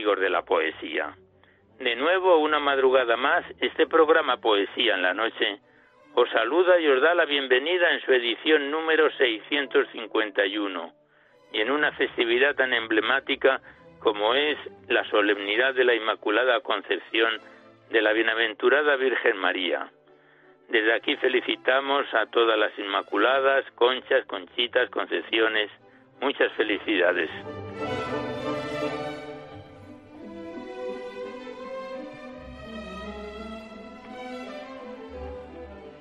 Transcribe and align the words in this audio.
Amigos 0.00 0.20
de 0.20 0.30
la 0.30 0.46
poesía. 0.46 1.14
De 1.78 1.94
nuevo, 1.94 2.38
una 2.38 2.58
madrugada 2.58 3.18
más, 3.18 3.44
este 3.60 3.86
programa 3.86 4.38
Poesía 4.38 4.94
en 4.94 5.02
la 5.02 5.12
Noche 5.12 5.60
os 6.14 6.26
saluda 6.30 6.80
y 6.80 6.88
os 6.88 7.02
da 7.02 7.12
la 7.14 7.26
bienvenida 7.26 7.92
en 7.92 8.00
su 8.00 8.10
edición 8.10 8.70
número 8.70 9.10
651 9.10 10.92
y 11.52 11.60
en 11.60 11.70
una 11.70 11.92
festividad 11.92 12.54
tan 12.54 12.72
emblemática 12.72 13.60
como 13.98 14.34
es 14.34 14.56
la 14.88 15.04
solemnidad 15.10 15.74
de 15.74 15.84
la 15.84 15.94
Inmaculada 15.94 16.60
Concepción 16.60 17.38
de 17.90 18.00
la 18.00 18.14
Bienaventurada 18.14 18.96
Virgen 18.96 19.36
María. 19.36 19.90
Desde 20.70 20.94
aquí 20.94 21.14
felicitamos 21.16 22.06
a 22.14 22.24
todas 22.24 22.58
las 22.58 22.72
Inmaculadas, 22.78 23.70
Conchas, 23.74 24.24
Conchitas, 24.24 24.88
Concepciones, 24.88 25.70
muchas 26.22 26.50
felicidades. 26.52 27.28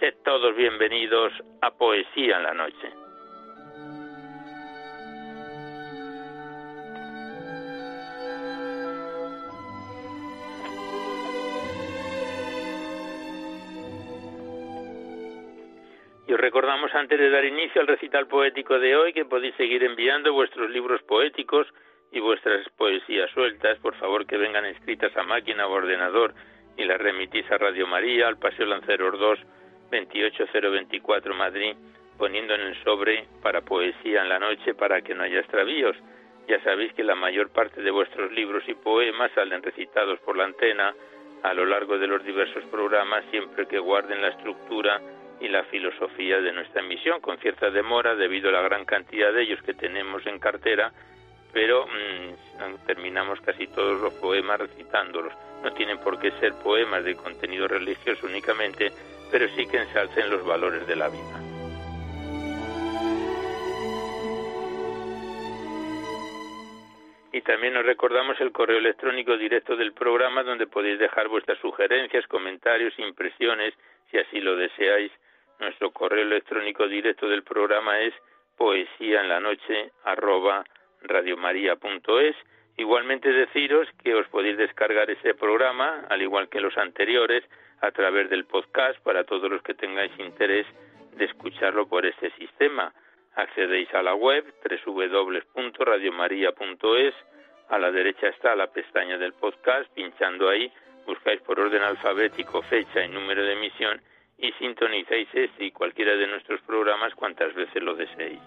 Sed 0.00 0.14
todos 0.24 0.56
bienvenidos 0.56 1.32
a 1.62 1.70
Poesía 1.70 2.36
en 2.38 2.42
la 2.42 2.52
Noche. 2.52 2.92
Y 16.26 16.32
os 16.32 16.40
recordamos 16.40 16.92
antes 16.94 17.18
de 17.18 17.30
dar 17.30 17.44
inicio 17.44 17.80
al 17.80 17.86
recital 17.86 18.26
poético 18.26 18.78
de 18.80 18.96
hoy 18.96 19.12
que 19.12 19.24
podéis 19.24 19.54
seguir 19.54 19.84
enviando 19.84 20.32
vuestros 20.32 20.70
libros 20.70 21.02
poéticos 21.02 21.68
y 22.10 22.18
vuestras 22.18 22.68
poesías 22.70 23.30
sueltas, 23.30 23.78
por 23.78 23.94
favor 23.96 24.26
que 24.26 24.38
vengan 24.38 24.64
escritas 24.64 25.16
a 25.16 25.22
máquina 25.22 25.68
o 25.68 25.72
ordenador 25.72 26.34
y 26.76 26.84
las 26.84 27.00
remitís 27.00 27.48
a 27.52 27.58
Radio 27.58 27.86
María, 27.86 28.26
al 28.26 28.38
Paseo 28.38 28.66
Lanceros 28.66 29.18
2, 29.18 29.38
28024 30.00 31.34
Madrid, 31.34 31.76
poniendo 32.18 32.54
en 32.54 32.60
el 32.62 32.84
sobre 32.84 33.26
para 33.42 33.62
poesía 33.62 34.22
en 34.22 34.28
la 34.28 34.38
noche 34.38 34.74
para 34.74 35.02
que 35.02 35.14
no 35.14 35.22
haya 35.22 35.40
extravíos. 35.40 35.96
Ya 36.48 36.62
sabéis 36.62 36.92
que 36.92 37.02
la 37.02 37.14
mayor 37.14 37.50
parte 37.50 37.82
de 37.82 37.90
vuestros 37.90 38.30
libros 38.32 38.62
y 38.68 38.74
poemas 38.74 39.30
salen 39.34 39.62
recitados 39.62 40.18
por 40.20 40.36
la 40.36 40.44
antena 40.44 40.94
a 41.42 41.52
lo 41.52 41.66
largo 41.66 41.98
de 41.98 42.06
los 42.06 42.24
diversos 42.24 42.64
programas 42.70 43.24
siempre 43.30 43.66
que 43.66 43.78
guarden 43.78 44.22
la 44.22 44.28
estructura 44.28 45.00
y 45.40 45.48
la 45.48 45.64
filosofía 45.64 46.40
de 46.40 46.52
nuestra 46.52 46.80
emisión, 46.80 47.20
con 47.20 47.38
cierta 47.38 47.70
demora 47.70 48.14
debido 48.14 48.48
a 48.48 48.52
la 48.52 48.62
gran 48.62 48.84
cantidad 48.84 49.32
de 49.32 49.42
ellos 49.42 49.60
que 49.62 49.74
tenemos 49.74 50.26
en 50.26 50.38
cartera, 50.38 50.92
pero 51.52 51.86
mm, 51.86 52.86
terminamos 52.86 53.40
casi 53.42 53.66
todos 53.66 54.00
los 54.00 54.14
poemas 54.14 54.58
recitándolos. 54.58 55.34
No 55.62 55.72
tienen 55.72 55.98
por 55.98 56.18
qué 56.18 56.30
ser 56.40 56.54
poemas 56.62 57.04
de 57.04 57.14
contenido 57.14 57.68
religioso 57.68 58.26
únicamente, 58.26 58.90
pero 59.30 59.48
sí 59.56 59.66
que 59.66 59.78
ensalcen 59.78 60.30
los 60.30 60.44
valores 60.44 60.86
de 60.86 60.96
la 60.96 61.08
vida. 61.08 61.40
Y 67.32 67.40
también 67.40 67.74
nos 67.74 67.84
recordamos 67.84 68.40
el 68.40 68.52
correo 68.52 68.78
electrónico 68.78 69.36
directo 69.36 69.74
del 69.74 69.92
programa 69.92 70.44
donde 70.44 70.68
podéis 70.68 71.00
dejar 71.00 71.26
vuestras 71.26 71.58
sugerencias, 71.58 72.26
comentarios, 72.28 72.96
impresiones, 72.96 73.74
si 74.10 74.18
así 74.18 74.40
lo 74.40 74.54
deseáis. 74.54 75.10
Nuestro 75.58 75.90
correo 75.90 76.22
electrónico 76.22 76.86
directo 76.86 77.28
del 77.28 77.42
programa 77.42 77.98
es 77.98 78.14
poesía 78.56 79.20
en 79.22 79.28
la 79.28 79.40
noche. 79.40 79.90
Igualmente 82.76 83.32
deciros 83.32 83.88
que 84.02 84.14
os 84.14 84.26
podéis 84.28 84.56
descargar 84.56 85.10
ese 85.10 85.34
programa, 85.34 86.04
al 86.08 86.22
igual 86.22 86.48
que 86.48 86.60
los 86.60 86.76
anteriores, 86.76 87.42
a 87.84 87.92
través 87.92 88.30
del 88.30 88.46
podcast 88.46 88.98
para 89.00 89.24
todos 89.24 89.50
los 89.50 89.60
que 89.62 89.74
tengáis 89.74 90.12
interés 90.18 90.66
de 91.16 91.26
escucharlo 91.26 91.86
por 91.86 92.06
este 92.06 92.30
sistema. 92.32 92.92
Accedéis 93.34 93.92
a 93.94 94.02
la 94.02 94.14
web 94.14 94.44
www.radiomaria.es, 94.86 97.14
a 97.68 97.78
la 97.78 97.90
derecha 97.90 98.28
está 98.28 98.56
la 98.56 98.68
pestaña 98.68 99.18
del 99.18 99.34
podcast, 99.34 99.92
pinchando 99.92 100.48
ahí, 100.48 100.72
buscáis 101.06 101.42
por 101.42 101.60
orden 101.60 101.82
alfabético 101.82 102.62
fecha 102.62 103.04
y 103.04 103.08
número 103.08 103.42
de 103.42 103.52
emisión 103.52 104.00
y 104.38 104.50
sintonizáis 104.52 105.28
este 105.34 105.64
y 105.64 105.70
cualquiera 105.70 106.16
de 106.16 106.26
nuestros 106.26 106.62
programas 106.62 107.14
cuantas 107.14 107.52
veces 107.54 107.82
lo 107.82 107.94
deseéis. 107.94 108.40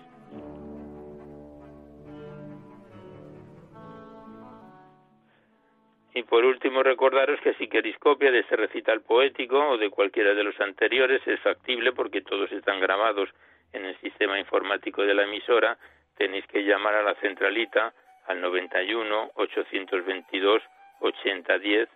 Y 6.17 6.23
por 6.23 6.43
último, 6.43 6.81
recordaros 6.81 7.39
que 7.41 7.53
si 7.53 7.67
queréis 7.67 7.95
copia 7.99 8.31
de 8.31 8.39
este 8.39 8.55
recital 8.55 9.01
poético 9.01 9.59
o 9.59 9.77
de 9.77 9.91
cualquiera 9.91 10.33
de 10.33 10.43
los 10.43 10.59
anteriores, 10.59 11.21
es 11.27 11.39
factible 11.41 11.91
porque 11.91 12.23
todos 12.23 12.51
están 12.51 12.79
grabados 12.79 13.29
en 13.71 13.85
el 13.85 13.95
sistema 13.99 14.39
informático 14.39 15.03
de 15.03 15.13
la 15.13 15.25
emisora. 15.25 15.77
Tenéis 16.17 16.47
que 16.47 16.63
llamar 16.63 16.95
a 16.95 17.03
la 17.03 17.13
centralita 17.21 17.93
al 18.25 18.41
91 18.41 19.31
822 19.35 20.63
8010. 21.01 21.87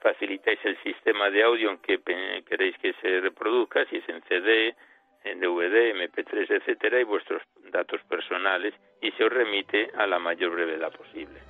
Facilitáis 0.00 0.58
el 0.64 0.76
sistema 0.82 1.30
de 1.30 1.44
audio 1.44 1.70
en 1.70 1.78
que 1.78 2.00
queréis 2.48 2.76
que 2.78 2.94
se 2.94 3.20
reproduzca, 3.20 3.84
si 3.84 3.98
es 3.98 4.08
en 4.08 4.20
CD, 4.22 4.74
en 5.22 5.38
DVD, 5.38 5.94
MP3, 5.94 6.50
etcétera, 6.50 6.98
y 6.98 7.04
vuestros 7.04 7.42
datos 7.70 8.00
personales, 8.08 8.74
y 9.00 9.12
se 9.12 9.22
os 9.22 9.32
remite 9.32 9.92
a 9.96 10.08
la 10.08 10.18
mayor 10.18 10.50
brevedad 10.50 10.90
posible. 10.90 11.47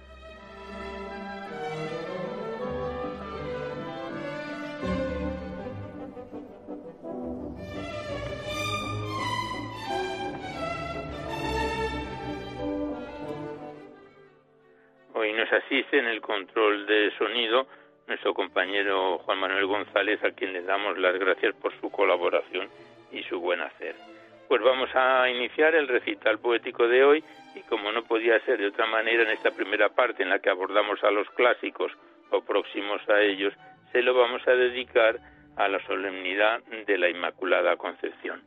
Nos 15.50 15.62
asiste 15.65 15.99
en 15.99 16.06
el 16.06 16.21
control 16.21 16.87
de 16.87 17.11
sonido 17.17 17.67
nuestro 18.06 18.35
compañero 18.35 19.19
Juan 19.19 19.39
Manuel 19.39 19.67
González, 19.67 20.23
a 20.25 20.33
quien 20.33 20.53
le 20.53 20.62
damos 20.62 20.99
las 20.99 21.19
gracias 21.19 21.55
por 21.56 21.73
su 21.81 21.91
colaboración 21.91 22.69
y 23.12 23.23
su 23.25 23.39
buen 23.41 23.61
hacer. 23.61 23.95
Pues 24.49 24.62
vamos 24.62 24.91
a 24.95 25.29
iniciar 25.29 25.75
el 25.75 25.89
recital 25.89 26.39
poético 26.39 26.89
de 26.89 27.05
hoy 27.05 27.25
y 27.55 27.61
como 27.62 27.93
no 27.93 28.05
podía 28.05 28.41
ser 28.41 28.59
de 28.59 28.67
otra 28.67 28.87
manera 28.87 29.23
en 29.23 29.31
esta 29.31 29.50
primera 29.50 29.91
parte 29.91 30.23
en 30.23 30.31
la 30.31 30.39
que 30.39 30.50
abordamos 30.50 31.03
a 31.05 31.11
los 31.11 31.29
clásicos 31.31 31.93
o 32.31 32.43
próximos 32.43 33.06
a 33.09 33.21
ellos, 33.21 33.55
se 33.93 34.03
lo 34.03 34.15
vamos 34.15 34.47
a 34.49 34.53
dedicar 34.53 35.19
a 35.56 35.69
la 35.69 35.85
solemnidad 35.87 36.62
de 36.87 36.99
la 36.99 37.09
Inmaculada 37.09 37.77
Concepción. 37.77 38.43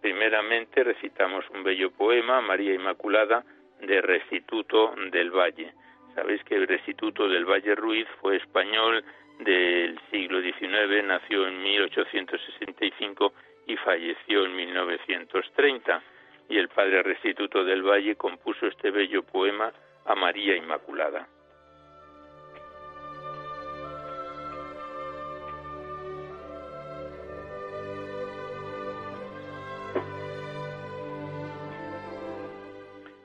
Primeramente 0.00 0.82
recitamos 0.84 1.44
un 1.50 1.62
bello 1.62 1.90
poema, 1.90 2.40
María 2.40 2.74
Inmaculada, 2.74 3.44
de 3.80 4.00
Restituto 4.00 4.94
del 5.10 5.30
Valle. 5.30 5.74
Sabéis 6.14 6.42
que 6.44 6.66
Restituto 6.66 7.28
del 7.28 7.44
Valle 7.44 7.74
Ruiz 7.74 8.06
fue 8.20 8.36
español 8.36 9.04
del 9.40 9.98
siglo 10.10 10.40
XIX, 10.42 11.04
nació 11.04 11.46
en 11.46 11.62
1865 11.62 13.32
y 13.66 13.76
falleció 13.76 14.44
en 14.44 14.56
1930. 14.56 16.02
Y 16.48 16.58
el 16.58 16.68
padre 16.68 17.02
Restituto 17.02 17.64
del 17.64 17.82
Valle 17.82 18.16
compuso 18.16 18.66
este 18.66 18.90
bello 18.90 19.22
poema 19.22 19.72
a 20.04 20.14
María 20.14 20.56
Inmaculada. 20.56 21.28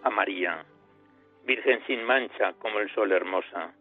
A 0.03 0.09
María, 0.11 0.63
Virgen 1.45 1.79
sin 1.85 2.03
mancha 2.03 2.53
como 2.53 2.79
el 2.79 2.91
sol 2.93 3.11
hermosa, 3.11 3.73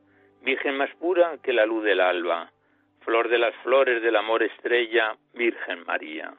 Virgen 0.43 0.77
más 0.77 0.95
pura 0.97 1.39
que 1.43 1.55
la 1.55 1.65
luz 1.65 1.83
del 1.83 2.01
alba, 2.01 2.53
flor 3.01 3.31
de 3.31 3.39
las 3.39 3.55
flores 3.63 4.03
del 4.03 4.17
amor 4.17 4.43
estrella, 4.43 5.17
Virgen 5.33 5.85
María. 5.87 6.35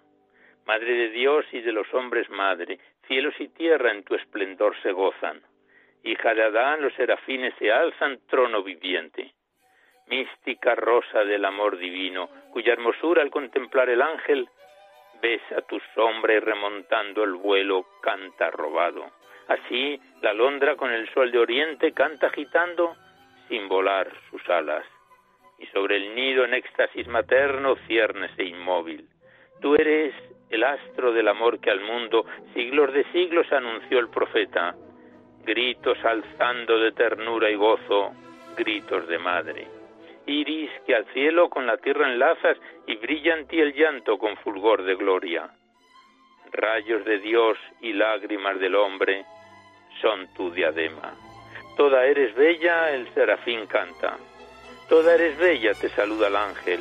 Madre 0.67 0.93
de 0.93 1.09
Dios 1.09 1.43
y 1.51 1.61
de 1.61 1.71
los 1.71 1.91
hombres 1.95 2.29
madre, 2.29 2.77
cielos 3.07 3.33
y 3.39 3.47
tierra 3.47 3.91
en 3.91 4.03
tu 4.03 4.13
esplendor 4.13 4.75
se 4.83 4.91
gozan. 4.91 5.41
Hija 6.03 6.35
de 6.35 6.43
Adán, 6.43 6.83
los 6.83 6.93
serafines 6.93 7.55
se 7.57 7.71
alzan, 7.71 8.19
trono 8.27 8.61
viviente. 8.61 9.33
Mística 10.05 10.75
rosa 10.75 11.23
del 11.23 11.45
amor 11.45 11.77
divino, 11.77 12.29
cuya 12.51 12.73
hermosura 12.73 13.23
al 13.23 13.31
contemplar 13.31 13.89
el 13.89 14.03
ángel, 14.03 14.47
besa 15.19 15.63
tu 15.63 15.79
sombra 15.95 16.35
y 16.35 16.39
remontando 16.39 17.23
el 17.23 17.33
vuelo 17.33 17.87
canta 18.01 18.51
robado. 18.51 19.11
Así 19.47 19.99
la 20.21 20.31
alondra 20.31 20.75
con 20.75 20.91
el 20.91 21.07
sol 21.13 21.31
de 21.31 21.37
oriente 21.37 21.91
canta 21.91 22.27
agitando 22.27 22.95
sin 23.47 23.67
volar 23.67 24.11
sus 24.29 24.47
alas. 24.49 24.85
Y 25.59 25.67
sobre 25.67 25.97
el 25.97 26.15
nido 26.15 26.45
en 26.45 26.53
éxtasis 26.53 27.07
materno 27.07 27.75
ciérnese 27.87 28.43
inmóvil. 28.43 29.07
Tú 29.61 29.75
eres 29.75 30.13
el 30.49 30.63
astro 30.63 31.13
del 31.13 31.27
amor 31.27 31.59
que 31.59 31.71
al 31.71 31.81
mundo 31.81 32.25
siglos 32.53 32.91
de 32.93 33.03
siglos 33.11 33.51
anunció 33.51 33.99
el 33.99 34.09
profeta, 34.09 34.75
gritos 35.43 36.03
alzando 36.03 36.79
de 36.79 36.91
ternura 36.91 37.49
y 37.49 37.55
gozo, 37.55 38.13
gritos 38.57 39.07
de 39.07 39.19
madre. 39.19 39.67
Iris 40.25 40.71
que 40.87 40.95
al 40.95 41.05
cielo 41.13 41.49
con 41.49 41.67
la 41.67 41.77
tierra 41.77 42.11
enlazas 42.11 42.57
y 42.87 42.95
brilla 42.95 43.35
en 43.35 43.47
ti 43.47 43.59
el 43.59 43.73
llanto 43.73 44.17
con 44.17 44.35
fulgor 44.37 44.83
de 44.83 44.95
gloria. 44.95 45.49
Rayos 46.51 47.05
de 47.05 47.19
Dios 47.19 47.57
y 47.81 47.93
lágrimas 47.93 48.59
del 48.59 48.75
hombre 48.75 49.23
son 50.01 50.27
tu 50.33 50.51
diadema. 50.51 51.13
Toda 51.77 52.05
eres 52.05 52.33
bella, 52.35 52.91
el 52.91 53.07
serafín 53.13 53.65
canta. 53.67 54.17
Toda 54.87 55.15
eres 55.15 55.37
bella, 55.37 55.73
te 55.73 55.89
saluda 55.89 56.27
el 56.27 56.35
ángel, 56.35 56.79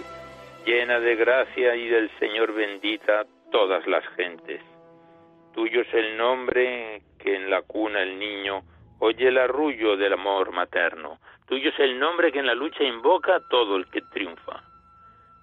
llena 0.64 1.00
de 1.00 1.16
gracia 1.16 1.74
y 1.74 1.88
del 1.88 2.10
Señor 2.18 2.52
bendita 2.52 3.24
todas 3.50 3.86
las 3.86 4.06
gentes. 4.16 4.60
Tuyo 5.54 5.82
es 5.82 5.94
el 5.94 6.16
nombre 6.16 7.02
que 7.18 7.34
en 7.34 7.48
la 7.48 7.62
cuna 7.62 8.02
el 8.02 8.18
niño 8.18 8.62
oye 8.98 9.28
el 9.28 9.38
arrullo 9.38 9.96
del 9.96 10.12
amor 10.12 10.52
materno. 10.52 11.18
Tuyo 11.46 11.70
es 11.70 11.78
el 11.78 11.98
nombre 11.98 12.32
que 12.32 12.40
en 12.40 12.46
la 12.46 12.54
lucha 12.54 12.84
invoca 12.84 13.40
todo 13.48 13.76
el 13.76 13.86
que 13.86 14.00
triunfa. 14.12 14.62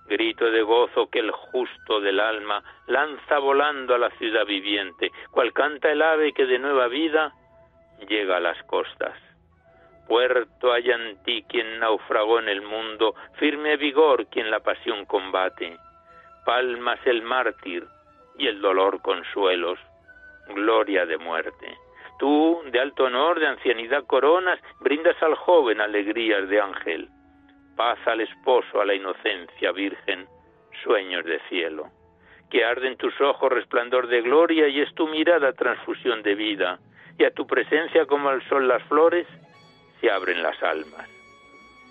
Grito 0.08 0.52
de 0.52 0.62
gozo 0.62 1.10
que 1.10 1.20
el 1.20 1.32
justo 1.32 2.02
del 2.02 2.20
alma 2.20 2.64
lanza 2.88 3.40
volando 3.40 3.96
a 3.96 4.00
la 4.00 4.10
ciudad 4.12 4.46
viviente, 4.46 5.12
cual 5.32 5.54
canta 5.54 5.92
el 5.92 6.02
ave 6.02 6.34
que 6.34 6.46
de 6.46 6.60
nueva 6.60 6.88
vida 6.88 7.34
llega 8.08 8.38
a 8.38 8.40
las 8.40 8.62
costas. 8.64 9.18
Puerto 10.08 10.74
hay 10.74 10.90
en 10.92 11.22
ti 11.24 11.46
quien 11.48 11.80
naufragó 11.80 12.40
en 12.40 12.50
el 12.50 12.62
mundo, 12.62 13.16
firme 13.38 13.78
vigor 13.78 14.28
quien 14.28 14.52
la 14.52 14.60
pasión 14.60 15.06
combate. 15.06 15.78
Palmas 16.46 17.00
el 17.06 17.22
mártir, 17.22 17.88
y 18.38 18.48
el 18.48 18.62
dolor 18.62 19.02
consuelos, 19.02 19.80
gloria 20.50 21.06
de 21.06 21.18
muerte. 21.18 21.78
Tú, 22.20 22.62
de 22.72 22.80
alto 22.80 23.06
honor, 23.06 23.40
de 23.40 23.48
ancianidad 23.48 24.06
coronas, 24.06 24.60
brindas 24.80 25.22
al 25.22 25.36
joven 25.36 25.82
alegrías 25.82 26.48
de 26.50 26.60
ángel, 26.60 27.10
paz 27.76 28.00
al 28.06 28.22
esposo, 28.22 28.82
a 28.82 28.86
la 28.86 28.94
inocencia 28.94 29.72
virgen, 29.72 30.28
sueños 30.84 31.26
de 31.26 31.40
cielo. 31.50 31.90
Que 32.50 32.66
arde 32.66 32.88
en 32.88 32.98
tus 32.98 33.20
ojos 33.22 33.52
resplandor 33.52 34.08
de 34.08 34.22
gloria 34.22 34.68
y 34.68 34.82
es 34.82 34.94
tu 34.96 35.08
mirada 35.08 35.54
transfusión 35.54 36.22
de 36.22 36.36
vida, 36.36 36.80
y 37.22 37.24
a 37.24 37.30
tu 37.30 37.46
presencia 37.46 38.08
como 38.08 38.30
al 38.30 38.42
sol 38.50 38.68
las 38.68 38.82
flores, 38.86 39.28
se 40.00 40.10
abren 40.10 40.42
las 40.42 40.62
almas. 40.64 41.08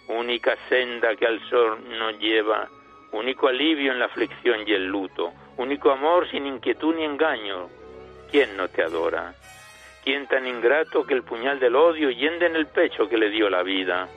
Única 0.09 0.57
senda 0.69 1.15
que 1.15 1.25
al 1.25 1.39
sol 1.49 1.79
no 1.89 2.11
lleva, 2.11 2.69
único 3.13 3.47
alivio 3.47 3.93
en 3.93 4.01
la 4.01 4.07
aflicción 4.07 4.67
y 4.67 4.73
el 4.73 4.87
luto, 4.87 5.33
único 5.57 5.93
amor 5.93 6.29
sin 6.33 6.49
inquietud 6.49 6.97
ni 6.97 7.05
engaño. 7.05 7.69
¿Quién 8.33 8.57
no 8.57 8.67
te 8.67 8.83
adora? 8.83 9.33
¿Quién 10.03 10.27
tan 10.27 10.49
ingrato 10.49 11.07
que 11.07 11.15
el 11.15 11.23
puñal 11.23 11.61
del 11.61 11.77
odio 11.77 12.11
yende 12.11 12.47
en 12.47 12.57
el 12.57 12.67
pecho 12.67 13.09
que 13.09 13.17
le 13.17 13.31
dio 13.31 13.49
la 13.49 13.63
vida? 13.63 14.09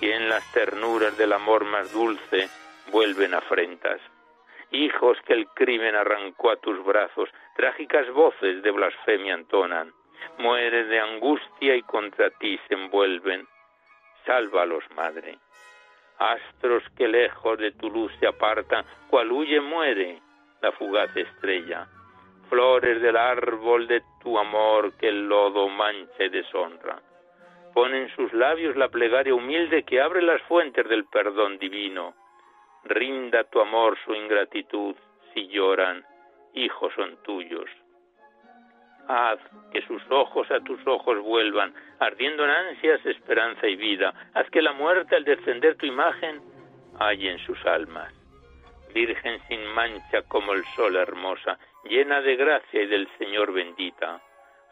¿Quién 0.00 0.28
las 0.28 0.52
ternuras 0.52 1.16
del 1.16 1.32
amor 1.32 1.64
más 1.64 1.90
dulce 1.94 2.50
vuelven 2.90 3.32
afrentas? 3.32 4.02
Hijos 4.70 5.16
que 5.24 5.32
el 5.32 5.46
crimen 5.48 5.94
arrancó 5.94 6.50
a 6.50 6.56
tus 6.56 6.84
brazos, 6.84 7.30
trágicas 7.56 8.10
voces 8.10 8.62
de 8.62 8.70
blasfemia 8.70 9.32
entonan. 9.32 9.94
Mueres 10.38 10.88
de 10.88 11.00
angustia 11.00 11.76
y 11.76 11.82
contra 11.82 12.30
ti 12.30 12.58
se 12.68 12.74
envuelven. 12.74 13.46
Sálvalos, 14.26 14.84
madre. 14.94 15.38
Astros 16.18 16.84
que 16.96 17.08
lejos 17.08 17.58
de 17.58 17.72
tu 17.72 17.90
luz 17.90 18.12
se 18.20 18.26
apartan, 18.26 18.84
cual 19.08 19.32
huye 19.32 19.60
muere 19.60 20.20
la 20.60 20.70
fugaz 20.72 21.14
estrella, 21.16 21.88
flores 22.48 23.02
del 23.02 23.16
árbol 23.16 23.88
de 23.88 24.02
tu 24.22 24.38
amor 24.38 24.96
que 24.96 25.08
el 25.08 25.28
lodo 25.28 25.68
mancha 25.68 26.24
y 26.24 26.28
deshonra. 26.28 27.02
Pon 27.74 27.94
en 27.94 28.08
sus 28.14 28.32
labios 28.32 28.76
la 28.76 28.88
plegaria 28.88 29.34
humilde 29.34 29.82
que 29.82 30.00
abre 30.00 30.22
las 30.22 30.40
fuentes 30.42 30.88
del 30.88 31.04
perdón 31.06 31.58
divino. 31.58 32.14
Rinda 32.84 33.44
tu 33.44 33.60
amor 33.60 33.98
su 34.04 34.14
ingratitud 34.14 34.94
si 35.32 35.48
lloran, 35.48 36.04
hijos 36.54 36.92
son 36.94 37.16
tuyos. 37.22 37.68
Haz 39.08 39.38
que 39.72 39.82
sus 39.82 40.02
ojos 40.10 40.50
a 40.50 40.60
tus 40.60 40.80
ojos 40.86 41.18
vuelvan, 41.20 41.74
ardiendo 41.98 42.44
en 42.44 42.50
ansias, 42.50 43.04
esperanza 43.04 43.66
y 43.66 43.76
vida. 43.76 44.14
Haz 44.34 44.48
que 44.50 44.62
la 44.62 44.72
muerte 44.72 45.16
al 45.16 45.24
descender 45.24 45.76
tu 45.76 45.86
imagen 45.86 46.40
halle 46.98 47.30
en 47.30 47.38
sus 47.40 47.64
almas. 47.66 48.12
Virgen 48.94 49.40
sin 49.48 49.64
mancha 49.74 50.22
como 50.28 50.52
el 50.52 50.64
sol 50.76 50.96
hermosa, 50.96 51.58
llena 51.84 52.20
de 52.20 52.36
gracia 52.36 52.82
y 52.82 52.86
del 52.86 53.08
Señor 53.18 53.52
bendita, 53.52 54.20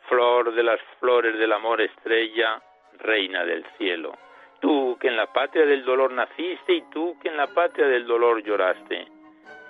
flor 0.08 0.54
de 0.54 0.62
las 0.62 0.80
flores 0.99 1.38
del 1.38 1.52
amor 1.52 1.80
estrella, 1.80 2.62
reina 2.99 3.44
del 3.44 3.64
cielo. 3.78 4.12
Tú 4.60 4.99
que 5.00 5.08
en 5.08 5.16
la 5.16 5.32
patria 5.32 5.64
del 5.64 5.84
dolor 5.84 6.12
naciste 6.12 6.75
y 6.75 6.82
tú 6.90 7.16
que 7.22 7.28
en 7.28 7.37
la 7.37 7.46
patria 7.46 7.87
del 7.87 8.06
dolor 8.06 8.42
lloraste. 8.42 9.08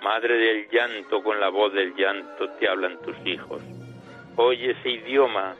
Madre 0.03 0.35
del 0.35 0.69
llanto, 0.69 1.23
con 1.23 1.39
la 1.39 1.49
voz 1.49 1.71
del 1.73 1.95
llanto 1.95 2.49
te 2.59 2.67
hablan 2.67 3.01
tus 3.01 3.15
hijos. 3.25 3.80
Oye 4.37 4.71
ese 4.71 4.89
idioma 4.89 5.55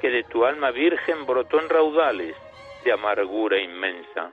que 0.00 0.10
de 0.10 0.24
tu 0.24 0.44
alma 0.44 0.70
virgen 0.70 1.24
brotó 1.26 1.60
en 1.60 1.68
raudales 1.68 2.36
de 2.84 2.92
amargura 2.92 3.58
inmensa. 3.58 4.32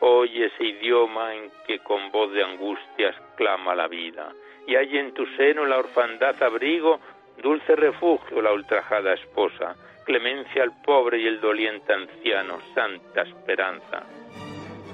Oye 0.00 0.46
ese 0.46 0.64
idioma 0.64 1.34
en 1.34 1.50
que 1.66 1.78
con 1.80 2.10
voz 2.10 2.32
de 2.32 2.42
angustias 2.42 3.14
clama 3.36 3.74
la 3.74 3.88
vida, 3.88 4.32
y 4.66 4.76
hay 4.76 4.96
en 4.98 5.12
tu 5.12 5.26
seno 5.36 5.66
la 5.66 5.78
orfandad 5.78 6.42
abrigo, 6.42 7.00
dulce 7.42 7.76
refugio 7.76 8.40
la 8.40 8.52
ultrajada 8.52 9.14
esposa, 9.14 9.76
clemencia 10.04 10.62
al 10.62 10.72
pobre 10.82 11.18
y 11.18 11.26
el 11.26 11.40
doliente 11.40 11.92
anciano, 11.92 12.58
santa 12.74 13.22
esperanza. 13.22 14.04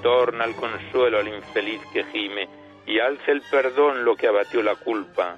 Torna 0.01 0.45
el 0.45 0.55
consuelo 0.55 1.19
al 1.19 1.27
infeliz 1.27 1.81
que 1.93 2.03
gime, 2.05 2.49
y 2.85 2.99
alce 2.99 3.31
el 3.31 3.41
perdón 3.49 4.05
lo 4.05 4.15
que 4.15 4.27
abatió 4.27 4.61
la 4.61 4.75
culpa, 4.75 5.37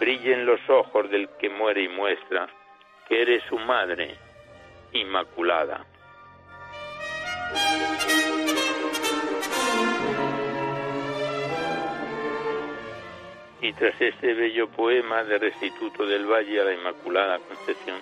brillen 0.00 0.46
los 0.46 0.60
ojos 0.70 1.10
del 1.10 1.28
que 1.38 1.50
muere 1.50 1.82
y 1.82 1.88
muestra 1.88 2.48
que 3.06 3.20
eres 3.20 3.42
su 3.48 3.58
madre, 3.58 4.16
inmaculada. 4.92 5.84
Y 13.60 13.72
tras 13.74 14.00
este 14.00 14.32
bello 14.32 14.68
poema 14.70 15.22
de 15.22 15.38
Restituto 15.38 16.06
del 16.06 16.24
Valle 16.24 16.62
a 16.62 16.64
la 16.64 16.72
Inmaculada 16.72 17.38
Concepción, 17.40 18.00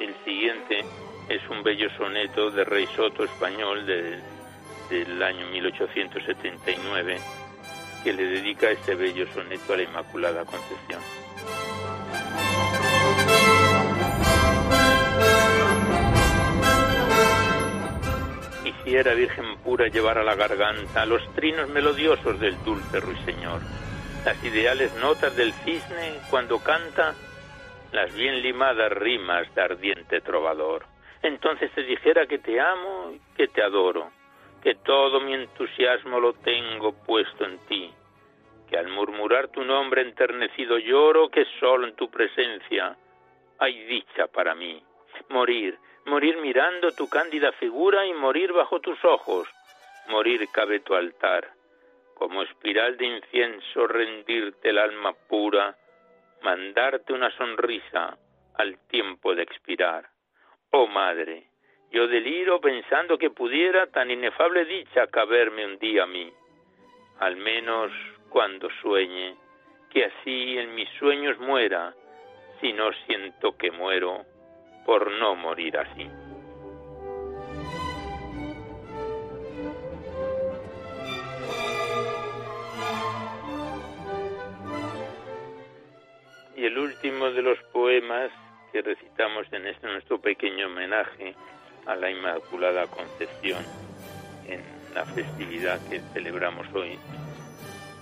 el 0.00 0.12
siguiente 0.24 0.84
es 1.28 1.48
un 1.48 1.62
bello 1.62 1.88
soneto 1.96 2.50
de 2.50 2.64
Rey 2.64 2.86
Soto 2.96 3.22
español 3.22 3.86
del 3.86 5.22
año 5.22 5.46
1879 5.46 7.18
que 8.02 8.12
le 8.12 8.24
dedica 8.24 8.70
este 8.70 8.94
bello 8.94 9.26
soneto 9.32 9.74
a 9.74 9.76
la 9.76 9.82
Inmaculada 9.82 10.44
Concepción. 10.44 11.00
Quisiera, 18.84 19.14
Virgen 19.14 19.58
pura, 19.58 19.88
llevar 19.88 20.18
a 20.18 20.24
la 20.24 20.34
garganta 20.34 21.06
los 21.06 21.22
trinos 21.34 21.68
melodiosos 21.68 22.40
del 22.40 22.56
dulce 22.64 23.00
ruiseñor 23.00 23.60
las 24.24 24.42
ideales 24.44 24.94
notas 24.96 25.34
del 25.36 25.52
cisne 25.52 26.20
cuando 26.28 26.58
canta 26.58 27.14
las 27.92 28.14
bien 28.14 28.42
limadas 28.42 28.92
rimas 28.92 29.52
de 29.54 29.62
ardiente 29.62 30.20
trovador. 30.20 30.84
Entonces 31.22 31.70
te 31.72 31.82
dijera 31.82 32.26
que 32.26 32.38
te 32.38 32.60
amo 32.60 33.12
y 33.12 33.36
que 33.36 33.48
te 33.48 33.62
adoro, 33.62 34.10
que 34.62 34.74
todo 34.74 35.20
mi 35.20 35.34
entusiasmo 35.34 36.20
lo 36.20 36.34
tengo 36.34 36.92
puesto 36.92 37.44
en 37.44 37.58
ti, 37.66 37.90
que 38.68 38.76
al 38.76 38.88
murmurar 38.88 39.48
tu 39.48 39.64
nombre 39.64 40.02
enternecido 40.02 40.78
lloro, 40.78 41.30
que 41.30 41.44
solo 41.58 41.86
en 41.86 41.94
tu 41.94 42.10
presencia 42.10 42.96
hay 43.58 43.84
dicha 43.84 44.26
para 44.26 44.54
mí. 44.54 44.82
Morir, 45.28 45.78
morir 46.10 46.38
mirando 46.38 46.90
tu 46.90 47.08
cándida 47.08 47.52
figura 47.52 48.04
y 48.04 48.12
morir 48.12 48.52
bajo 48.52 48.80
tus 48.80 48.98
ojos, 49.04 49.48
morir 50.08 50.48
cabe 50.52 50.80
tu 50.80 50.96
altar 50.96 51.48
como 52.14 52.42
espiral 52.42 52.96
de 52.96 53.06
incienso 53.06 53.86
rendirte 53.86 54.70
el 54.70 54.78
alma 54.78 55.14
pura, 55.28 55.76
mandarte 56.42 57.12
una 57.12 57.30
sonrisa 57.36 58.18
al 58.56 58.76
tiempo 58.88 59.36
de 59.36 59.44
expirar. 59.44 60.08
Oh 60.72 60.88
madre, 60.88 61.44
yo 61.92 62.08
deliro 62.08 62.60
pensando 62.60 63.16
que 63.16 63.30
pudiera 63.30 63.86
tan 63.86 64.10
inefable 64.10 64.64
dicha 64.64 65.06
caberme 65.06 65.64
un 65.64 65.78
día 65.78 66.02
a 66.02 66.06
mí, 66.06 66.30
al 67.20 67.36
menos 67.36 67.92
cuando 68.28 68.68
sueñe, 68.82 69.36
que 69.90 70.06
así 70.06 70.58
en 70.58 70.74
mis 70.74 70.90
sueños 70.98 71.38
muera, 71.38 71.94
si 72.60 72.72
no 72.72 72.92
siento 73.06 73.56
que 73.56 73.70
muero 73.70 74.26
por 74.90 75.08
no 75.20 75.36
morir 75.36 75.78
así. 75.78 76.10
Y 86.56 86.64
el 86.64 86.76
último 86.76 87.30
de 87.30 87.40
los 87.40 87.56
poemas 87.72 88.32
que 88.72 88.82
recitamos 88.82 89.46
en 89.52 89.68
este 89.68 89.86
nuestro 89.86 90.20
pequeño 90.20 90.66
homenaje 90.66 91.36
a 91.86 91.94
la 91.94 92.10
Inmaculada 92.10 92.88
Concepción 92.88 93.64
en 94.48 94.60
la 94.92 95.04
festividad 95.04 95.78
que 95.88 96.00
celebramos 96.12 96.66
hoy 96.74 96.98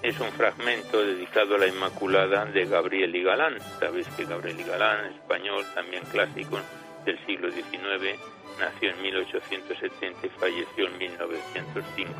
es 0.02 0.18
un 0.20 0.30
fragmento 0.32 1.04
dedicado 1.04 1.56
a 1.56 1.58
la 1.58 1.66
Inmaculada 1.66 2.44
de 2.46 2.64
Gabriel 2.66 3.14
y 3.14 3.22
Galán. 3.22 3.60
Sabéis 3.80 4.08
que 4.16 4.24
Gabriel 4.24 4.60
y 4.60 4.64
Galán, 4.64 5.06
español, 5.12 5.64
también 5.74 6.04
clásico 6.04 6.58
del 7.04 7.18
siglo 7.26 7.50
XIX, 7.50 8.18
nació 8.58 8.90
en 8.90 9.02
1870 9.02 10.26
y 10.26 10.30
falleció 10.30 10.86
en 10.86 10.98
1905. 10.98 12.12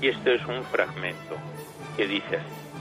Y 0.00 0.08
esto 0.08 0.30
es 0.30 0.44
un 0.46 0.64
fragmento 0.64 1.36
que 1.96 2.06
dice 2.06 2.36
así. 2.36 2.72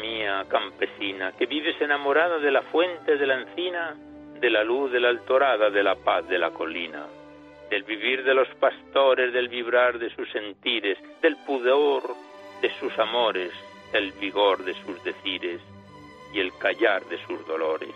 mía 0.00 0.46
campesina, 0.48 1.32
que 1.32 1.46
vives 1.46 1.80
enamorada 1.80 2.38
de 2.38 2.50
la 2.50 2.62
fuente 2.62 3.16
de 3.16 3.26
la 3.26 3.40
encina, 3.42 3.94
de 4.44 4.50
la 4.50 4.62
luz 4.62 4.92
de 4.92 5.00
la 5.00 5.08
altorada, 5.08 5.70
de 5.70 5.82
la 5.82 5.94
paz 5.94 6.28
de 6.28 6.38
la 6.38 6.50
colina, 6.50 7.06
del 7.70 7.82
vivir 7.84 8.22
de 8.24 8.34
los 8.34 8.46
pastores, 8.60 9.32
del 9.32 9.48
vibrar 9.48 9.98
de 9.98 10.14
sus 10.14 10.30
sentires, 10.32 10.98
del 11.22 11.36
pudor 11.46 12.02
de 12.60 12.70
sus 12.78 12.92
amores, 12.98 13.52
el 13.94 14.12
vigor 14.12 14.62
de 14.62 14.74
sus 14.74 15.02
decires 15.02 15.62
y 16.34 16.40
el 16.40 16.52
callar 16.58 17.02
de 17.06 17.16
sus 17.24 17.46
dolores. 17.46 17.88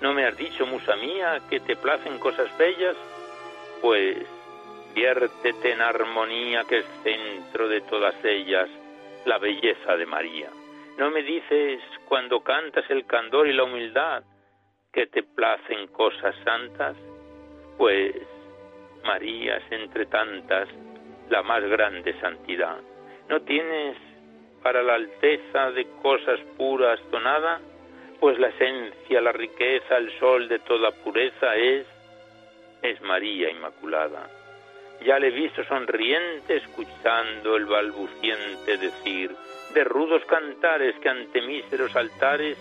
¿No 0.00 0.14
me 0.14 0.26
has 0.26 0.36
dicho, 0.36 0.64
musa 0.64 0.94
mía, 0.94 1.40
que 1.50 1.58
te 1.58 1.74
placen 1.74 2.20
cosas 2.20 2.56
bellas? 2.56 2.94
Pues 3.82 4.16
viértete 4.94 5.72
en 5.72 5.80
armonía 5.80 6.62
que 6.68 6.78
es 6.78 6.86
centro 7.02 7.66
de 7.66 7.80
todas 7.80 8.14
ellas 8.24 8.68
la 9.24 9.38
belleza 9.38 9.96
de 9.96 10.06
María. 10.06 10.50
¿No 10.98 11.10
me 11.10 11.24
dices 11.24 11.82
cuando 12.04 12.44
cantas 12.44 12.88
el 12.90 13.06
candor 13.06 13.48
y 13.48 13.54
la 13.54 13.64
humildad 13.64 14.22
que 14.92 15.06
te 15.06 15.22
placen 15.22 15.86
cosas 15.88 16.34
santas? 16.44 16.96
Pues 17.78 18.14
María 19.04 19.56
es 19.56 19.72
entre 19.72 20.06
tantas 20.06 20.68
la 21.28 21.42
más 21.42 21.62
grande 21.62 22.18
santidad. 22.20 22.78
¿No 23.28 23.40
tienes 23.42 23.96
para 24.62 24.82
la 24.82 24.94
alteza 24.94 25.70
de 25.70 25.86
cosas 26.02 26.40
puras 26.56 27.00
donada? 27.10 27.60
Pues 28.18 28.38
la 28.38 28.48
esencia, 28.48 29.20
la 29.20 29.32
riqueza, 29.32 29.96
el 29.96 30.10
sol 30.18 30.48
de 30.48 30.58
toda 30.58 30.90
pureza 30.90 31.56
es, 31.56 31.86
es 32.82 33.00
María 33.02 33.50
Inmaculada. 33.50 34.28
Ya 35.06 35.18
le 35.18 35.28
he 35.28 35.30
visto 35.30 35.64
sonriente 35.64 36.56
escuchando 36.56 37.56
el 37.56 37.64
balbuciente 37.64 38.76
decir, 38.76 39.34
de 39.72 39.84
rudos 39.84 40.22
cantares 40.26 40.94
que 40.96 41.08
ante 41.08 41.40
míseros 41.40 41.96
altares 41.96 42.58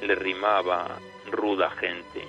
le 0.00 0.14
rimaba 0.16 0.98
ruda 1.32 1.70
gente. 1.70 2.22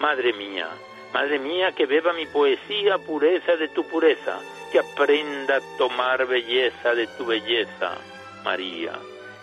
Madre 0.00 0.32
mía, 0.32 0.68
madre 1.12 1.38
mía, 1.38 1.72
que 1.72 1.86
beba 1.86 2.12
mi 2.12 2.26
poesía 2.26 2.98
pureza 2.98 3.56
de 3.56 3.68
tu 3.68 3.84
pureza, 3.84 4.40
que 4.72 4.80
aprenda 4.80 5.56
a 5.56 5.78
tomar 5.78 6.26
belleza 6.26 6.94
de 6.94 7.06
tu 7.16 7.26
belleza, 7.26 7.96
María. 8.44 8.92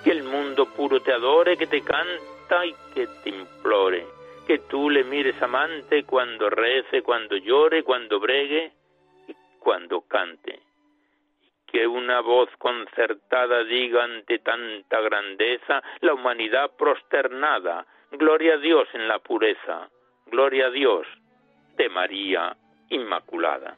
Que 0.03 0.11
el 0.11 0.23
mundo 0.23 0.65
puro 0.73 1.01
te 1.01 1.13
adore, 1.13 1.55
que 1.55 1.67
te 1.67 1.81
canta 1.81 2.65
y 2.65 2.75
que 2.93 3.07
te 3.23 3.29
implore. 3.29 4.05
Que 4.45 4.59
tú 4.59 4.89
le 4.89 5.05
mires 5.05 5.41
amante 5.41 6.03
cuando 6.03 6.49
rece, 6.49 7.01
cuando 7.01 7.37
llore, 7.37 7.83
cuando 7.83 8.19
bregue 8.19 8.73
y 9.27 9.33
cuando 9.59 10.01
cante 10.01 10.59
que 11.73 11.87
una 11.87 12.21
voz 12.21 12.49
concertada 12.59 13.63
diga 13.63 14.03
ante 14.03 14.37
tanta 14.37 15.01
grandeza 15.01 15.81
la 16.01 16.13
humanidad 16.13 16.69
prosternada, 16.77 17.83
gloria 18.13 18.55
a 18.55 18.57
Dios 18.57 18.87
en 18.93 19.07
la 19.07 19.19
pureza, 19.19 19.89
gloria 20.27 20.67
a 20.67 20.69
Dios 20.69 21.07
de 21.77 21.89
María 21.89 22.55
Inmaculada. 22.89 23.77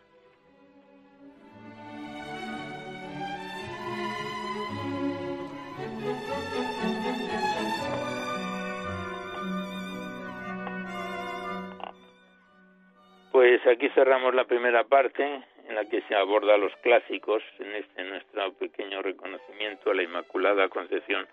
Pues 13.31 13.65
aquí 13.67 13.89
cerramos 13.89 14.33
la 14.33 14.45
primera 14.45 14.83
parte 14.85 15.23
en 15.67 15.75
la 15.75 15.85
que 15.85 16.01
se 16.03 16.15
aborda 16.15 16.57
los 16.57 16.73
clásicos 16.77 17.43
en 17.59 17.75
este 17.75 18.03
nuestro 18.03 18.53
pequeño 18.53 19.01
reconocimiento 19.01 19.91
a 19.91 19.93
la 19.93 20.03
Inmaculada 20.03 20.69
Concepción 20.69 21.27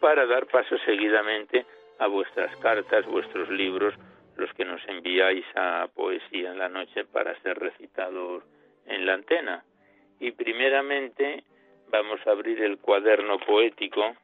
para 0.00 0.26
dar 0.26 0.46
paso 0.46 0.76
seguidamente 0.84 1.66
a 1.98 2.06
vuestras 2.06 2.54
cartas, 2.58 3.06
vuestros 3.06 3.48
libros, 3.50 3.94
los 4.36 4.52
que 4.54 4.64
nos 4.64 4.80
enviáis 4.88 5.44
a 5.56 5.88
Poesía 5.94 6.52
en 6.52 6.58
la 6.58 6.68
Noche 6.68 7.04
para 7.04 7.38
ser 7.42 7.58
recitados 7.58 8.44
en 8.86 9.04
la 9.04 9.14
antena. 9.14 9.64
Y 10.20 10.30
primeramente 10.32 11.42
vamos 11.90 12.20
a 12.26 12.30
abrir 12.30 12.62
el 12.62 12.78
cuaderno 12.78 13.38
poético 13.38 14.14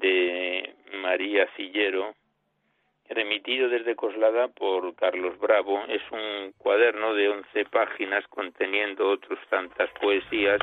de 0.00 0.74
María 1.00 1.48
Cillero, 1.56 2.14
remitido 3.08 3.68
desde 3.68 3.94
Coslada 3.94 4.48
por 4.48 4.94
Carlos 4.96 5.38
Bravo. 5.38 5.82
Es 5.88 6.02
un 6.10 6.52
cuaderno 6.58 7.14
de 7.14 7.28
11 7.28 7.64
páginas 7.66 8.26
conteniendo 8.28 9.08
otras 9.08 9.38
tantas 9.48 9.90
poesías 10.00 10.58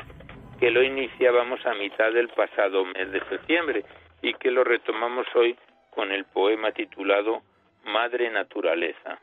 que 0.60 0.70
lo 0.70 0.82
iniciábamos 0.82 1.64
a 1.66 1.74
mitad 1.74 2.12
del 2.12 2.28
pasado 2.28 2.84
mes 2.84 3.10
de 3.10 3.20
septiembre 3.28 3.84
y 4.22 4.34
que 4.34 4.50
lo 4.50 4.62
retomamos 4.62 5.26
hoy 5.34 5.56
con 5.94 6.12
el 6.12 6.24
poema 6.24 6.72
titulado 6.72 7.42
Madre 7.84 8.30
Naturaleza, 8.30 9.20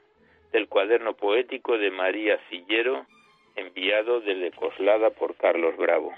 del 0.51 0.67
cuaderno 0.67 1.13
poético 1.13 1.77
de 1.77 1.91
María 1.91 2.39
Cillero, 2.49 3.05
enviado 3.55 4.21
desde 4.21 4.51
Coslada 4.51 5.09
por 5.11 5.35
Carlos 5.35 5.75
Bravo. 5.77 6.13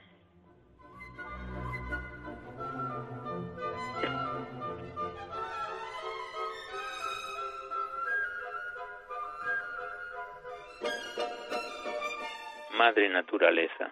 Madre 12.77 13.07
Naturaleza. 13.09 13.91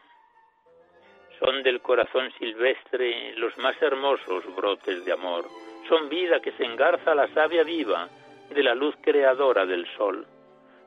Son 1.39 1.63
del 1.63 1.81
corazón 1.81 2.31
silvestre 2.37 3.33
los 3.37 3.57
más 3.57 3.81
hermosos 3.81 4.43
brotes 4.55 5.05
de 5.05 5.13
amor. 5.13 5.45
Son 5.91 6.07
vida 6.07 6.39
que 6.39 6.53
se 6.53 6.63
engarza 6.63 7.13
la 7.13 7.27
savia 7.33 7.63
viva 7.63 8.07
de 8.49 8.63
la 8.63 8.73
luz 8.73 8.95
creadora 9.01 9.65
del 9.65 9.85
sol. 9.97 10.25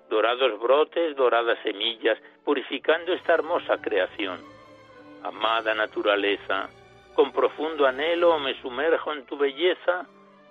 Dorados 0.09 0.59
brotes, 0.59 1.15
doradas 1.15 1.59
semillas, 1.63 2.19
purificando 2.43 3.13
esta 3.13 3.35
hermosa 3.35 3.83
creación. 3.83 4.41
Amada 5.23 5.75
naturaleza, 5.75 6.71
con 7.15 7.33
profundo 7.33 7.87
anhelo 7.87 8.39
me 8.39 8.59
sumerjo 8.63 9.13
en 9.13 9.27
tu 9.27 9.37
belleza 9.37 10.07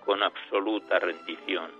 con 0.06 0.22
absoluta 0.22 1.00
rendición. 1.00 1.72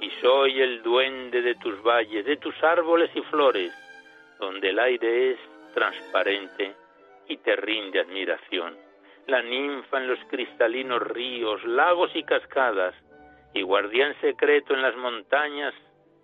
Y 0.00 0.10
soy 0.20 0.62
el 0.62 0.82
duende 0.82 1.42
de 1.42 1.54
tus 1.54 1.80
valles, 1.80 2.24
de 2.24 2.38
tus 2.38 2.60
árboles 2.64 3.08
y 3.14 3.20
flores, 3.22 3.72
donde 4.40 4.70
el 4.70 4.80
aire 4.80 5.30
es 5.30 5.38
transparente 5.72 6.74
y 7.28 7.36
te 7.36 7.54
rinde 7.54 8.00
admiración. 8.00 8.83
La 9.26 9.42
ninfa 9.42 9.98
en 9.98 10.08
los 10.08 10.18
cristalinos 10.28 11.02
ríos, 11.02 11.64
lagos 11.64 12.10
y 12.14 12.22
cascadas, 12.24 12.94
y 13.54 13.62
guardián 13.62 14.14
secreto 14.20 14.74
en 14.74 14.82
las 14.82 14.96
montañas 14.96 15.74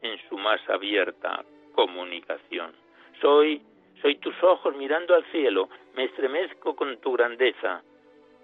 en 0.02 0.18
su 0.28 0.36
más 0.36 0.60
abierta 0.68 1.44
comunicación. 1.74 2.72
Soy, 3.20 3.62
soy 4.02 4.16
tus 4.16 4.34
ojos 4.42 4.74
mirando 4.76 5.14
al 5.14 5.24
cielo, 5.30 5.68
me 5.94 6.04
estremezco 6.04 6.74
con 6.74 6.98
tu 6.98 7.12
grandeza, 7.12 7.82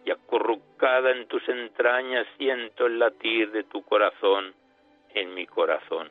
y 0.04 0.10
acurrucada 0.10 1.10
en 1.10 1.26
tus 1.26 1.46
entrañas 1.48 2.26
siento 2.38 2.86
el 2.86 2.98
latir 2.98 3.50
de 3.50 3.64
tu 3.64 3.82
corazón 3.82 4.54
en 5.14 5.34
mi 5.34 5.46
corazón 5.46 6.08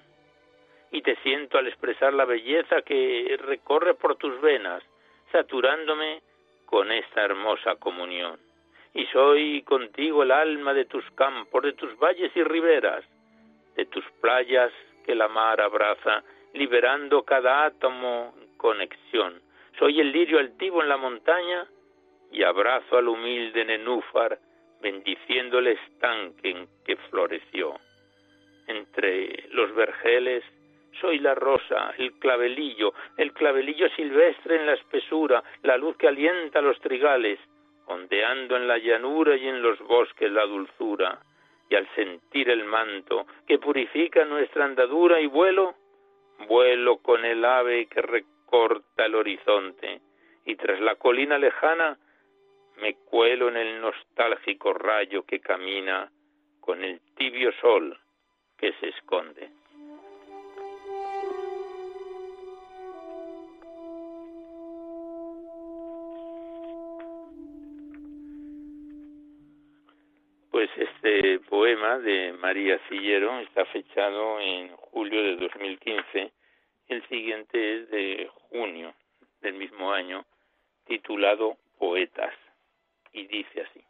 y 0.95 1.01
te 1.01 1.17
siento 1.17 1.57
al 1.57 1.67
expresar 1.67 2.13
la 2.13 2.23
belleza 2.23 2.81
que 2.81 3.37
recorre 3.41 3.95
por 3.95 4.15
tus 4.15 4.39
venas, 4.39 4.81
saturándome 5.29 6.21
con 6.65 6.91
esta 6.91 7.24
hermosa 7.24 7.75
comunión. 7.75 8.39
Y 8.93 9.05
soy 9.07 9.62
contigo 9.63 10.24
el 10.24 10.31
alma 10.31 10.74
de 10.74 10.86
tus 10.86 11.03
campos, 11.12 11.63
de 11.63 11.74
tus 11.74 11.98
valles 11.98 12.31
y 12.36 12.43
riberas, 12.43 13.03
de 13.75 13.86
tus 13.86 14.05
playas 14.22 14.72
que 15.05 15.15
la 15.15 15.27
mar 15.27 15.62
abraza, 15.62 16.24
liberando 16.53 17.24
cada 17.24 17.65
átomo 17.65 18.34
en 18.39 18.57
conexión. 18.57 19.41
Soy 19.77 20.00
el 20.00 20.12
lirio 20.12 20.39
altivo 20.39 20.81
en 20.81 20.89
la 20.89 20.98
montaña 20.98 21.67
y 22.31 22.43
abrazo 22.43 22.98
al 22.98 23.07
humilde 23.07 23.65
nenúfar, 23.65 24.39
bendiciendo 24.81 25.60
el 25.60 25.67
estanque 25.67 26.50
en 26.51 26.67
que 26.86 26.95
floreció. 27.10 27.79
Entre 28.67 29.48
los 29.51 29.74
vergeles 29.75 30.43
soy 30.99 31.19
la 31.19 31.35
rosa, 31.35 31.93
el 31.97 32.13
clavelillo, 32.19 32.93
el 33.17 33.33
clavelillo 33.33 33.89
silvestre 33.95 34.55
en 34.55 34.65
la 34.65 34.73
espesura, 34.73 35.43
la 35.63 35.77
luz 35.77 35.97
que 35.97 36.07
alienta 36.07 36.61
los 36.61 36.79
trigales, 36.79 37.39
ondeando 37.87 38.55
en 38.55 38.67
la 38.67 38.77
llanura 38.77 39.35
y 39.35 39.47
en 39.47 39.61
los 39.61 39.79
bosques 39.79 40.31
la 40.31 40.45
dulzura, 40.45 41.19
y 41.69 41.75
al 41.75 41.87
sentir 41.95 42.49
el 42.49 42.63
manto 42.63 43.25
que 43.47 43.59
purifica 43.59 44.25
nuestra 44.25 44.65
andadura 44.65 45.20
y 45.20 45.27
vuelo, 45.27 45.75
vuelo 46.48 46.98
con 46.98 47.24
el 47.25 47.43
ave 47.43 47.87
que 47.87 48.01
recorta 48.01 49.05
el 49.05 49.15
horizonte, 49.15 50.01
y 50.46 50.55
tras 50.55 50.79
la 50.79 50.96
colina 50.96 51.37
lejana 51.37 51.98
me 52.77 52.96
cuelo 52.96 53.50
en 53.50 53.57
el 53.57 53.81
nostálgico 53.81 54.74
rayo 54.74 55.24
que 55.24 55.39
camina 55.39 56.11
con 56.59 56.83
el 56.83 57.00
tibio 57.15 57.51
sol 57.61 57.98
que 58.57 58.74
se 58.74 58.89
esconde. 58.89 59.50
Este 70.77 71.40
poema 71.50 72.00
de 72.00 72.33
María 72.33 72.79
Cillero 72.90 73.40
está 73.40 73.66
fechado 73.66 74.40
en 74.40 74.75
julio 74.75 75.24
de 75.24 75.35
2015. 75.38 76.31
El 76.88 77.07
siguiente 77.07 77.75
es 77.75 77.90
de 77.90 78.29
junio 78.50 78.94
del 79.42 79.53
mismo 79.53 79.92
año, 79.92 80.25
titulado 80.85 81.57
Poetas, 81.77 82.33
y 83.14 83.25
dice 83.27 83.61
así. 83.61 83.81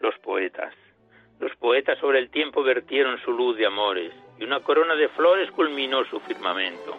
Los 0.00 0.16
poetas 0.20 0.74
los 1.40 1.54
poetas 1.56 1.98
sobre 1.98 2.18
el 2.18 2.30
tiempo 2.30 2.62
vertieron 2.62 3.18
su 3.20 3.32
luz 3.32 3.56
de 3.56 3.66
amores, 3.66 4.12
y 4.38 4.44
una 4.44 4.60
corona 4.60 4.94
de 4.94 5.08
flores 5.08 5.50
culminó 5.52 6.04
su 6.04 6.20
firmamento. 6.20 6.96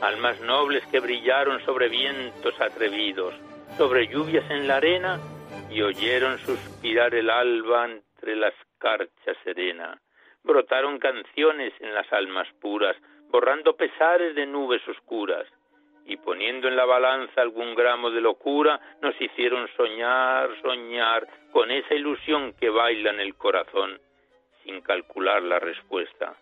Almas 0.00 0.40
nobles 0.40 0.86
que 0.86 1.00
brillaron 1.00 1.64
sobre 1.64 1.88
vientos 1.88 2.58
atrevidos, 2.60 3.34
sobre 3.76 4.06
lluvias 4.06 4.48
en 4.50 4.68
la 4.68 4.76
arena, 4.76 5.18
y 5.70 5.82
oyeron 5.82 6.38
suspirar 6.38 7.14
el 7.14 7.28
alba 7.28 7.86
entre 7.86 8.36
la 8.36 8.48
escarcha 8.48 9.34
serena. 9.44 10.00
Brotaron 10.42 10.98
canciones 10.98 11.74
en 11.80 11.92
las 11.92 12.10
almas 12.12 12.48
puras, 12.60 12.96
borrando 13.30 13.76
pesares 13.76 14.34
de 14.34 14.46
nubes 14.46 14.86
oscuras, 14.88 15.46
y 16.08 16.16
poniendo 16.16 16.68
en 16.68 16.74
la 16.74 16.86
balanza 16.86 17.42
algún 17.42 17.74
gramo 17.74 18.10
de 18.10 18.22
locura, 18.22 18.80
nos 19.02 19.14
hicieron 19.20 19.68
soñar, 19.76 20.48
soñar, 20.62 21.28
con 21.52 21.70
esa 21.70 21.94
ilusión 21.94 22.54
que 22.54 22.70
baila 22.70 23.10
en 23.10 23.20
el 23.20 23.34
corazón, 23.34 24.00
sin 24.64 24.80
calcular 24.80 25.42
la 25.42 25.58
respuesta, 25.58 26.34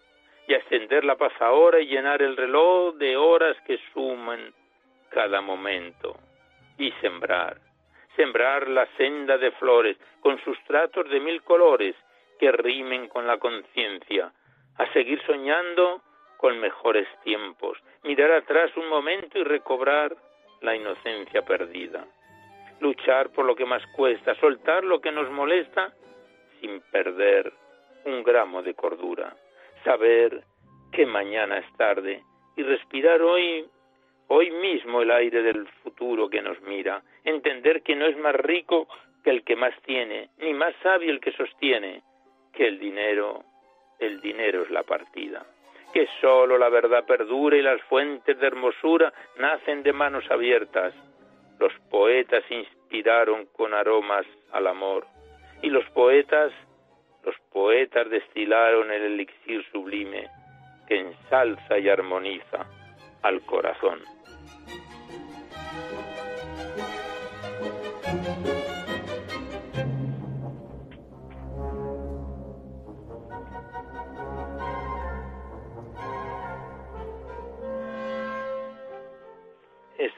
y 0.47 0.55
ascender 0.55 1.05
la 1.05 1.17
paz 1.17 1.33
y 1.81 1.87
llenar 1.87 2.23
el 2.23 2.37
reloj 2.37 2.95
de 2.95 3.17
horas 3.17 3.57
que 3.67 3.81
suman 3.93 4.55
cada 5.11 5.41
momento, 5.41 6.17
y 6.79 6.93
sembrar, 7.01 7.59
sembrar 8.15 8.69
la 8.69 8.87
senda 8.97 9.37
de 9.37 9.51
flores 9.53 9.97
con 10.21 10.41
sustratos 10.45 11.11
de 11.11 11.19
mil 11.19 11.43
colores 11.43 11.97
que 12.39 12.53
rimen 12.53 13.09
con 13.09 13.27
la 13.27 13.39
conciencia, 13.39 14.31
a 14.79 14.93
seguir 14.93 15.21
soñando 15.27 16.03
con 16.37 16.59
mejores 16.59 17.09
tiempos, 17.25 17.79
mirar 18.03 18.31
atrás 18.33 18.71
un 18.77 18.89
momento 18.89 19.39
y 19.39 19.45
recobrar 19.45 20.17
la 20.61 20.75
inocencia 20.75 21.43
perdida. 21.43 22.07
Luchar 22.81 23.31
por 23.31 23.47
lo 23.47 23.57
que 23.57 23.65
más 23.65 23.83
cuesta, 23.95 24.35
soltar 24.37 24.85
lo 24.85 25.01
que 25.01 25.13
nos 25.13 25.31
molesta 25.31 25.93
sin 26.61 26.81
perder 26.93 27.53
un 28.05 28.23
gramo 28.23 28.63
de 28.63 28.75
cordura. 28.75 29.35
Saber 29.85 30.45
que 30.93 31.07
mañana 31.07 31.59
es 31.59 31.77
tarde 31.77 32.23
y 32.57 32.63
respirar 32.63 33.23
hoy 33.23 33.67
hoy 34.29 34.51
mismo 34.51 35.03
el 35.03 35.11
aire 35.13 35.41
del 35.43 35.69
futuro 35.85 36.29
que 36.29 36.43
nos 36.43 36.61
mira, 36.63 37.01
entender 37.23 37.83
que 37.83 37.95
no 37.95 38.07
es 38.07 38.17
más 38.19 38.35
rico 38.35 38.89
que 39.23 39.31
el 39.31 39.45
que 39.45 39.55
más 39.55 39.73
tiene, 39.83 40.31
ni 40.39 40.53
más 40.53 40.75
sabio 40.83 41.13
el 41.13 41.21
que 41.21 41.31
sostiene, 41.31 42.03
que 42.53 42.67
el 42.67 42.81
dinero, 42.81 43.45
el 44.01 44.21
dinero 44.21 44.63
es 44.63 44.71
la 44.71 44.83
partida 44.83 45.47
que 45.93 46.07
sólo 46.21 46.59
la 46.59 46.69
verdad 46.69 47.05
perdura 47.05 47.57
y 47.57 47.63
las 47.63 47.81
fuentes 47.83 48.39
de 48.39 48.47
hermosura 48.47 49.13
nacen 49.39 49.83
de 49.83 49.93
manos 49.93 50.25
abiertas. 50.31 50.95
Los 51.59 51.73
poetas 51.91 52.45
inspiraron 52.51 53.47
con 53.47 53.75
aromas 53.75 54.27
al 54.53 54.67
amor 54.67 55.07
y 55.63 55.71
los 55.71 55.89
poetas, 55.91 56.53
los 57.25 57.35
poetas 57.53 58.09
destilaron 58.11 58.91
el 58.91 59.03
elixir 59.03 59.65
sublime 59.73 60.29
que 60.87 61.01
ensalza 61.01 61.79
y 61.79 61.89
armoniza 61.89 62.67
al 63.23 63.41
corazón. 63.43 64.16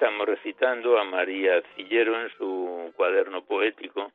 Estamos 0.00 0.28
recitando 0.28 0.96
a 0.96 1.02
María 1.02 1.60
Cillero 1.74 2.22
en 2.22 2.30
su 2.38 2.92
cuaderno 2.94 3.42
poético. 3.42 4.12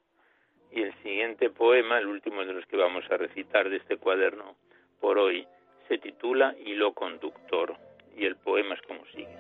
Y 0.72 0.82
el 0.82 0.93
siguiente 1.04 1.50
poema, 1.50 2.00
el 2.00 2.08
último 2.08 2.46
de 2.46 2.54
los 2.54 2.65
que 2.67 2.78
vamos 2.78 3.04
a 3.12 3.17
recitar 3.17 3.69
de 3.69 3.76
este 3.76 3.98
cuaderno 3.98 4.56
por 5.02 5.17
hoy, 5.17 5.46
se 5.89 5.98
titula 5.98 6.56
Hilo 6.65 6.93
conductor 6.93 7.76
y 8.15 8.24
el 8.24 8.38
poema 8.38 8.76
es 8.76 8.82
como 8.84 9.06
sigue. 9.08 9.38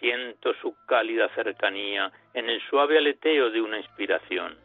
Siento 0.00 0.52
su 0.54 0.74
cálida 0.84 1.28
cercanía 1.36 2.10
en 2.34 2.50
el 2.50 2.60
suave 2.62 2.98
aleteo 2.98 3.50
de 3.50 3.60
una 3.60 3.78
inspiración, 3.78 4.58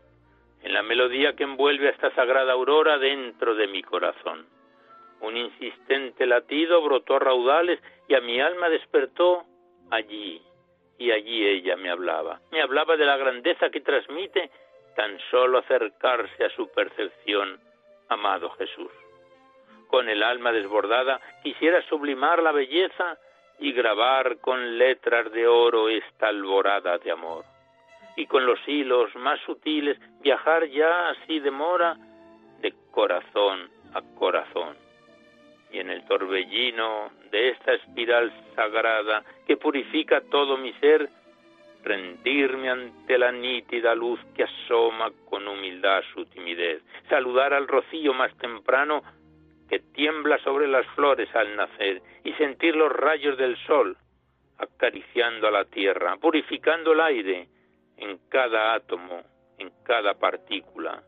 en 0.63 0.73
la 0.73 0.81
melodía 0.81 1.35
que 1.35 1.43
envuelve 1.43 1.89
a 1.89 1.91
esta 1.91 2.09
sagrada 2.15 2.53
aurora 2.53 2.97
dentro 2.97 3.53
de 3.53 3.67
mi 3.67 3.83
corazón 3.83 4.47
Un 5.21 5.37
insistente 5.37 6.25
latido 6.25 6.81
brotó 6.81 7.15
a 7.15 7.19
raudales 7.19 7.79
y 8.07 8.15
a 8.15 8.21
mi 8.21 8.41
alma 8.41 8.69
despertó 8.69 9.45
allí. 9.89 10.41
Y 10.97 11.11
allí 11.11 11.45
ella 11.45 11.75
me 11.77 11.89
hablaba. 11.89 12.41
Me 12.51 12.61
hablaba 12.61 12.97
de 12.97 13.05
la 13.05 13.17
grandeza 13.17 13.69
que 13.69 13.81
transmite 13.81 14.49
tan 14.95 15.17
solo 15.29 15.59
acercarse 15.59 16.43
a 16.43 16.49
su 16.49 16.69
percepción, 16.71 17.59
amado 18.09 18.49
Jesús. 18.51 18.91
Con 19.87 20.09
el 20.09 20.23
alma 20.23 20.51
desbordada 20.51 21.19
quisiera 21.43 21.81
sublimar 21.87 22.41
la 22.41 22.51
belleza 22.51 23.17
y 23.59 23.73
grabar 23.73 24.39
con 24.39 24.77
letras 24.77 25.31
de 25.31 25.47
oro 25.47 25.89
esta 25.89 26.29
alborada 26.29 26.97
de 26.97 27.11
amor. 27.11 27.45
Y 28.15 28.25
con 28.25 28.45
los 28.45 28.59
hilos 28.67 29.15
más 29.15 29.39
sutiles 29.41 29.97
viajar 30.21 30.65
ya 30.67 31.09
así 31.09 31.39
de 31.39 31.51
mora 31.51 31.95
de 32.59 32.73
corazón 32.91 33.69
a 33.93 34.01
corazón. 34.17 34.90
Y 35.71 35.79
en 35.79 35.89
el 35.89 36.05
torbellino 36.05 37.11
de 37.31 37.49
esta 37.49 37.73
espiral 37.73 38.31
sagrada 38.55 39.23
que 39.47 39.57
purifica 39.57 40.21
todo 40.29 40.57
mi 40.57 40.73
ser, 40.73 41.09
rendirme 41.83 42.69
ante 42.69 43.17
la 43.17 43.31
nítida 43.31 43.95
luz 43.95 44.19
que 44.35 44.43
asoma 44.43 45.11
con 45.29 45.47
humildad 45.47 46.03
su 46.13 46.25
timidez, 46.25 46.83
saludar 47.09 47.53
al 47.53 47.67
rocío 47.67 48.13
más 48.13 48.35
temprano 48.37 49.01
que 49.69 49.79
tiembla 49.79 50.37
sobre 50.39 50.67
las 50.67 50.85
flores 50.87 51.33
al 51.33 51.55
nacer 51.55 52.01
y 52.23 52.33
sentir 52.33 52.75
los 52.75 52.91
rayos 52.91 53.37
del 53.37 53.55
sol 53.65 53.97
acariciando 54.57 55.47
a 55.47 55.51
la 55.51 55.65
tierra, 55.65 56.17
purificando 56.17 56.91
el 56.91 57.01
aire 57.01 57.47
en 57.97 58.19
cada 58.29 58.73
átomo, 58.73 59.23
en 59.57 59.71
cada 59.83 60.13
partícula, 60.13 61.01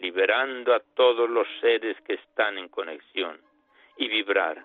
liberando 0.00 0.74
a 0.74 0.80
todos 0.94 1.30
los 1.30 1.46
seres 1.60 1.96
que 2.02 2.14
están 2.14 2.58
en 2.58 2.68
conexión 2.68 3.45
y 3.96 4.08
vibrar, 4.08 4.64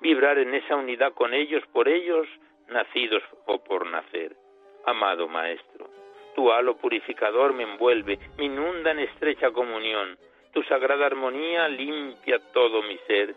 vibrar 0.00 0.38
en 0.38 0.54
esa 0.54 0.76
unidad 0.76 1.12
con 1.14 1.34
ellos, 1.34 1.62
por 1.72 1.88
ellos, 1.88 2.26
nacidos 2.68 3.22
o 3.46 3.62
por 3.62 3.86
nacer. 3.86 4.36
Amado 4.84 5.28
Maestro, 5.28 5.88
tu 6.34 6.52
halo 6.52 6.76
purificador 6.76 7.52
me 7.52 7.64
envuelve, 7.64 8.18
me 8.36 8.44
inunda 8.44 8.90
en 8.90 9.00
estrecha 9.00 9.50
comunión, 9.50 10.18
tu 10.52 10.62
sagrada 10.64 11.06
armonía 11.06 11.68
limpia 11.68 12.38
todo 12.52 12.82
mi 12.82 12.98
ser 13.06 13.34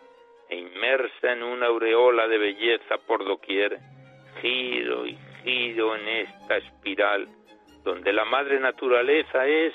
e 0.49 0.56
inmersa 0.56 1.32
en 1.32 1.43
una 1.43 1.67
aureola 1.67 2.28
de 2.28 2.38
belleza 2.38 2.97
por 3.06 3.23
doquier, 3.23 3.80
giro 4.41 5.06
y 5.06 5.17
giro 5.43 5.95
en 5.95 6.08
esta 6.08 6.58
espiral, 6.58 7.28
donde 7.84 8.12
la 8.13 8.25
madre 8.25 8.60
naturaleza 8.60 9.45
es 9.47 9.73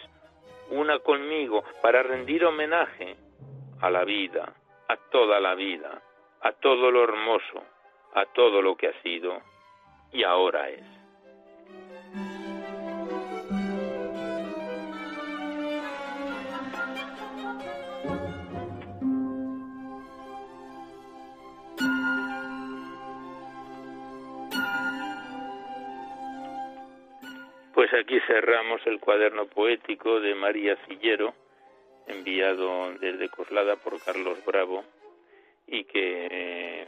una 0.71 0.99
conmigo 0.99 1.65
para 1.83 2.03
rendir 2.03 2.45
homenaje 2.45 3.17
a 3.81 3.91
la 3.91 4.05
vida, 4.05 4.55
a 4.89 4.97
toda 5.11 5.41
la 5.41 5.55
vida, 5.55 6.03
a 6.41 6.53
todo 6.53 6.91
lo 6.91 7.05
hermoso, 7.05 7.65
a 8.15 8.27
todo 8.27 8.63
lo 8.63 8.77
que 8.77 8.89
ha 8.89 9.03
sido 9.03 9.41
y 10.13 10.23
ahora 10.23 10.69
es. 10.71 10.85
Pues 27.75 27.93
aquí 27.93 28.21
cerramos 28.27 28.81
el 28.87 29.01
cuaderno 29.01 29.47
poético 29.47 30.21
de 30.21 30.35
María 30.35 30.77
Cillero, 30.87 31.35
enviado 32.07 32.93
desde 33.01 33.29
Coslada 33.29 33.77
por 33.77 34.03
Carlos 34.03 34.39
Bravo, 34.45 34.85
y 35.67 35.85
que 35.85 36.29
eh, 36.31 36.87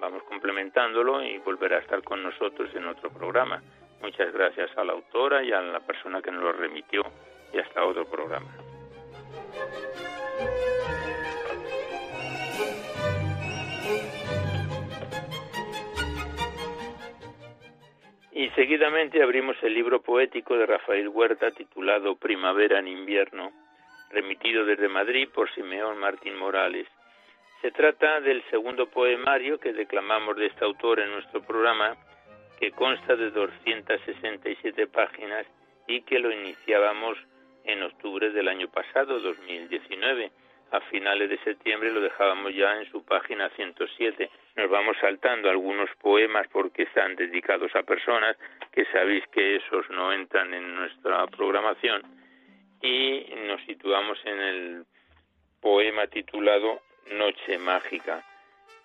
vamos 0.00 0.22
complementándolo 0.24 1.22
y 1.22 1.38
volverá 1.38 1.76
a 1.76 1.80
estar 1.80 2.02
con 2.02 2.22
nosotros 2.22 2.70
en 2.74 2.86
otro 2.86 3.10
programa. 3.10 3.62
Muchas 4.00 4.32
gracias 4.32 4.76
a 4.76 4.84
la 4.84 4.92
autora 4.92 5.42
y 5.42 5.52
a 5.52 5.60
la 5.60 5.80
persona 5.80 6.20
que 6.20 6.30
nos 6.30 6.42
lo 6.42 6.52
remitió 6.52 7.02
y 7.52 7.58
hasta 7.58 7.84
otro 7.84 8.04
programa. 8.04 8.50
Y 18.32 18.48
seguidamente 18.50 19.22
abrimos 19.22 19.56
el 19.62 19.74
libro 19.74 20.02
poético 20.02 20.56
de 20.56 20.66
Rafael 20.66 21.08
Huerta 21.08 21.52
titulado 21.52 22.16
Primavera 22.16 22.80
en 22.80 22.88
invierno, 22.88 23.52
remitido 24.12 24.64
desde 24.64 24.88
Madrid 24.88 25.28
por 25.34 25.52
Simeón 25.54 25.98
Martín 25.98 26.36
Morales. 26.36 26.86
Se 27.60 27.70
trata 27.70 28.20
del 28.20 28.42
segundo 28.50 28.86
poemario 28.86 29.58
que 29.58 29.72
declamamos 29.72 30.36
de 30.36 30.46
este 30.46 30.64
autor 30.64 31.00
en 31.00 31.12
nuestro 31.12 31.42
programa, 31.42 31.96
que 32.58 32.72
consta 32.72 33.16
de 33.16 33.30
267 33.30 34.86
páginas 34.88 35.46
y 35.86 36.02
que 36.02 36.18
lo 36.18 36.30
iniciábamos 36.30 37.18
en 37.64 37.82
octubre 37.82 38.30
del 38.30 38.48
año 38.48 38.68
pasado, 38.68 39.20
2019 39.20 40.30
a 40.72 40.80
finales 40.80 41.28
de 41.28 41.38
septiembre 41.44 41.92
lo 41.92 42.00
dejábamos 42.00 42.54
ya 42.54 42.78
en 42.78 42.90
su 42.90 43.04
página 43.04 43.50
107. 43.50 44.30
Nos 44.56 44.70
vamos 44.70 44.96
saltando 45.00 45.50
algunos 45.50 45.90
poemas 46.00 46.48
porque 46.50 46.84
están 46.84 47.14
dedicados 47.14 47.74
a 47.76 47.82
personas 47.82 48.38
que 48.72 48.86
sabéis 48.86 49.22
que 49.28 49.56
esos 49.56 49.88
no 49.90 50.12
entran 50.12 50.52
en 50.54 50.74
nuestra 50.74 51.26
programación 51.26 52.02
y 52.82 53.26
nos 53.46 53.62
situamos 53.62 54.18
en 54.24 54.40
el 54.40 54.86
poema 55.60 56.08
titulado 56.08 56.82
Noche 57.12 57.58
Mágica 57.58 58.24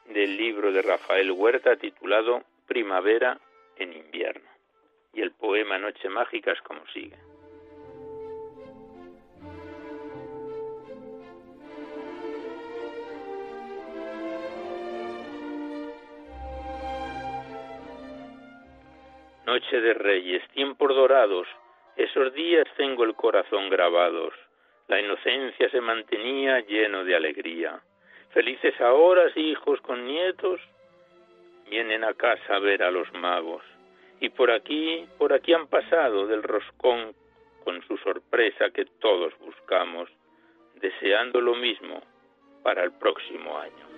del 0.05 0.37
libro 0.37 0.71
de 0.71 0.81
Rafael 0.81 1.31
Huerta 1.31 1.75
titulado 1.75 2.43
Primavera 2.67 3.39
en 3.77 3.93
invierno. 3.93 4.47
Y 5.13 5.21
el 5.21 5.31
poema 5.31 5.77
Noche 5.77 6.09
Mágica 6.09 6.51
es 6.51 6.61
como 6.61 6.85
sigue. 6.87 7.17
Noche 19.45 19.81
de 19.81 19.93
Reyes, 19.93 20.43
tiempos 20.49 20.89
dorados, 20.89 21.47
esos 21.97 22.31
días 22.33 22.65
tengo 22.77 23.03
el 23.03 23.15
corazón 23.15 23.69
grabados. 23.69 24.33
La 24.87 25.01
inocencia 25.01 25.69
se 25.69 25.81
mantenía 25.81 26.59
lleno 26.61 27.03
de 27.03 27.15
alegría. 27.15 27.81
Felices 28.29 28.79
ahora, 28.79 29.23
hijos 29.35 29.81
con 29.81 30.05
nietos, 30.05 30.61
vienen 31.69 32.03
a 32.03 32.13
casa 32.13 32.55
a 32.55 32.59
ver 32.59 32.83
a 32.83 32.91
los 32.91 33.11
magos. 33.13 33.63
Y 34.19 34.29
por 34.29 34.51
aquí, 34.51 35.07
por 35.17 35.33
aquí 35.33 35.53
han 35.53 35.67
pasado 35.67 36.27
del 36.27 36.43
roscón 36.43 37.15
con 37.63 37.81
su 37.87 37.97
sorpresa 37.97 38.69
que 38.69 38.85
todos 38.85 39.33
buscamos, 39.39 40.09
deseando 40.75 41.41
lo 41.41 41.55
mismo 41.55 42.01
para 42.63 42.83
el 42.83 42.91
próximo 42.91 43.57
año. 43.57 43.96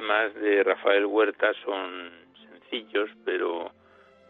Poemas 0.00 0.34
de 0.34 0.62
Rafael 0.62 1.04
Huerta 1.04 1.52
son 1.62 2.10
sencillos, 2.48 3.10
pero 3.22 3.70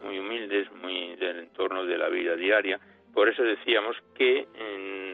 muy 0.03 0.19
humildes, 0.19 0.69
muy 0.73 1.15
del 1.15 1.39
entorno 1.39 1.85
de 1.85 1.97
la 1.97 2.09
vida 2.09 2.35
diaria. 2.35 2.77
Por 3.13 3.29
eso 3.29 3.41
decíamos 3.41 3.95
que 4.15 4.47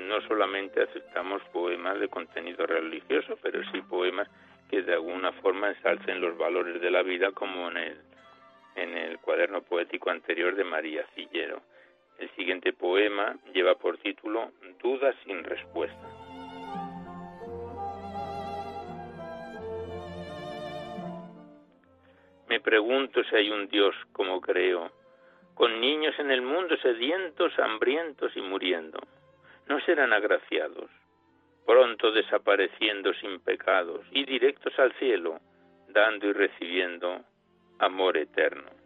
no 0.08 0.20
solamente 0.22 0.82
aceptamos 0.82 1.44
poemas 1.54 2.00
de 2.00 2.08
contenido 2.08 2.66
religioso, 2.66 3.38
pero 3.40 3.62
sí 3.72 3.82
poemas 3.82 4.28
que 4.68 4.82
de 4.82 4.94
alguna 4.94 5.32
forma 5.34 5.70
ensalcen 5.70 6.22
los 6.22 6.36
valores 6.36 6.82
de 6.82 6.90
la 6.90 7.04
vida, 7.04 7.32
como 7.34 7.70
en 7.70 7.78
el, 7.78 7.98
en 8.76 8.98
el 8.98 9.20
cuaderno 9.20 9.62
poético 9.62 10.10
anterior 10.10 10.56
de 10.56 10.64
María 10.64 11.06
Cillero. 11.14 11.62
El 12.18 12.32
siguiente 12.32 12.74
poema 12.74 13.38
lleva 13.54 13.76
por 13.76 14.00
título 14.00 14.52
Dudas 14.82 15.16
sin 15.24 15.44
respuesta. 15.44 16.27
Me 22.50 22.60
pregunto 22.62 23.24
si 23.26 23.36
hay 23.36 23.50
un 23.50 23.68
Dios 23.68 23.96
como 24.14 24.40
creo, 24.40 24.92
con 25.54 25.82
niños 25.82 26.18
en 26.20 26.32
el 26.32 26.42
mundo 26.42 26.78
sedientos, 26.78 27.58
hambrientos 27.60 28.36
y 28.38 28.42
muriendo. 28.42 29.00
¿No 29.68 29.82
serán 29.82 30.14
agraciados, 30.14 30.90
pronto 31.66 32.12
desapareciendo 32.12 33.14
sin 33.16 33.40
pecados 33.42 34.06
y 34.12 34.24
directos 34.24 34.78
al 34.80 34.94
cielo, 34.94 35.40
dando 35.90 36.28
y 36.28 36.34
recibiendo 36.34 37.22
amor 37.80 38.18
eterno? 38.18 38.77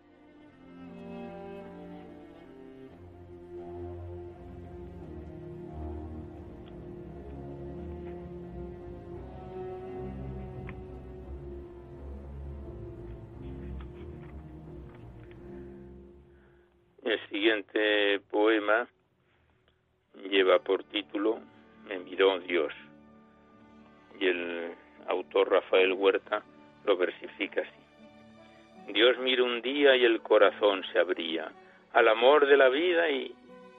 Siguiente 17.62 18.20
poema 18.32 18.88
lleva 20.30 20.60
por 20.60 20.84
título 20.86 21.40
Me 21.88 22.00
miró 22.00 22.40
Dios 22.40 22.74
y 24.20 24.28
el 24.28 24.72
autor 25.08 25.52
Rafael 25.52 25.94
Huerta 25.94 26.44
lo 26.86 26.98
versifica 26.98 27.62
así. 27.62 28.94
Dios 28.94 29.18
miró 29.20 29.46
un 29.46 29.62
día 29.62 29.96
y 29.96 30.06
el 30.06 30.22
corazón 30.22 30.84
se 30.92 31.00
abría 31.00 31.52
al 31.94 32.08
amor 32.08 32.48
de 32.48 32.58
la 32.58 32.70
vida 32.70 33.10
y 33.10 33.34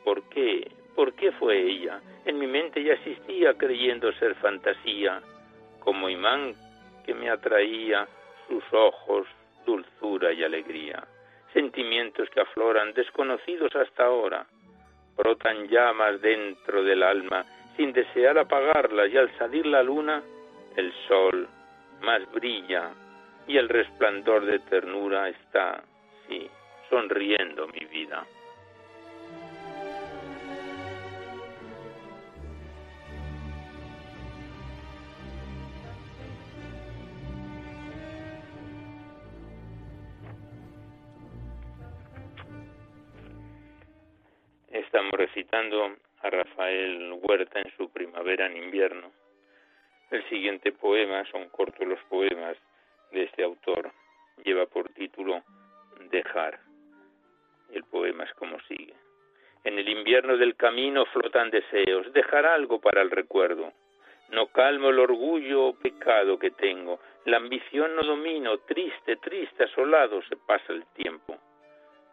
¿por 0.05 0.29
qué? 0.29 0.71
¿Por 0.95 1.15
qué 1.15 1.33
fue 1.33 1.61
ella? 1.61 2.01
En 2.25 2.39
mi 2.39 2.47
mente 2.47 2.83
ya 2.83 2.95
existía 2.95 3.55
creyendo 3.55 4.13
ser 4.15 4.35
fantasía, 4.37 5.21
como 5.81 6.09
imán 6.09 6.55
que 7.05 7.15
me 7.15 7.31
atraía 7.31 8.07
sus 8.49 8.65
ojos, 8.73 9.27
dulzura 9.65 10.33
y 10.33 10.45
alegría, 10.45 11.05
sentimientos 11.53 12.29
que 12.31 12.41
afloran 12.41 12.93
desconocidos 12.95 13.75
hasta 13.77 14.05
ahora, 14.05 14.47
brotan 15.17 15.69
llamas 15.69 16.21
dentro 16.21 16.83
del 16.83 17.03
alma 17.03 17.45
sin 17.77 17.93
desear 17.93 18.39
apagarlas 18.39 19.11
y 19.11 19.17
al 19.17 19.37
salir 19.39 19.67
la 19.67 19.83
luna 19.83 20.23
el 20.77 20.93
sol 21.09 21.49
más 22.03 22.31
brilla 22.33 22.91
y 23.47 23.57
el 23.57 23.69
resplandor 23.69 24.45
de 24.47 24.59
ternura 24.61 25.29
está, 25.29 25.83
sí, 26.29 26.49
sonriendo 26.89 27.67
mi 27.69 27.85
vida. 27.87 28.25
Recitando 45.13 45.97
a 46.21 46.31
Rafael 46.31 47.13
Huerta 47.23 47.61
en 47.61 47.71
su 47.77 47.91
primavera 47.91 48.47
en 48.47 48.57
invierno. 48.57 49.13
El 50.11 50.29
siguiente 50.29 50.73
poema, 50.73 51.25
son 51.31 51.49
cortos 51.49 51.87
los 51.87 52.01
poemas 52.05 52.57
de 53.13 53.25
este 53.25 53.43
autor, 53.43 53.91
lleva 54.45 54.67
por 54.67 54.89
título 54.91 55.43
Dejar. 56.11 56.59
El 57.73 57.85
poema 57.85 58.25
es 58.25 58.35
como 58.35 58.61
sigue. 58.69 58.95
En 59.65 59.79
el 59.79 59.89
invierno 59.89 60.37
del 60.37 60.57
camino 60.57 61.07
flotan 61.07 61.51
deseos, 61.51 62.13
dejar 62.13 62.47
algo 62.47 62.81
para 62.81 63.01
el 63.01 63.11
recuerdo. 63.11 63.73
No 64.31 64.49
calmo 64.49 64.91
el 64.91 64.99
orgullo 64.99 65.67
o 65.67 65.75
pecado 65.75 66.39
que 66.39 66.51
tengo, 66.51 67.01
la 67.25 67.37
ambición 67.37 67.95
no 67.95 68.03
domino, 68.03 68.59
triste, 68.59 69.17
triste, 69.17 69.65
asolado 69.65 70.23
se 70.23 70.37
pasa 70.37 70.73
el 70.73 70.85
tiempo. 70.95 71.39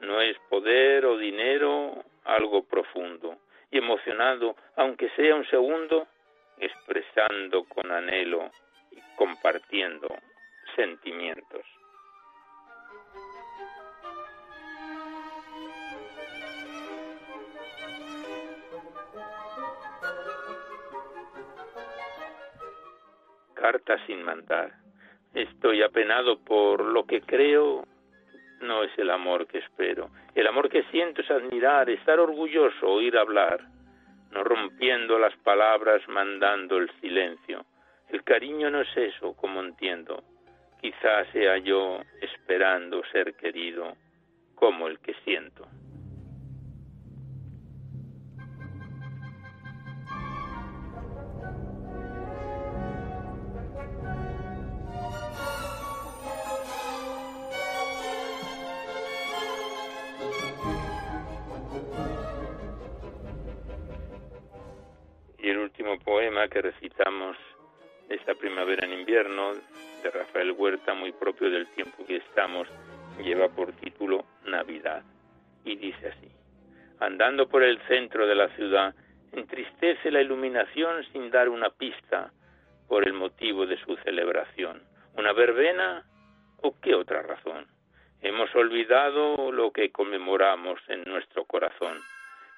No 0.01 0.21
es 0.21 0.37
poder 0.49 1.05
o 1.05 1.17
dinero 1.17 2.03
algo 2.23 2.63
profundo 2.63 3.37
y 3.71 3.77
emocionado, 3.77 4.55
aunque 4.75 5.09
sea 5.11 5.35
un 5.35 5.45
segundo, 5.47 6.07
expresando 6.57 7.63
con 7.65 7.91
anhelo 7.91 8.51
y 8.91 8.99
compartiendo 9.15 10.07
sentimientos. 10.75 11.65
Carta 23.53 24.03
sin 24.05 24.23
mandar. 24.23 24.73
Estoy 25.33 25.83
apenado 25.83 26.39
por 26.39 26.81
lo 26.81 27.05
que 27.05 27.21
creo 27.21 27.85
no 28.61 28.83
es 28.83 28.91
el 28.97 29.09
amor 29.09 29.47
que 29.47 29.59
espero. 29.59 30.09
El 30.35 30.47
amor 30.47 30.69
que 30.69 30.83
siento 30.91 31.21
es 31.21 31.31
admirar, 31.31 31.89
estar 31.89 32.19
orgulloso, 32.19 32.87
oír 32.87 33.17
hablar, 33.17 33.61
no 34.31 34.43
rompiendo 34.43 35.17
las 35.17 35.35
palabras, 35.37 36.01
mandando 36.07 36.77
el 36.77 36.89
silencio. 36.99 37.65
El 38.09 38.23
cariño 38.23 38.69
no 38.69 38.81
es 38.81 38.97
eso, 38.97 39.33
como 39.33 39.61
entiendo. 39.61 40.23
Quizás 40.81 41.27
sea 41.31 41.57
yo 41.57 41.99
esperando 42.21 43.03
ser 43.11 43.35
querido 43.35 43.95
como 44.55 44.87
el 44.87 44.99
que 44.99 45.13
siento. 45.25 45.67
Esta 68.09 68.35
primavera 68.35 68.85
en 68.85 68.93
invierno 68.93 69.53
de 70.03 70.11
Rafael 70.11 70.51
Huerta, 70.51 70.93
muy 70.93 71.13
propio 71.13 71.49
del 71.49 71.65
tiempo 71.67 72.05
que 72.05 72.17
estamos, 72.17 72.67
lleva 73.23 73.47
por 73.47 73.71
título 73.73 74.25
Navidad 74.45 75.03
y 75.63 75.77
dice 75.77 76.09
así, 76.09 76.27
andando 76.99 77.47
por 77.47 77.63
el 77.63 77.79
centro 77.87 78.27
de 78.27 78.35
la 78.35 78.49
ciudad, 78.49 78.93
entristece 79.31 80.11
la 80.11 80.21
iluminación 80.21 81.05
sin 81.13 81.31
dar 81.31 81.47
una 81.47 81.69
pista 81.69 82.33
por 82.89 83.07
el 83.07 83.13
motivo 83.13 83.65
de 83.65 83.77
su 83.77 83.95
celebración. 83.97 84.81
¿Una 85.15 85.31
verbena 85.31 86.03
o 86.57 86.75
qué 86.81 86.95
otra 86.95 87.21
razón? 87.21 87.65
Hemos 88.21 88.53
olvidado 88.55 89.53
lo 89.53 89.71
que 89.71 89.91
conmemoramos 89.91 90.81
en 90.89 91.03
nuestro 91.05 91.45
corazón. 91.45 91.97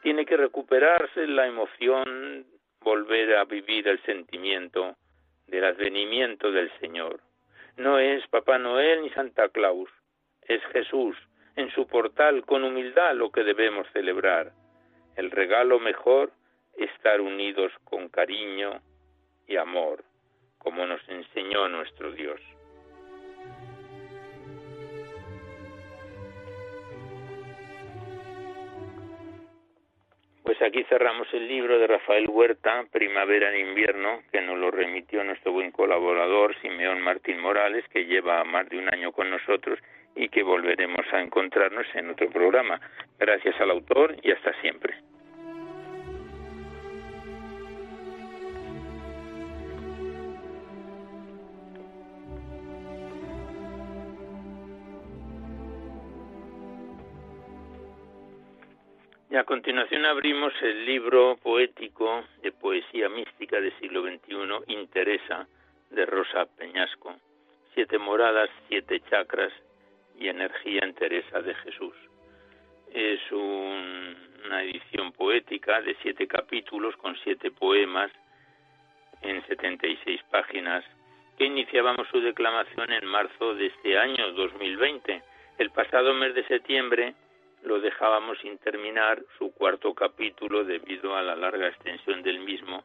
Tiene 0.01 0.25
que 0.25 0.37
recuperarse 0.37 1.27
la 1.27 1.45
emoción 1.45 2.45
volver 2.81 3.35
a 3.35 3.45
vivir 3.45 3.87
el 3.87 4.01
sentimiento 4.03 4.95
del 5.47 5.65
advenimiento 5.65 6.51
del 6.51 6.71
Señor. 6.79 7.21
No 7.77 7.99
es 7.99 8.25
Papá 8.27 8.57
Noel 8.57 9.01
ni 9.01 9.09
Santa 9.11 9.49
Claus, 9.49 9.89
es 10.47 10.61
Jesús 10.73 11.15
en 11.55 11.69
su 11.71 11.85
portal 11.87 12.45
con 12.45 12.63
humildad 12.63 13.15
lo 13.15 13.31
que 13.31 13.43
debemos 13.43 13.87
celebrar. 13.91 14.51
El 15.15 15.31
regalo 15.31 15.79
mejor, 15.79 16.31
estar 16.77 17.21
unidos 17.21 17.71
con 17.83 18.09
cariño 18.09 18.81
y 19.47 19.57
amor, 19.57 20.03
como 20.57 20.85
nos 20.85 21.01
enseñó 21.09 21.67
nuestro 21.67 22.11
Dios. 22.11 22.39
Pues 30.43 30.59
aquí 30.61 30.83
cerramos 30.85 31.27
el 31.33 31.47
libro 31.47 31.77
de 31.77 31.87
Rafael 31.87 32.27
Huerta, 32.27 32.85
Primavera 32.91 33.53
en 33.53 33.69
invierno, 33.69 34.23
que 34.31 34.41
nos 34.41 34.57
lo 34.57 34.71
remitió 34.71 35.23
nuestro 35.23 35.51
buen 35.51 35.71
colaborador 35.71 36.55
Simeón 36.61 36.99
Martín 37.01 37.39
Morales, 37.39 37.85
que 37.89 38.05
lleva 38.05 38.43
más 38.43 38.67
de 38.69 38.79
un 38.79 38.91
año 38.93 39.11
con 39.11 39.29
nosotros 39.29 39.79
y 40.15 40.29
que 40.29 40.41
volveremos 40.41 41.05
a 41.13 41.21
encontrarnos 41.21 41.85
en 41.93 42.09
otro 42.09 42.29
programa. 42.29 42.81
Gracias 43.19 43.59
al 43.61 43.71
autor 43.71 44.15
y 44.23 44.31
hasta 44.31 44.51
siempre. 44.61 44.95
Y 59.31 59.37
a 59.37 59.45
continuación 59.45 60.05
abrimos 60.05 60.51
el 60.61 60.85
libro 60.85 61.37
poético 61.41 62.25
de 62.41 62.51
poesía 62.51 63.07
mística 63.07 63.61
del 63.61 63.71
siglo 63.79 64.01
XXI, 64.01 64.73
Interesa, 64.73 65.47
de 65.89 66.05
Rosa 66.05 66.47
Peñasco. 66.57 67.15
Siete 67.73 67.97
moradas, 67.97 68.49
siete 68.67 68.99
chakras 69.09 69.53
y 70.19 70.27
energía 70.27 70.81
en 70.83 70.93
Teresa 70.95 71.41
de 71.41 71.55
Jesús. 71.55 71.95
Es 72.93 73.21
una 73.31 74.63
edición 74.63 75.13
poética 75.13 75.81
de 75.81 75.95
siete 76.01 76.27
capítulos 76.27 76.97
con 76.97 77.15
siete 77.23 77.51
poemas 77.51 78.11
en 79.21 79.41
76 79.47 80.23
páginas 80.29 80.83
que 81.37 81.45
iniciábamos 81.45 82.05
su 82.09 82.19
declamación 82.19 82.91
en 82.91 83.05
marzo 83.05 83.55
de 83.55 83.67
este 83.67 83.97
año 83.97 84.33
2020. 84.33 85.23
El 85.57 85.69
pasado 85.69 86.13
mes 86.15 86.35
de 86.35 86.43
septiembre 86.47 87.15
lo 87.63 87.79
dejábamos 87.79 88.37
sin 88.39 88.57
terminar 88.57 89.21
su 89.37 89.53
cuarto 89.53 89.93
capítulo 89.93 90.63
debido 90.63 91.15
a 91.15 91.21
la 91.21 91.35
larga 91.35 91.67
extensión 91.67 92.23
del 92.23 92.39
mismo 92.39 92.83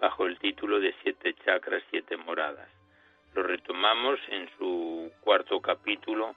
bajo 0.00 0.26
el 0.26 0.38
título 0.38 0.80
de 0.80 0.94
Siete 1.02 1.34
Chakras, 1.44 1.82
Siete 1.90 2.16
Moradas. 2.16 2.68
Lo 3.34 3.42
retomamos 3.42 4.18
en 4.28 4.48
su 4.58 5.12
cuarto 5.20 5.60
capítulo 5.60 6.34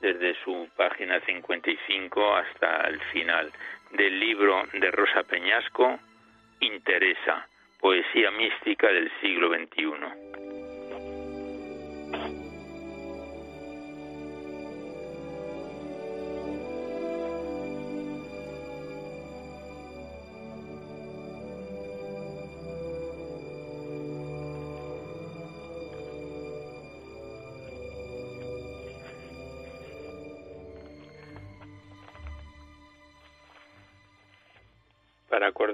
desde 0.00 0.34
su 0.44 0.68
página 0.76 1.20
55 1.20 2.36
hasta 2.36 2.88
el 2.88 3.00
final 3.12 3.52
del 3.92 4.18
libro 4.18 4.62
de 4.72 4.90
Rosa 4.90 5.22
Peñasco, 5.24 5.98
Interesa, 6.60 7.48
Poesía 7.80 8.30
Mística 8.30 8.88
del 8.88 9.10
siglo 9.20 9.48
XXI. 9.48 10.47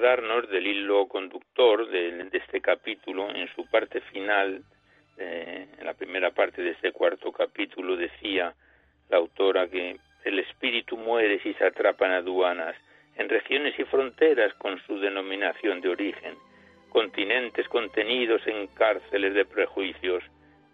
Del 0.05 0.67
hilo 0.67 1.09
conductor 1.09 1.89
de, 1.89 2.29
este 2.31 2.61
capítulo, 2.61 3.31
en 3.31 3.49
su 3.55 3.65
parte 3.71 4.03
final, 4.03 4.63
eh, 5.17 5.67
en 5.79 5.87
la 5.87 5.95
primera 5.95 6.31
parte 6.31 6.61
de 6.61 6.73
este 6.73 6.93
cuarto 6.93 7.33
capítulo, 7.33 7.97
decía 7.97 8.53
la 9.09 9.17
autora 9.17 9.67
que 9.67 9.97
el 10.25 10.39
espíritu 10.41 10.99
muere 10.99 11.41
si 11.41 11.55
se 11.55 11.65
atrapa 11.65 12.15
aduanas, 12.15 12.77
en 13.17 13.31
regiones 13.31 13.79
y 13.79 13.85
fronteras 13.85 14.53
con 14.55 14.79
su 14.87 14.99
denominación 15.01 15.81
de 15.81 15.89
origen, 15.89 16.35
continentes 16.91 17.67
contenidos 17.69 18.47
en 18.47 18.67
cárceles 18.75 19.33
de 19.33 19.47
prejuicios 19.47 20.23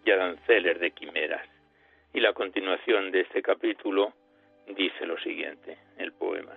y 0.03 0.11
aranceles 0.11 0.77
de 0.81 0.91
quimeras. 0.91 1.47
Y 2.13 2.19
la 2.19 2.33
continuación 2.33 3.11
de 3.11 3.21
este 3.21 3.41
capítulo 3.41 4.11
dice 4.67 5.05
lo 5.05 5.17
siguiente, 5.19 5.77
el 5.97 6.11
poema. 6.11 6.51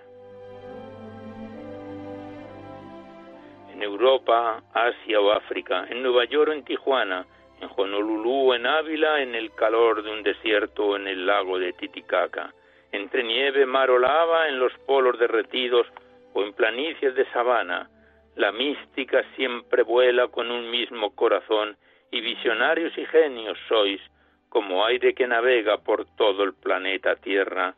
Europa, 3.85 4.63
Asia 4.73 5.21
o 5.21 5.31
África, 5.33 5.87
en 5.89 6.03
Nueva 6.03 6.25
York 6.25 6.51
o 6.51 6.53
en 6.53 6.65
Tijuana, 6.65 7.27
en 7.61 7.69
Honolulu 7.77 8.51
o 8.51 8.55
en 8.55 8.67
Ávila, 8.67 9.21
en 9.23 9.35
el 9.35 9.53
calor 9.55 10.03
de 10.03 10.11
un 10.11 10.23
desierto 10.23 10.87
o 10.87 10.97
en 10.97 11.07
el 11.07 11.27
lago 11.27 11.59
de 11.59 11.73
Titicaca, 11.73 12.53
entre 12.93 13.23
nieve, 13.23 13.67
mar 13.67 13.91
o 13.91 13.99
lava, 13.99 14.49
en 14.49 14.59
los 14.59 14.73
polos 14.87 15.19
derretidos 15.19 15.87
o 16.33 16.43
en 16.43 16.53
planicies 16.53 17.15
de 17.15 17.25
sabana, 17.33 17.89
la 18.37 18.51
mística 18.51 19.23
siempre 19.37 19.83
vuela 19.83 20.29
con 20.29 20.51
un 20.51 20.71
mismo 20.71 21.15
corazón 21.15 21.77
y 22.11 22.21
visionarios 22.21 22.97
y 22.99 23.07
genios 23.07 23.59
sois, 23.69 24.01
como 24.49 24.85
aire 24.85 25.15
que 25.15 25.27
navega 25.27 25.79
por 25.79 26.07
todo 26.17 26.43
el 26.43 26.55
planeta 26.55 27.17
Tierra 27.17 27.75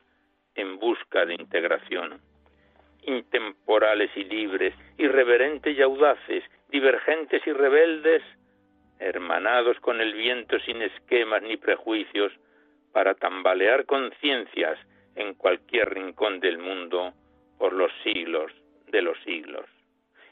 en 0.55 0.79
busca 0.79 1.27
de 1.27 1.35
integración. 1.35 2.21
Intemporales 3.03 4.11
y 4.17 4.25
libres, 4.25 4.75
irreverentes 4.99 5.77
y 5.77 5.83
audaces, 5.83 6.45
divergentes 6.69 7.47
y 7.47 7.53
rebeldes, 7.53 8.23
hermanados 8.99 9.79
con 9.81 10.01
el 10.01 10.15
viento 10.15 10.59
sin 10.61 10.83
esquemas 10.83 11.43
ni 11.43 11.57
prejuicios, 11.57 12.33
para 12.93 13.15
tambalear 13.15 13.85
conciencias 13.85 14.79
en 15.17 15.35
cualquier 15.35 15.93
rincón 15.93 16.41
del 16.41 16.59
mundo 16.59 17.13
por 17.59 17.73
los 17.73 17.93
siglos 18.03 18.53
de 18.89 19.03
los 19.03 19.19
siglos. 19.25 19.67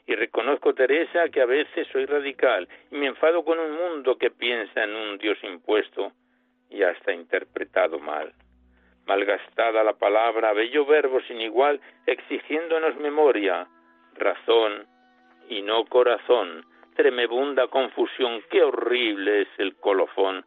Y 0.07 0.15
reconozco, 0.15 0.73
Teresa, 0.73 1.29
que 1.29 1.41
a 1.41 1.45
veces 1.45 1.87
soy 1.91 2.05
radical 2.05 2.67
y 2.91 2.95
me 2.95 3.07
enfado 3.07 3.43
con 3.43 3.59
un 3.59 3.71
mundo 3.71 4.17
que 4.17 4.31
piensa 4.31 4.83
en 4.83 4.95
un 4.95 5.17
Dios 5.17 5.37
impuesto 5.43 6.11
y 6.69 6.83
hasta 6.83 7.11
interpretado 7.11 7.99
mal 7.99 8.33
malgastada 9.05 9.83
la 9.83 9.93
palabra, 9.93 10.53
bello 10.53 10.85
verbo 10.85 11.21
sin 11.27 11.41
igual, 11.41 11.79
exigiéndonos 12.05 12.95
memoria, 12.97 13.67
razón 14.15 14.87
y 15.49 15.61
no 15.61 15.85
corazón, 15.85 16.65
tremebunda 16.95 17.67
confusión, 17.67 18.41
qué 18.49 18.63
horrible 18.63 19.41
es 19.41 19.47
el 19.57 19.75
colofón 19.75 20.45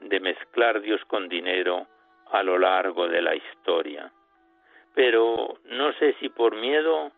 de 0.00 0.20
mezclar 0.20 0.80
Dios 0.80 1.00
con 1.06 1.28
dinero 1.28 1.86
a 2.30 2.42
lo 2.42 2.58
largo 2.58 3.08
de 3.08 3.22
la 3.22 3.34
historia. 3.34 4.12
Pero 4.94 5.58
no 5.64 5.92
sé 5.94 6.14
si 6.20 6.28
por 6.28 6.56
miedo, 6.56 7.12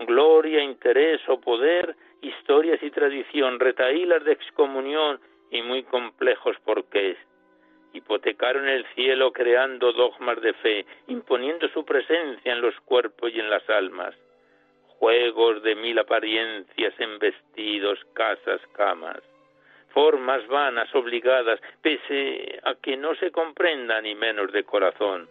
gloria, 0.00 0.62
interés 0.62 1.20
o 1.28 1.40
poder, 1.40 1.94
historias 2.20 2.82
y 2.82 2.90
tradición, 2.90 3.60
retaílas 3.60 4.24
de 4.24 4.32
excomunión 4.32 5.20
y 5.50 5.62
muy 5.62 5.84
complejos 5.84 6.56
porqués, 6.64 7.16
hipotecaron 7.92 8.68
el 8.68 8.84
cielo 8.94 9.32
creando 9.32 9.92
dogmas 9.92 10.40
de 10.40 10.52
fe, 10.54 10.86
imponiendo 11.06 11.68
su 11.68 11.84
presencia 11.84 12.52
en 12.52 12.60
los 12.60 12.78
cuerpos 12.80 13.32
y 13.32 13.40
en 13.40 13.50
las 13.50 13.68
almas, 13.70 14.14
juegos 14.98 15.62
de 15.62 15.74
mil 15.74 15.98
apariencias 15.98 16.94
en 16.98 17.18
vestidos, 17.18 17.98
casas, 18.14 18.60
camas, 18.72 19.20
formas 19.90 20.46
vanas, 20.48 20.92
obligadas, 20.94 21.60
pese 21.82 22.60
a 22.64 22.74
que 22.74 22.96
no 22.96 23.14
se 23.16 23.30
comprenda 23.30 24.00
ni 24.00 24.14
menos 24.14 24.52
de 24.52 24.64
corazón, 24.64 25.28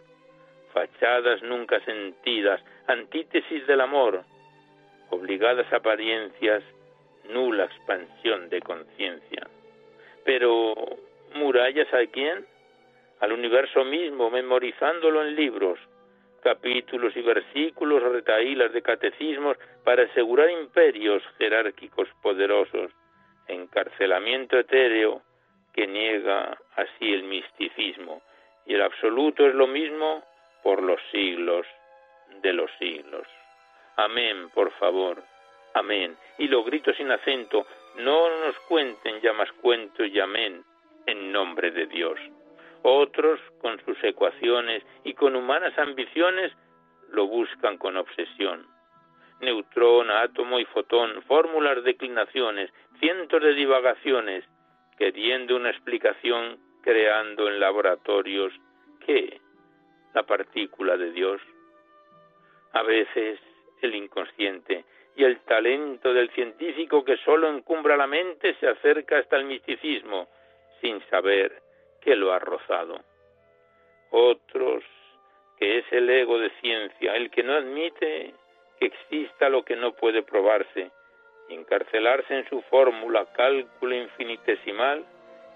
fachadas 0.72 1.42
nunca 1.42 1.80
sentidas, 1.84 2.60
antítesis 2.86 3.66
del 3.66 3.80
amor, 3.80 4.24
obligadas 5.10 5.70
apariencias, 5.72 6.62
nula 7.28 7.64
expansión 7.64 8.48
de 8.48 8.60
conciencia. 8.60 9.46
Pero 10.24 10.74
murallas 11.34 11.92
a 11.92 12.06
quién? 12.06 12.46
Al 13.20 13.32
universo 13.32 13.84
mismo, 13.84 14.30
memorizándolo 14.30 15.22
en 15.22 15.34
libros, 15.34 15.78
capítulos 16.42 17.16
y 17.16 17.22
versículos, 17.22 18.02
retaílas 18.02 18.72
de 18.72 18.82
catecismos 18.82 19.56
para 19.84 20.04
asegurar 20.04 20.50
imperios 20.50 21.22
jerárquicos 21.38 22.08
poderosos, 22.22 22.90
encarcelamiento 23.46 24.58
etéreo 24.58 25.22
que 25.72 25.86
niega 25.86 26.58
así 26.76 27.12
el 27.12 27.24
misticismo, 27.24 28.22
y 28.66 28.74
el 28.74 28.82
absoluto 28.82 29.46
es 29.46 29.54
lo 29.54 29.66
mismo 29.66 30.24
por 30.62 30.82
los 30.82 31.00
siglos 31.10 31.66
de 32.42 32.52
los 32.52 32.70
siglos. 32.78 33.26
Amén, 33.96 34.50
por 34.50 34.70
favor. 34.72 35.22
Amén. 35.74 36.16
Y 36.38 36.48
lo 36.48 36.64
grito 36.64 36.92
sin 36.94 37.10
acento, 37.10 37.66
no 37.96 38.28
nos 38.44 38.58
cuenten 38.60 39.20
ya 39.20 39.32
más 39.32 39.50
cuentos 39.52 40.06
y 40.08 40.20
amén 40.20 40.62
en 41.06 41.32
nombre 41.32 41.70
de 41.70 41.86
Dios. 41.86 42.18
Otros, 42.82 43.40
con 43.60 43.82
sus 43.84 44.02
ecuaciones 44.04 44.84
y 45.04 45.14
con 45.14 45.34
humanas 45.36 45.76
ambiciones, 45.78 46.52
lo 47.10 47.26
buscan 47.26 47.78
con 47.78 47.96
obsesión. 47.96 48.66
Neutrón, 49.40 50.10
átomo 50.10 50.58
y 50.58 50.64
fotón, 50.66 51.22
fórmulas, 51.22 51.82
declinaciones, 51.84 52.70
cientos 53.00 53.42
de 53.42 53.54
divagaciones, 53.54 54.44
queriendo 54.96 55.56
una 55.56 55.70
explicación, 55.70 56.58
creando 56.82 57.48
en 57.48 57.60
laboratorios, 57.60 58.52
¿qué? 59.04 59.40
La 60.14 60.24
partícula 60.24 60.96
de 60.96 61.12
Dios. 61.12 61.40
A 62.72 62.82
veces 62.82 63.38
el 63.80 63.94
inconsciente 63.94 64.84
y 65.16 65.24
el 65.24 65.40
talento 65.40 66.12
del 66.12 66.30
científico 66.30 67.04
que 67.04 67.16
solo 67.18 67.48
encumbra 67.48 67.96
la 67.96 68.06
mente 68.06 68.54
se 68.54 68.68
acerca 68.68 69.18
hasta 69.18 69.36
el 69.36 69.44
misticismo, 69.44 70.28
sin 70.80 71.00
saber 71.10 71.67
que 72.08 72.16
lo 72.16 72.32
ha 72.32 72.38
rozado. 72.38 73.00
Otros, 74.10 74.82
que 75.58 75.76
es 75.80 75.84
el 75.90 76.08
ego 76.08 76.38
de 76.38 76.48
ciencia, 76.62 77.14
el 77.14 77.30
que 77.30 77.42
no 77.42 77.52
admite 77.52 78.32
que 78.80 78.86
exista 78.86 79.50
lo 79.50 79.62
que 79.62 79.76
no 79.76 79.92
puede 79.92 80.22
probarse, 80.22 80.90
encarcelarse 81.50 82.34
en 82.34 82.48
su 82.48 82.62
fórmula 82.62 83.26
cálculo 83.34 83.94
infinitesimal, 83.94 85.04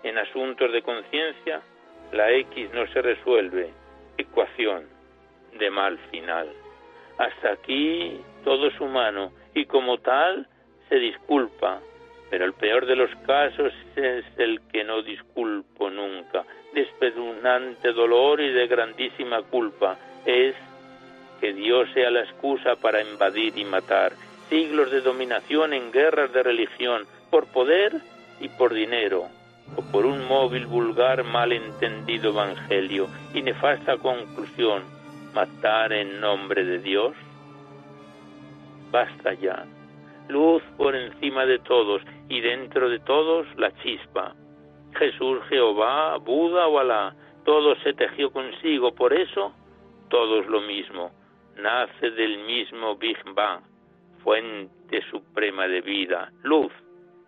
en 0.03 0.19
asuntos 0.19 0.71
de 0.73 0.83
conciencia, 0.83 1.63
la 2.13 2.31
X 2.33 2.69
no 2.75 2.87
se 2.89 3.01
resuelve, 3.01 3.71
ecuación 4.19 4.87
de 5.59 5.71
mal 5.71 5.97
final. 6.11 6.53
Hasta 7.17 7.53
aquí 7.53 8.21
todo 8.45 8.67
es 8.67 8.79
humano 8.79 9.33
y 9.55 9.65
como 9.65 9.97
tal 10.01 10.47
se 10.91 10.97
disculpa, 10.97 11.81
pero 12.33 12.47
el 12.47 12.55
peor 12.55 12.87
de 12.87 12.97
los 12.97 13.11
casos 13.27 13.75
es 13.95 14.25
el 14.39 14.63
que 14.73 14.85
no 14.85 15.03
disculpo 15.03 15.91
nunca, 15.91 16.47
de 17.83 17.93
dolor 17.93 18.41
y 18.41 18.51
de 18.51 18.67
grandísima 18.67 19.43
culpa, 19.43 19.99
es 20.25 20.55
que 21.43 21.53
Dios 21.53 21.91
sea 21.93 22.11
la 22.11 22.21
excusa 22.21 22.77
para 22.77 23.03
invadir 23.03 23.59
y 23.59 23.67
matar, 23.67 24.15
siglos 24.49 24.91
de 24.91 25.03
dominación 25.03 25.75
en 25.75 25.93
guerras 25.93 26.33
de 26.33 26.43
religión, 26.43 27.07
por 27.31 27.49
poder 27.49 28.01
y 28.41 28.49
por 28.49 28.73
dinero, 28.73 29.29
o 29.77 29.83
por 29.93 30.07
un 30.07 30.27
móvil 30.27 30.65
vulgar 30.65 31.25
mal 31.25 31.53
entendido 31.53 32.31
evangelio 32.31 33.09
y 33.35 33.43
nefasta 33.43 33.99
conclusión, 33.99 34.85
matar 35.35 35.93
en 35.93 36.19
nombre 36.19 36.65
de 36.65 36.79
Dios. 36.79 37.15
Basta 38.91 39.35
ya. 39.35 39.67
Luz 40.29 40.63
por 40.79 40.97
encima 40.97 41.45
de 41.45 41.59
todos 41.59 42.01
y 42.33 42.41
dentro 42.41 42.89
de 42.89 42.99
todos 43.01 43.47
la 43.59 43.71
chispa. 43.83 44.35
Jesús, 44.95 45.39
Jehová, 45.51 46.17
Buda 46.17 46.67
o 46.67 46.79
Alá, 46.79 47.15
todo 47.45 47.77
se 47.81 47.93
tejió 47.93 48.33
consigo, 48.33 48.95
por 48.95 49.13
eso 49.13 49.53
todo 50.09 50.41
es 50.41 50.47
lo 50.47 50.63
mismo, 50.63 51.13
nace 51.57 52.11
del 52.11 52.39
mismo 52.39 52.97
Big 52.97 53.19
Bang, 53.35 53.61
fuente 54.25 55.03
suprema 55.11 55.69
de 55.69 55.83
vida, 55.83 56.33
luz, 56.43 56.73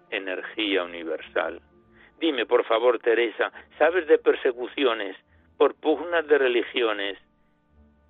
energía 0.09 0.85
universal. 0.85 1.61
Dime, 2.19 2.47
por 2.47 2.65
favor, 2.65 2.99
Teresa, 2.99 3.53
¿sabes 3.77 4.07
de 4.07 4.17
persecuciones 4.17 5.19
por 5.59 5.75
pugnas 5.75 6.27
de 6.29 6.39
religiones? 6.39 7.19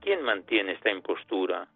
¿Quién 0.01 0.23
mantiene 0.23 0.73
esta 0.73 0.93
impostura? 0.93 1.67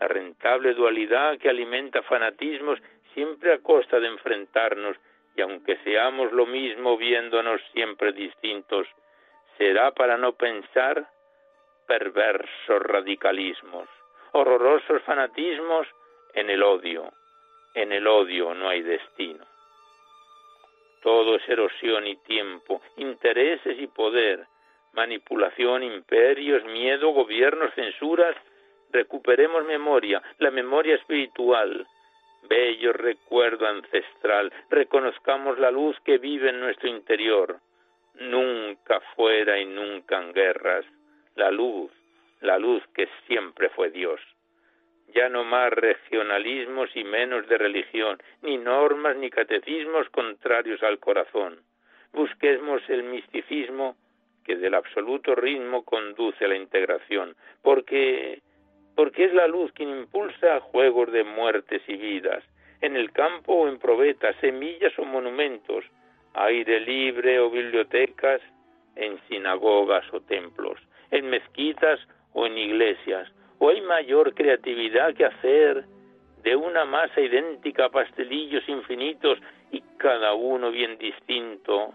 la 0.00 0.08
rentable 0.08 0.74
dualidad 0.74 1.38
que 1.38 1.48
alimenta 1.48 2.02
fanatismos 2.02 2.78
siempre 3.14 3.52
a 3.52 3.58
costa 3.58 4.00
de 4.00 4.08
enfrentarnos 4.08 4.96
y 5.36 5.40
aunque 5.40 5.76
seamos 5.84 6.32
lo 6.32 6.46
mismo 6.46 6.96
viéndonos 6.96 7.60
siempre 7.72 8.12
distintos, 8.12 8.88
será 9.56 9.92
para 9.92 10.16
no 10.16 10.32
pensar 10.32 11.08
perversos 11.86 12.82
radicalismos, 12.82 13.88
horrorosos 14.32 15.02
fanatismos 15.02 15.86
En 16.34 16.50
el 16.50 16.62
odio, 16.62 17.10
en 17.74 17.90
el 17.90 18.06
odio 18.06 18.54
no 18.54 18.68
hay 18.68 18.82
destino. 18.82 19.44
Todo 21.02 21.36
es 21.36 21.48
erosión 21.48 22.06
y 22.06 22.16
tiempo, 22.16 22.82
intereses 22.96 23.78
y 23.80 23.86
poder, 23.86 24.46
manipulación, 24.92 25.82
imperios, 25.82 26.62
miedo, 26.64 27.10
gobiernos, 27.10 27.72
censuras. 27.74 28.36
Recuperemos 28.90 29.64
memoria, 29.64 30.22
la 30.38 30.50
memoria 30.50 30.96
espiritual, 30.96 31.86
bello 32.42 32.92
recuerdo 32.92 33.66
ancestral, 33.66 34.52
reconozcamos 34.70 35.58
la 35.58 35.70
luz 35.70 35.96
que 36.04 36.18
vive 36.18 36.50
en 36.50 36.60
nuestro 36.60 36.88
interior. 36.88 37.58
Nunca 38.14 39.00
fuera 39.14 39.58
y 39.58 39.66
nunca 39.66 40.20
en 40.20 40.32
guerras, 40.32 40.84
la 41.36 41.50
luz, 41.50 41.90
la 42.40 42.58
luz 42.58 42.82
que 42.94 43.08
siempre 43.26 43.68
fue 43.70 43.90
Dios. 43.90 44.20
Ya 45.14 45.28
no 45.28 45.44
más 45.44 45.70
regionalismos 45.70 46.90
y 46.94 47.04
menos 47.04 47.48
de 47.48 47.58
religión, 47.58 48.18
ni 48.42 48.58
normas 48.58 49.16
ni 49.16 49.30
catecismos 49.30 50.08
contrarios 50.10 50.82
al 50.82 50.98
corazón. 50.98 51.60
Busquemos 52.12 52.82
el 52.88 53.04
misticismo 53.04 53.96
que 54.44 54.56
del 54.56 54.74
absoluto 54.74 55.34
ritmo 55.34 55.84
conduce 55.84 56.44
a 56.44 56.48
la 56.48 56.56
integración, 56.56 57.36
porque 57.62 58.40
porque 58.98 59.26
es 59.26 59.32
la 59.32 59.46
luz 59.46 59.70
quien 59.74 59.90
impulsa 59.90 60.58
juegos 60.58 61.12
de 61.12 61.22
muertes 61.22 61.80
y 61.86 61.94
vidas, 61.94 62.42
en 62.80 62.96
el 62.96 63.12
campo 63.12 63.54
o 63.54 63.68
en 63.68 63.78
probetas, 63.78 64.34
semillas 64.40 64.92
o 64.98 65.04
monumentos, 65.04 65.84
aire 66.34 66.80
libre 66.80 67.38
o 67.38 67.48
bibliotecas, 67.48 68.40
en 68.96 69.20
sinagogas 69.28 70.04
o 70.12 70.20
templos, 70.22 70.80
en 71.12 71.30
mezquitas 71.30 72.00
o 72.32 72.46
en 72.46 72.58
iglesias, 72.58 73.30
o 73.60 73.68
hay 73.68 73.80
mayor 73.82 74.34
creatividad 74.34 75.14
que 75.14 75.26
hacer 75.26 75.84
de 76.42 76.56
una 76.56 76.84
masa 76.84 77.20
idéntica 77.20 77.84
a 77.84 77.90
pastelillos 77.90 78.68
infinitos 78.68 79.38
y 79.70 79.80
cada 79.96 80.34
uno 80.34 80.72
bien 80.72 80.98
distinto, 80.98 81.94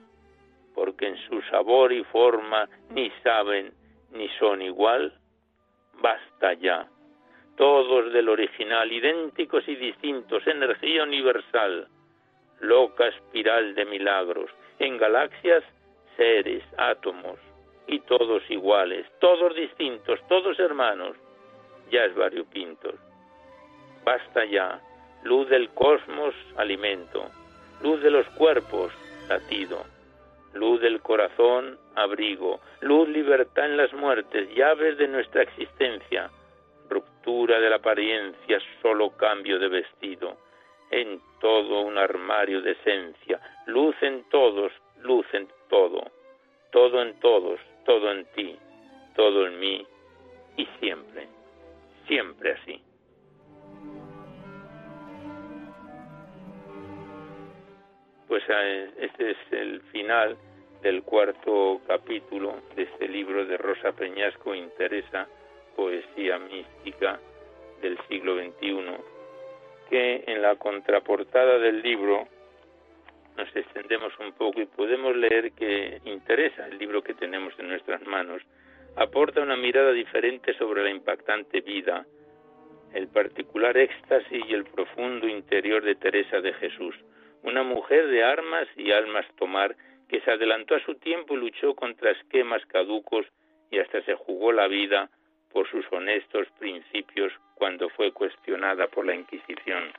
porque 0.74 1.08
en 1.08 1.18
su 1.28 1.42
sabor 1.52 1.92
y 1.92 2.06
forma 2.06 2.70
ni 2.92 3.12
saben 3.26 3.74
ni 4.14 4.30
son 4.40 4.62
igual, 4.62 5.14
basta 6.02 6.54
ya 6.54 6.88
todos 7.58 8.12
del 8.14 8.30
original, 8.30 8.92
idénticos 8.92 9.68
y 9.68 9.76
distintos, 9.76 10.46
energía 10.48 11.04
universal, 11.04 11.88
loca 12.60 13.08
espiral 13.08 13.76
de 13.76 13.86
milagros, 13.86 14.50
en 14.80 14.98
galaxias, 14.98 15.64
seres, 16.18 16.64
átomos, 16.78 17.40
y 17.88 18.00
todos 18.02 18.42
iguales, 18.50 19.06
todos 19.20 19.56
distintos, 19.56 20.20
todos 20.28 20.58
hermanos, 20.60 21.18
ya 21.92 22.06
es 22.06 22.16
variopintos. 22.16 22.96
Basta 24.04 24.46
ya, 24.46 24.82
luz 25.24 25.50
del 25.50 25.70
cosmos, 25.70 26.34
alimento, 26.58 27.30
luz 27.82 28.02
de 28.02 28.12
los 28.12 28.26
cuerpos, 28.30 28.92
latido, 29.28 29.84
luz 30.54 30.82
del 30.82 31.02
corazón, 31.02 31.78
abrigo, 31.96 32.60
luz 32.82 33.08
libertad 33.10 33.66
en 33.66 33.78
las 33.78 33.94
muertes, 33.94 34.54
llaves 34.56 34.98
de 34.98 35.08
nuestra 35.08 35.44
existencia, 35.44 36.30
ruptura 37.24 37.60
de 37.60 37.70
la 37.70 37.78
apariencia, 37.78 38.60
solo 38.82 39.12
cambio 39.12 39.60
de 39.60 39.68
vestido, 39.70 40.38
en 40.92 41.22
todo 41.40 41.82
un 41.82 41.98
armario 41.98 42.62
de 42.62 42.72
esencia, 42.72 43.40
luz 43.66 43.96
en 44.02 44.24
todos, 44.30 44.72
luz 45.02 45.26
en 45.34 45.48
todo, 45.70 46.04
todo 46.72 47.02
en 47.02 47.20
todos, 47.20 47.60
todo 47.86 48.12
en 48.12 48.26
ti, 48.36 48.58
todo 49.16 49.48
en 49.48 49.60
mí. 49.60 49.88
Y 50.58 50.68
siempre, 50.80 51.28
siempre 52.08 52.52
así. 52.52 52.82
Pues 58.28 58.44
eh, 58.50 58.92
este 58.98 59.32
es 59.32 59.38
el 59.52 59.82
final 59.92 60.38
del 60.82 61.04
cuarto 61.04 61.82
capítulo 61.88 62.56
de 62.76 62.84
este 62.84 63.08
libro 63.08 63.46
de 63.46 63.58
Rosa 63.58 63.94
Peñasco 63.94 64.54
Interesa 64.54 65.28
poesía 65.76 66.40
mística 66.40 67.20
del 67.82 67.98
siglo 68.08 68.36
XXI, 68.36 68.86
que 69.90 70.24
en 70.28 70.42
la 70.42 70.56
contraportada 70.56 71.60
del 71.60 71.82
libro 71.82 72.28
nos 73.38 73.56
extendemos 73.56 74.14
un 74.20 74.32
poco 74.34 74.62
y 74.62 74.66
podemos 74.66 75.16
leer 75.16 75.52
que 75.54 76.02
interesa 76.06 76.68
el 76.68 76.78
libro 76.78 77.04
que 77.04 77.14
tenemos 77.14 77.54
en 77.58 77.68
nuestras 77.68 78.02
manos, 78.06 78.42
aporta 78.96 79.42
una 79.42 79.58
mirada 79.58 79.92
diferente 79.92 80.54
sobre 80.58 80.84
la 80.84 80.90
impactante 80.92 81.62
vida, 81.62 82.06
el 82.94 83.08
particular 83.08 83.76
éxtasis 83.76 84.44
y 84.48 84.54
el 84.54 84.66
profundo 84.66 85.28
interior 85.28 85.84
de 85.84 85.96
Teresa 85.96 86.42
de 86.42 86.54
Jesús, 86.54 86.96
una 87.42 87.64
mujer 87.64 88.08
de 88.08 88.24
armas 88.24 88.68
y 88.78 88.92
almas 88.92 89.26
tomar 89.36 89.76
que 90.08 90.22
se 90.22 90.32
adelantó 90.32 90.76
a 90.76 90.86
su 90.86 90.96
tiempo 90.96 91.34
y 91.34 91.38
luchó 91.38 91.74
contra 91.74 92.12
esquemas 92.12 92.64
caducos 92.68 93.26
y 93.72 93.80
hasta 93.80 94.04
se 94.04 94.14
jugó 94.14 94.52
la 94.52 94.68
vida 94.68 95.10
por 95.54 95.70
sus 95.70 95.86
honestos 95.92 96.48
principios 96.60 97.32
cuando 97.56 97.88
fue 97.90 98.12
cuestionada 98.12 98.88
por 98.88 99.06
la 99.06 99.16
Inquisición. 99.16 99.94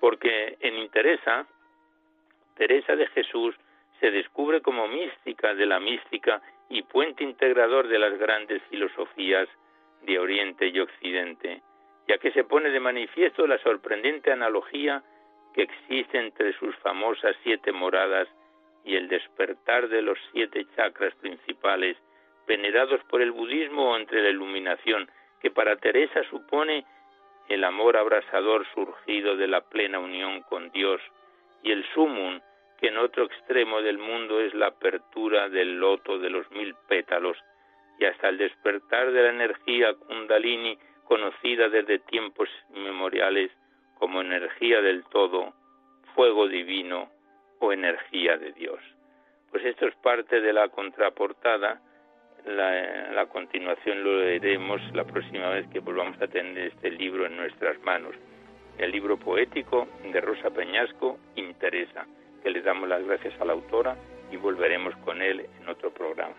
Porque 0.00 0.56
en 0.60 0.76
Interesa, 0.78 1.46
Teresa 2.56 2.96
de 2.96 3.06
Jesús 3.08 3.54
se 4.00 4.10
descubre 4.10 4.60
como 4.62 4.88
mística 4.88 5.54
de 5.54 5.66
la 5.66 5.78
mística 5.78 6.42
y 6.68 6.82
puente 6.82 7.22
integrador 7.22 7.86
de 7.86 7.98
las 7.98 8.18
grandes 8.18 8.62
filosofías 8.70 9.48
de 10.02 10.18
Oriente 10.18 10.66
y 10.68 10.80
Occidente, 10.80 11.62
ya 12.08 12.18
que 12.18 12.32
se 12.32 12.44
pone 12.44 12.70
de 12.70 12.80
manifiesto 12.80 13.46
la 13.46 13.58
sorprendente 13.58 14.32
analogía 14.32 15.02
que 15.54 15.62
existe 15.62 16.18
entre 16.18 16.52
sus 16.58 16.74
famosas 16.76 17.36
siete 17.42 17.72
moradas 17.72 18.26
y 18.84 18.96
el 18.96 19.08
despertar 19.08 19.88
de 19.88 20.02
los 20.02 20.18
siete 20.32 20.66
chakras 20.74 21.14
principales 21.16 21.96
venerados 22.46 23.00
por 23.04 23.22
el 23.22 23.32
budismo 23.32 23.92
o 23.92 23.96
entre 23.96 24.22
la 24.22 24.30
iluminación, 24.30 25.10
que 25.40 25.50
para 25.50 25.76
Teresa 25.76 26.22
supone 26.30 26.84
el 27.48 27.64
amor 27.64 27.96
abrasador 27.96 28.66
surgido 28.74 29.36
de 29.36 29.48
la 29.48 29.60
plena 29.60 29.98
unión 29.98 30.42
con 30.42 30.70
Dios, 30.70 31.00
y 31.62 31.72
el 31.72 31.84
sumum, 31.92 32.40
que 32.78 32.88
en 32.88 32.98
otro 32.98 33.24
extremo 33.24 33.82
del 33.82 33.98
mundo 33.98 34.40
es 34.40 34.54
la 34.54 34.68
apertura 34.68 35.48
del 35.48 35.78
loto 35.78 36.18
de 36.18 36.30
los 36.30 36.50
mil 36.50 36.74
pétalos, 36.88 37.36
y 37.98 38.04
hasta 38.04 38.28
el 38.28 38.38
despertar 38.38 39.12
de 39.12 39.22
la 39.22 39.30
energía 39.30 39.94
kundalini 39.94 40.78
conocida 41.04 41.68
desde 41.68 41.98
tiempos 41.98 42.48
inmemoriales 42.74 43.50
como 43.98 44.20
energía 44.20 44.80
del 44.80 45.04
todo, 45.04 45.52
fuego 46.14 46.48
divino 46.48 47.10
o 47.60 47.72
energía 47.72 48.36
de 48.36 48.52
Dios. 48.52 48.80
Pues 49.50 49.64
esto 49.64 49.86
es 49.86 49.94
parte 49.96 50.40
de 50.40 50.52
la 50.52 50.68
contraportada 50.68 51.80
la, 52.46 53.26
continuación 53.26 54.02
lo 54.02 54.20
leeremos 54.20 54.80
la 54.94 55.04
próxima 55.04 55.48
vez 55.50 55.66
que 55.68 55.80
volvamos 55.80 56.20
a 56.20 56.26
tener 56.26 56.58
este 56.58 56.90
libro 56.90 57.26
en 57.26 57.36
nuestras 57.36 57.80
manos. 57.82 58.14
El 58.78 58.90
libro 58.90 59.16
poético 59.16 59.88
de 60.10 60.20
Rosa 60.20 60.50
Peñasco, 60.50 61.18
Interesa, 61.36 62.06
que 62.42 62.50
le 62.50 62.62
damos 62.62 62.88
las 62.88 63.04
gracias 63.04 63.40
a 63.40 63.44
la 63.44 63.52
autora 63.52 63.96
y 64.30 64.36
volveremos 64.36 64.96
con 65.04 65.22
él 65.22 65.46
en 65.60 65.68
otro 65.68 65.90
programa. 65.90 66.34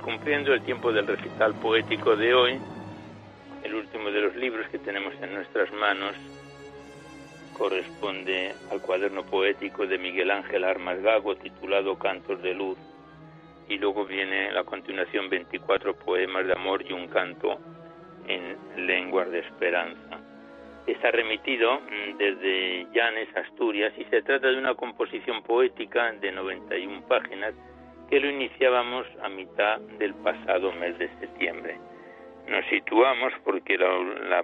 Cumpliendo 0.00 0.52
el 0.52 0.62
tiempo 0.62 0.92
del 0.92 1.06
recital 1.06 1.54
poético 1.54 2.16
de 2.16 2.34
hoy, 2.34 2.60
el 3.62 3.74
último 3.74 4.10
de 4.10 4.20
los 4.20 4.36
libros 4.36 4.68
que 4.68 4.78
tenemos 4.78 5.14
en 5.20 5.34
nuestras 5.34 5.72
manos 5.72 6.14
corresponde 7.56 8.54
al 8.70 8.80
cuaderno 8.80 9.24
poético 9.24 9.86
de 9.86 9.98
Miguel 9.98 10.30
Ángel 10.30 10.64
Armas 10.64 11.00
Gago 11.00 11.36
titulado 11.36 11.96
Cantos 11.98 12.42
de 12.42 12.54
Luz 12.54 12.78
y 13.68 13.78
luego 13.78 14.04
viene 14.04 14.52
la 14.52 14.64
continuación 14.64 15.30
24 15.30 15.94
poemas 15.96 16.46
de 16.46 16.52
amor 16.52 16.82
y 16.82 16.92
un 16.92 17.08
canto 17.08 17.58
en 18.26 18.86
lenguas 18.86 19.30
de 19.30 19.40
esperanza. 19.40 20.20
Está 20.86 21.10
remitido 21.10 21.80
mm, 21.80 22.18
desde 22.18 22.86
Llanes, 22.92 23.34
Asturias, 23.36 23.92
y 23.96 24.04
se 24.04 24.22
trata 24.22 24.48
de 24.48 24.58
una 24.58 24.74
composición 24.74 25.42
poética 25.42 26.12
de 26.12 26.30
91 26.30 27.06
páginas 27.06 27.54
que 28.08 28.20
lo 28.20 28.28
iniciábamos 28.28 29.06
a 29.22 29.28
mitad 29.28 29.78
del 29.98 30.14
pasado 30.14 30.72
mes 30.72 30.98
de 30.98 31.08
septiembre. 31.20 31.78
Nos 32.48 32.64
situamos 32.66 33.32
porque 33.42 33.78
la, 33.78 33.88
la 33.88 34.42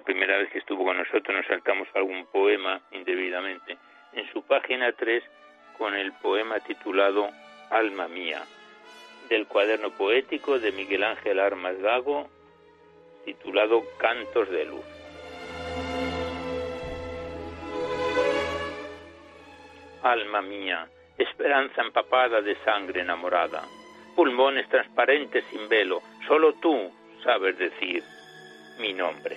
primera 0.00 0.38
vez 0.38 0.50
que 0.50 0.58
estuvo 0.58 0.84
con 0.84 0.96
nosotros 0.96 1.36
nos 1.36 1.46
saltamos 1.46 1.88
algún 1.94 2.26
poema 2.26 2.80
indebidamente 2.92 3.76
en 4.12 4.30
su 4.32 4.42
página 4.42 4.92
3 4.92 5.22
con 5.76 5.94
el 5.94 6.12
poema 6.12 6.60
titulado 6.60 7.28
Alma 7.70 8.06
mía 8.06 8.42
del 9.28 9.46
cuaderno 9.46 9.90
poético 9.90 10.58
de 10.58 10.72
Miguel 10.72 11.02
Ángel 11.04 11.40
Armas 11.40 11.78
Gago 11.78 12.28
titulado 13.24 13.82
Cantos 13.98 14.50
de 14.50 14.64
Luz. 14.66 14.84
Alma 20.02 20.42
mía, 20.42 20.88
esperanza 21.18 21.82
empapada 21.82 22.40
de 22.40 22.56
sangre 22.64 23.00
enamorada, 23.00 23.62
pulmones 24.14 24.68
transparentes 24.68 25.44
sin 25.50 25.68
velo, 25.68 26.00
solo 26.26 26.54
tú 26.54 26.90
sabes 27.22 27.58
decir 27.58 28.02
mi 28.80 28.92
nombre. 28.92 29.36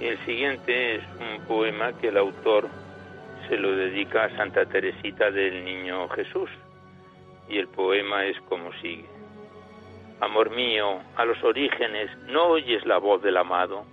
El 0.00 0.18
siguiente 0.24 0.96
es 0.96 1.04
un 1.20 1.46
poema 1.46 1.92
que 1.98 2.08
el 2.08 2.16
autor 2.16 2.68
se 3.48 3.56
lo 3.56 3.76
dedica 3.76 4.24
a 4.24 4.36
Santa 4.36 4.64
Teresita 4.64 5.30
del 5.30 5.64
Niño 5.64 6.08
Jesús 6.08 6.48
y 7.48 7.58
el 7.58 7.68
poema 7.68 8.24
es 8.24 8.40
como 8.48 8.72
sigue. 8.80 9.19
Amor 10.20 10.50
mío, 10.50 11.00
a 11.16 11.24
los 11.24 11.42
orígenes, 11.42 12.14
¿no 12.26 12.48
oyes 12.48 12.84
la 12.84 12.98
voz 12.98 13.22
del 13.22 13.38
amado? 13.38 13.86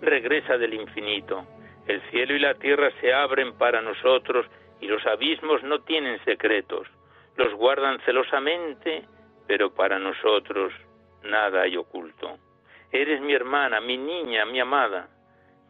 Regresa 0.00 0.56
del 0.56 0.72
infinito. 0.72 1.46
El 1.86 2.00
cielo 2.10 2.34
y 2.34 2.38
la 2.38 2.54
tierra 2.54 2.90
se 3.02 3.12
abren 3.12 3.52
para 3.58 3.82
nosotros 3.82 4.46
y 4.80 4.86
los 4.86 5.04
abismos 5.06 5.62
no 5.62 5.80
tienen 5.80 6.22
secretos. 6.24 6.88
Los 7.36 7.52
guardan 7.54 8.00
celosamente, 8.06 9.04
pero 9.46 9.74
para 9.74 9.98
nosotros 9.98 10.72
nada 11.22 11.62
hay 11.62 11.76
oculto. 11.76 12.38
Eres 12.90 13.20
mi 13.20 13.34
hermana, 13.34 13.80
mi 13.80 13.98
niña, 13.98 14.46
mi 14.46 14.60
amada, 14.60 15.08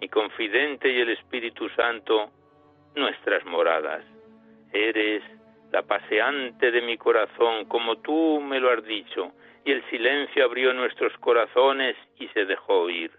mi 0.01 0.09
confidente 0.09 0.91
y 0.91 1.01
el 1.01 1.11
Espíritu 1.11 1.69
Santo, 1.71 2.31
nuestras 2.95 3.45
moradas. 3.47 4.05
Eres 4.73 5.25
la 5.73 5.83
paseante 5.83 6.71
de 6.71 6.83
mi 6.83 6.97
corazón, 6.97 7.65
como 7.65 7.97
tú 7.99 8.41
me 8.41 8.61
lo 8.61 8.71
has 8.71 8.85
dicho, 8.85 9.33
y 9.65 9.73
el 9.73 9.83
silencio 9.91 10.45
abrió 10.45 10.73
nuestros 10.75 11.17
corazones 11.19 11.97
y 12.19 12.29
se 12.29 12.45
dejó 12.45 12.83
oír. 12.83 13.11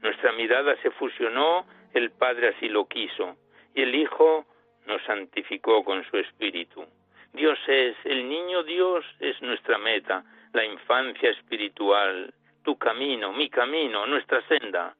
Nuestra 0.00 0.32
mirada 0.32 0.76
se 0.82 0.90
fusionó, 0.92 1.66
el 1.92 2.10
Padre 2.10 2.48
así 2.48 2.68
lo 2.68 2.86
quiso, 2.86 3.36
y 3.74 3.82
el 3.82 3.94
Hijo 3.94 4.46
nos 4.86 5.02
santificó 5.02 5.84
con 5.84 6.04
su 6.04 6.16
Espíritu. 6.18 6.84
Dios 7.32 7.58
es, 7.66 7.96
el 8.04 8.28
niño 8.28 8.62
Dios 8.62 9.04
es 9.18 9.40
nuestra 9.42 9.78
meta, 9.78 10.24
la 10.52 10.64
infancia 10.64 11.30
espiritual, 11.30 12.32
tu 12.62 12.76
camino, 12.76 13.32
mi 13.32 13.48
camino, 13.48 14.06
nuestra 14.06 14.46
senda. 14.48 14.94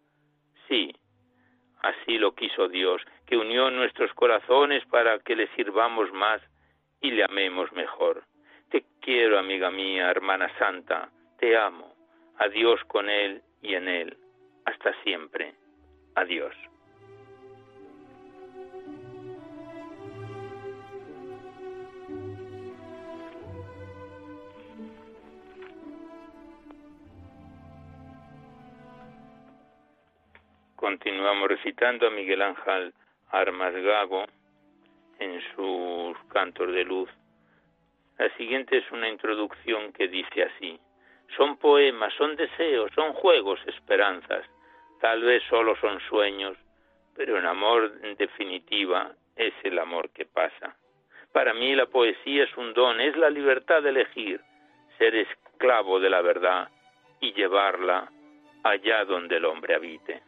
Sí, 0.66 0.92
así 1.82 2.18
lo 2.18 2.34
quiso 2.34 2.68
Dios, 2.68 3.02
que 3.26 3.36
unió 3.36 3.70
nuestros 3.70 4.12
corazones 4.14 4.84
para 4.86 5.18
que 5.18 5.36
le 5.36 5.48
sirvamos 5.54 6.12
más 6.12 6.40
y 7.00 7.10
le 7.10 7.24
amemos 7.24 7.70
mejor. 7.72 8.24
Te 8.72 8.86
quiero, 9.02 9.38
amiga 9.38 9.70
mía, 9.70 10.10
hermana 10.10 10.50
santa, 10.58 11.10
te 11.38 11.54
amo. 11.58 11.92
Adiós 12.38 12.82
con 12.86 13.10
Él 13.10 13.42
y 13.60 13.74
en 13.74 13.86
Él. 13.86 14.16
Hasta 14.64 14.94
siempre. 15.02 15.52
Adiós. 16.14 16.54
Continuamos 30.76 31.48
recitando 31.50 32.06
a 32.06 32.10
Miguel 32.10 32.40
Ángel 32.40 32.94
Armas 33.32 33.74
Gago 33.74 34.24
en 35.18 35.42
sus 35.54 36.16
cantos 36.30 36.72
de 36.72 36.84
luz 36.84 37.10
la 38.18 38.28
siguiente 38.36 38.78
es 38.78 38.90
una 38.92 39.08
introducción 39.08 39.92
que 39.92 40.08
dice 40.08 40.44
así. 40.44 40.78
Son 41.36 41.56
poemas, 41.56 42.12
son 42.14 42.36
deseos, 42.36 42.90
son 42.94 43.12
juegos, 43.14 43.58
esperanzas. 43.66 44.44
Tal 45.00 45.22
vez 45.22 45.42
solo 45.48 45.74
son 45.76 45.98
sueños, 46.08 46.56
pero 47.16 47.38
en 47.38 47.46
amor, 47.46 47.92
en 48.02 48.16
definitiva, 48.16 49.12
es 49.36 49.54
el 49.64 49.78
amor 49.78 50.10
que 50.10 50.26
pasa. 50.26 50.76
Para 51.32 51.54
mí 51.54 51.74
la 51.74 51.86
poesía 51.86 52.44
es 52.44 52.56
un 52.56 52.74
don, 52.74 53.00
es 53.00 53.16
la 53.16 53.30
libertad 53.30 53.82
de 53.82 53.88
elegir, 53.88 54.40
ser 54.98 55.14
esclavo 55.14 55.98
de 55.98 56.10
la 56.10 56.20
verdad 56.20 56.68
y 57.20 57.32
llevarla 57.32 58.10
allá 58.62 59.04
donde 59.04 59.38
el 59.38 59.44
hombre 59.46 59.74
habite. 59.74 60.22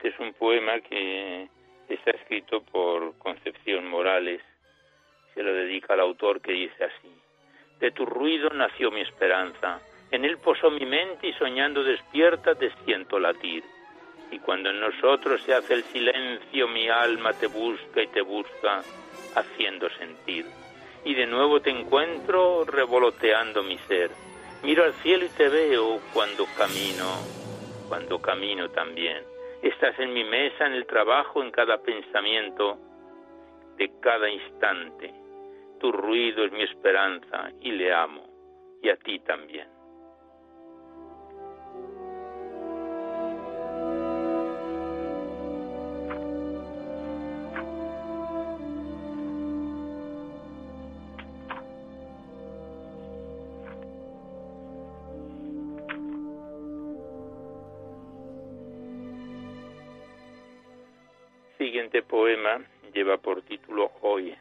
Es 0.00 0.18
un 0.18 0.32
poema 0.32 0.80
que 0.80 1.48
está 1.88 2.12
escrito 2.12 2.62
por 2.62 3.16
Concepción 3.18 3.86
Morales. 3.86 4.40
Se 5.34 5.42
lo 5.42 5.52
dedica 5.52 5.92
al 5.92 6.00
autor 6.00 6.40
que 6.40 6.52
dice 6.52 6.84
así. 6.84 7.14
De 7.78 7.90
tu 7.90 8.06
ruido 8.06 8.48
nació 8.50 8.90
mi 8.90 9.02
esperanza. 9.02 9.80
En 10.10 10.24
él 10.24 10.38
posó 10.38 10.70
mi 10.70 10.86
mente 10.86 11.28
y 11.28 11.32
soñando 11.34 11.84
despierta 11.84 12.54
te 12.54 12.70
siento 12.84 13.18
latir. 13.18 13.64
Y 14.30 14.38
cuando 14.38 14.70
en 14.70 14.80
nosotros 14.80 15.42
se 15.42 15.52
hace 15.52 15.74
el 15.74 15.84
silencio, 15.84 16.68
mi 16.68 16.88
alma 16.88 17.34
te 17.34 17.46
busca 17.46 18.02
y 18.02 18.06
te 18.06 18.22
busca, 18.22 18.82
haciendo 19.34 19.90
sentir. 19.90 20.46
Y 21.04 21.14
de 21.14 21.26
nuevo 21.26 21.60
te 21.60 21.70
encuentro 21.70 22.64
revoloteando 22.64 23.62
mi 23.62 23.76
ser. 23.86 24.10
Miro 24.62 24.84
al 24.84 24.94
cielo 24.94 25.26
y 25.26 25.28
te 25.28 25.48
veo 25.50 26.00
cuando 26.14 26.46
camino, 26.56 27.06
cuando 27.88 28.20
camino 28.20 28.70
también. 28.70 29.31
Estás 29.62 29.96
en 30.00 30.12
mi 30.12 30.24
mesa, 30.24 30.66
en 30.66 30.72
el 30.72 30.86
trabajo, 30.86 31.40
en 31.40 31.52
cada 31.52 31.80
pensamiento, 31.80 32.78
de 33.76 33.90
cada 34.00 34.28
instante. 34.28 35.14
Tu 35.78 35.92
ruido 35.92 36.44
es 36.44 36.52
mi 36.52 36.64
esperanza 36.64 37.50
y 37.60 37.70
le 37.70 37.92
amo, 37.92 38.26
y 38.82 38.88
a 38.88 38.96
ti 38.96 39.20
también. 39.20 39.68
Siguiente 61.82 62.02
poema 62.08 62.60
lleva 62.94 63.16
por 63.16 63.42
título 63.42 63.90
Hoy 64.02 64.32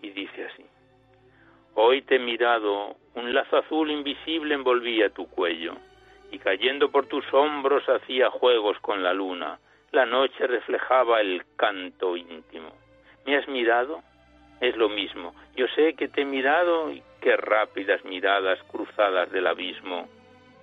y 0.00 0.10
dice 0.10 0.46
así. 0.46 0.64
Hoy 1.74 2.02
te 2.02 2.16
he 2.16 2.18
mirado, 2.20 2.94
un 3.14 3.34
lazo 3.34 3.56
azul 3.56 3.90
invisible 3.90 4.54
envolvía 4.54 5.10
tu 5.10 5.28
cuello 5.28 5.74
y 6.30 6.38
cayendo 6.38 6.88
por 6.92 7.06
tus 7.06 7.24
hombros 7.34 7.82
hacía 7.88 8.30
juegos 8.30 8.78
con 8.78 9.02
la 9.02 9.12
luna. 9.12 9.58
La 9.90 10.06
noche 10.06 10.46
reflejaba 10.46 11.20
el 11.20 11.42
canto 11.56 12.16
íntimo. 12.16 12.70
¿Me 13.26 13.36
has 13.36 13.48
mirado? 13.48 14.00
Es 14.60 14.76
lo 14.76 14.88
mismo. 14.88 15.34
Yo 15.56 15.66
sé 15.74 15.94
que 15.94 16.06
te 16.06 16.22
he 16.22 16.24
mirado 16.24 16.92
y 16.92 17.02
qué 17.20 17.36
rápidas 17.36 18.04
miradas 18.04 18.62
cruzadas 18.70 19.32
del 19.32 19.48
abismo 19.48 20.08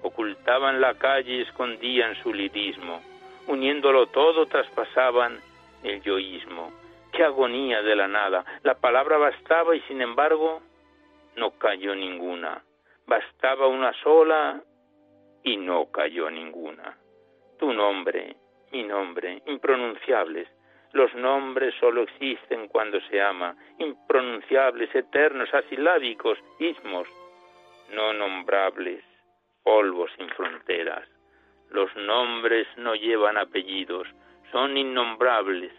ocultaban 0.01 0.79
la 0.79 0.93
calle 0.93 1.33
y 1.33 1.41
escondían 1.41 2.15
su 2.23 2.33
lirismo. 2.33 3.01
Uniéndolo 3.47 4.05
todo 4.07 4.45
traspasaban 4.45 5.41
el 5.85 6.01
yoísmo. 6.01 6.71
Qué 7.11 7.23
agonía 7.23 7.81
de 7.81 7.95
la 7.95 8.07
nada. 8.07 8.43
La 8.63 8.75
palabra 8.75 9.17
bastaba 9.17 9.75
y 9.75 9.81
sin 9.81 10.01
embargo 10.01 10.61
no 11.35 11.51
cayó 11.57 11.95
ninguna. 11.95 12.63
Bastaba 13.07 13.67
una 13.67 13.93
sola 14.01 14.61
y 15.43 15.57
no 15.57 15.91
cayó 15.91 16.29
ninguna. 16.29 16.97
Tu 17.59 17.71
nombre, 17.71 18.35
mi 18.71 18.83
nombre, 18.83 19.41
impronunciables. 19.45 20.47
Los 20.91 21.13
nombres 21.15 21.73
solo 21.79 22.03
existen 22.03 22.67
cuando 22.67 22.99
se 23.09 23.21
ama, 23.21 23.55
impronunciables, 23.79 24.93
eternos, 24.95 25.53
asilábicos, 25.53 26.39
ismos, 26.59 27.07
no 27.91 28.13
nombrables, 28.13 29.03
polvos 29.63 30.09
sin 30.17 30.29
fronteras. 30.29 31.07
Los 31.69 31.93
nombres 31.95 32.67
no 32.77 32.95
llevan 32.95 33.37
apellidos, 33.37 34.07
son 34.51 34.77
innombrables, 34.77 35.73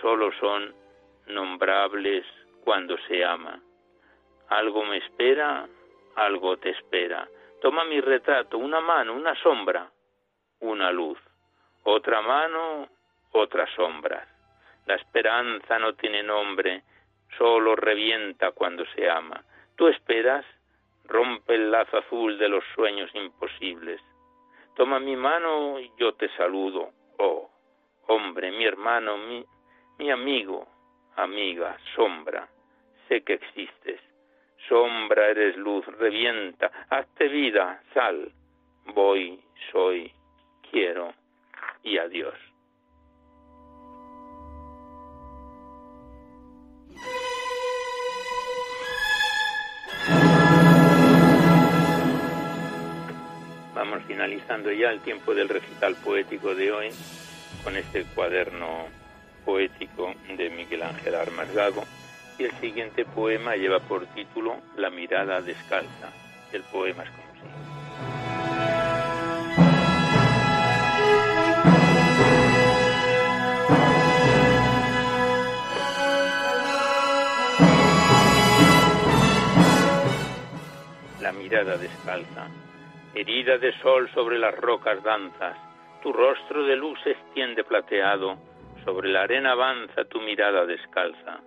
solo 0.00 0.32
son 0.40 0.74
nombrables 1.26 2.24
cuando 2.64 2.96
se 3.08 3.24
ama. 3.24 3.60
Algo 4.48 4.84
me 4.84 4.98
espera, 4.98 5.66
algo 6.16 6.56
te 6.58 6.70
espera. 6.70 7.28
Toma 7.60 7.84
mi 7.84 8.00
retrato, 8.00 8.58
una 8.58 8.80
mano, 8.80 9.14
una 9.14 9.34
sombra, 9.36 9.90
una 10.60 10.90
luz, 10.90 11.18
otra 11.84 12.20
mano, 12.20 12.88
otras 13.32 13.70
sombras. 13.74 14.28
La 14.86 14.96
esperanza 14.96 15.78
no 15.78 15.94
tiene 15.94 16.22
nombre, 16.22 16.82
solo 17.38 17.76
revienta 17.76 18.50
cuando 18.52 18.84
se 18.94 19.08
ama. 19.08 19.42
¿Tú 19.76 19.88
esperas? 19.88 20.44
Rompe 21.04 21.54
el 21.54 21.70
lazo 21.70 21.98
azul 21.98 22.38
de 22.38 22.48
los 22.48 22.64
sueños 22.74 23.10
imposibles. 23.14 24.00
Toma 24.76 24.98
mi 24.98 25.16
mano 25.16 25.78
y 25.78 25.90
yo 25.98 26.14
te 26.14 26.28
saludo. 26.36 26.90
Oh, 27.18 27.50
hombre, 28.06 28.50
mi 28.50 28.64
hermano, 28.64 29.16
mi, 29.16 29.44
mi 29.98 30.10
amigo, 30.10 30.66
amiga, 31.16 31.76
sombra, 31.94 32.48
sé 33.08 33.22
que 33.22 33.34
existes. 33.34 34.00
Sombra 34.68 35.28
eres 35.28 35.56
luz, 35.56 35.84
revienta, 35.98 36.70
hazte 36.88 37.28
vida, 37.28 37.82
sal. 37.92 38.32
Voy, 38.86 39.40
soy, 39.70 40.12
quiero 40.70 41.12
y 41.82 41.98
adiós. 41.98 42.34
Vamos 53.74 54.02
finalizando 54.06 54.70
ya 54.70 54.90
el 54.90 55.00
tiempo 55.00 55.34
del 55.34 55.48
recital 55.48 55.96
poético 56.04 56.54
de 56.54 56.70
hoy 56.70 56.90
con 57.62 57.76
este 57.76 58.04
cuaderno 58.14 58.86
poético 59.44 60.14
de 60.36 60.50
Miguel 60.50 60.82
Ángel 60.82 61.14
Armas 61.14 61.52
Gago 61.54 61.84
y 62.38 62.44
el 62.44 62.52
siguiente 62.60 63.04
poema 63.04 63.56
lleva 63.56 63.78
por 63.80 64.06
título 64.06 64.56
La 64.76 64.90
mirada 64.90 65.40
descalza. 65.40 66.10
El 66.52 66.62
poema 66.62 67.04
es 67.04 67.10
como 67.10 67.32
sigue. 67.34 67.82
La 81.20 81.32
mirada 81.32 81.76
descalza, 81.76 82.48
herida 83.14 83.58
de 83.58 83.72
sol 83.80 84.10
sobre 84.12 84.38
las 84.38 84.54
rocas 84.56 85.02
danzas, 85.02 85.56
tu 86.02 86.12
rostro 86.12 86.64
de 86.64 86.76
luz 86.76 86.98
extiende 87.06 87.62
plateado, 87.64 88.36
sobre 88.84 89.08
la 89.08 89.22
arena 89.22 89.52
avanza 89.52 90.04
tu 90.06 90.20
mirada 90.20 90.66
descalza. 90.66 91.40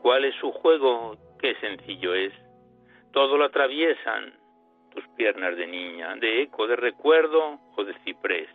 ¿Cuál 0.00 0.24
es 0.24 0.34
su 0.36 0.52
juego? 0.52 1.16
Qué 1.40 1.56
sencillo 1.56 2.14
es. 2.14 2.32
Todo 3.12 3.36
lo 3.36 3.44
atraviesan 3.46 4.32
tus 4.94 5.06
piernas 5.16 5.56
de 5.56 5.66
niña, 5.66 6.14
de 6.16 6.42
eco, 6.42 6.66
de 6.68 6.76
recuerdo 6.76 7.58
o 7.76 7.84
de 7.84 7.94
ciprés. 8.04 8.48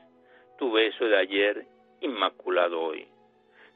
Tu 0.58 0.72
beso 0.72 1.06
de 1.06 1.18
ayer, 1.18 1.66
inmaculado 2.00 2.82
hoy. 2.82 3.08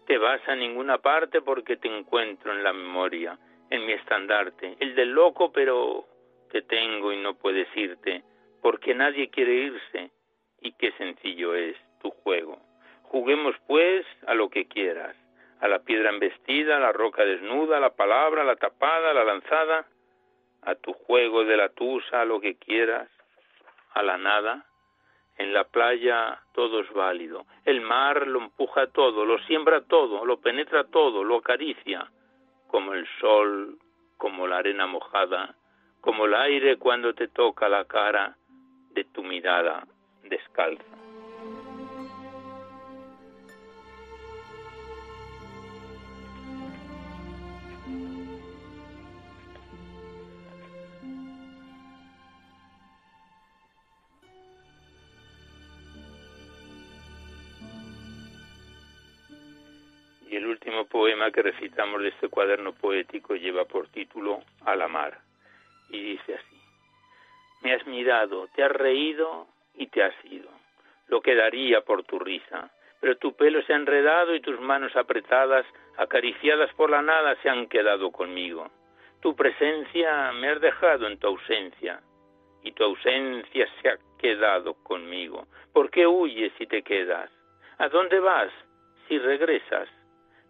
Te 0.08 0.18
vas 0.18 0.42
a 0.48 0.56
ninguna 0.56 1.00
parte 1.00 1.42
porque 1.42 1.76
te 1.76 1.88
encuentro 1.88 2.54
en 2.54 2.64
la 2.64 2.72
memoria, 2.72 3.38
en 3.70 3.86
mi 3.86 3.94
estandarte, 3.94 4.78
el 4.80 4.96
del 4.96 5.12
loco, 5.12 5.52
pero 5.52 6.06
te 6.52 6.62
tengo 6.62 7.12
y 7.12 7.18
no 7.18 7.34
puedes 7.34 7.68
irte, 7.76 8.24
porque 8.62 8.96
nadie 8.96 9.30
quiere 9.30 9.54
irse, 9.54 10.12
y 10.66 10.72
qué 10.72 10.92
sencillo 10.94 11.54
es 11.54 11.78
tu 12.02 12.10
juego. 12.10 12.60
Juguemos 13.04 13.56
pues 13.68 14.04
a 14.26 14.34
lo 14.34 14.50
que 14.50 14.68
quieras, 14.68 15.16
a 15.62 15.68
la 15.68 15.80
piedra 15.80 16.10
embestida, 16.10 16.78
a 16.78 16.80
la 16.80 16.92
roca 16.92 17.24
desnuda, 17.24 17.78
a 17.78 17.80
la 17.80 17.96
palabra, 17.96 18.42
a 18.42 18.46
la 18.46 18.56
tapada, 18.56 19.12
a 19.12 19.14
la 19.14 19.24
lanzada, 19.24 19.86
a 20.64 20.74
tu 20.74 20.92
juego 20.94 21.46
de 21.46 21.56
la 21.56 21.70
tusa, 21.70 22.22
a 22.22 22.26
lo 22.26 22.42
que 22.42 22.56
quieras, 22.56 23.10
a 23.94 24.02
la 24.02 24.18
nada. 24.18 24.66
En 25.38 25.54
la 25.54 25.66
playa 25.66 26.40
todo 26.54 26.80
es 26.80 26.92
válido. 26.94 27.46
El 27.64 27.82
mar 27.82 28.26
lo 28.26 28.40
empuja 28.40 28.88
todo, 28.88 29.24
lo 29.24 29.38
siembra 29.44 29.82
todo, 29.82 30.26
lo 30.26 30.42
penetra 30.42 30.86
todo, 30.86 31.24
lo 31.24 31.38
acaricia, 31.38 32.10
como 32.68 32.94
el 32.94 33.08
sol, 33.20 33.78
como 34.18 34.48
la 34.48 34.58
arena 34.58 34.88
mojada, 34.88 35.56
como 36.02 36.26
el 36.26 36.34
aire 36.34 36.78
cuando 36.78 37.14
te 37.14 37.28
toca 37.28 37.70
la 37.70 37.86
cara 37.86 38.36
de 38.94 39.04
tu 39.04 39.22
mirada 39.22 39.86
descalza. 40.30 40.84
Y 60.28 60.36
el 60.36 60.48
último 60.48 60.86
poema 60.86 61.32
que 61.32 61.42
recitamos 61.42 62.02
de 62.02 62.10
este 62.10 62.30
cuaderno 62.30 62.74
poético 62.74 63.36
lleva 63.36 63.66
por 63.66 63.88
título 63.90 64.44
A 64.66 64.76
la 64.76 64.88
mar. 64.88 65.20
Y 65.90 66.02
dice 66.02 66.34
así, 66.34 66.56
me 67.62 67.74
has 67.74 67.86
mirado, 67.86 68.48
te 68.56 68.64
has 68.64 68.72
reído 68.72 69.48
y 69.78 69.88
te 69.88 70.04
has 70.04 70.14
ido. 70.26 70.50
Lo 71.08 71.22
que 71.22 71.36
daría 71.36 71.82
por 71.82 72.04
tu 72.04 72.20
risa. 72.20 72.72
Pero 73.00 73.18
tu 73.18 73.36
pelo 73.36 73.62
se 73.64 73.74
ha 73.74 73.76
enredado 73.76 74.34
y 74.34 74.42
tus 74.42 74.60
manos 74.60 74.96
apretadas, 74.96 75.66
acariciadas 75.98 76.74
por 76.74 76.90
la 76.90 77.02
nada, 77.02 77.36
se 77.42 77.50
han 77.50 77.68
quedado 77.68 78.12
conmigo. 78.12 78.72
Tu 79.22 79.36
presencia 79.36 80.32
me 80.34 80.50
has 80.50 80.62
dejado 80.62 81.08
en 81.08 81.18
tu 81.20 81.28
ausencia 81.28 82.02
y 82.64 82.72
tu 82.72 82.84
ausencia 82.84 83.68
se 83.82 83.90
ha 83.90 83.98
quedado 84.18 84.74
conmigo. 84.84 85.48
¿Por 85.74 85.92
qué 85.92 86.08
huyes 86.08 86.52
si 86.58 86.66
te 86.66 86.82
quedas? 86.82 87.30
¿A 87.78 87.90
dónde 87.90 88.20
vas 88.20 88.52
si 89.08 89.20
regresas? 89.20 89.88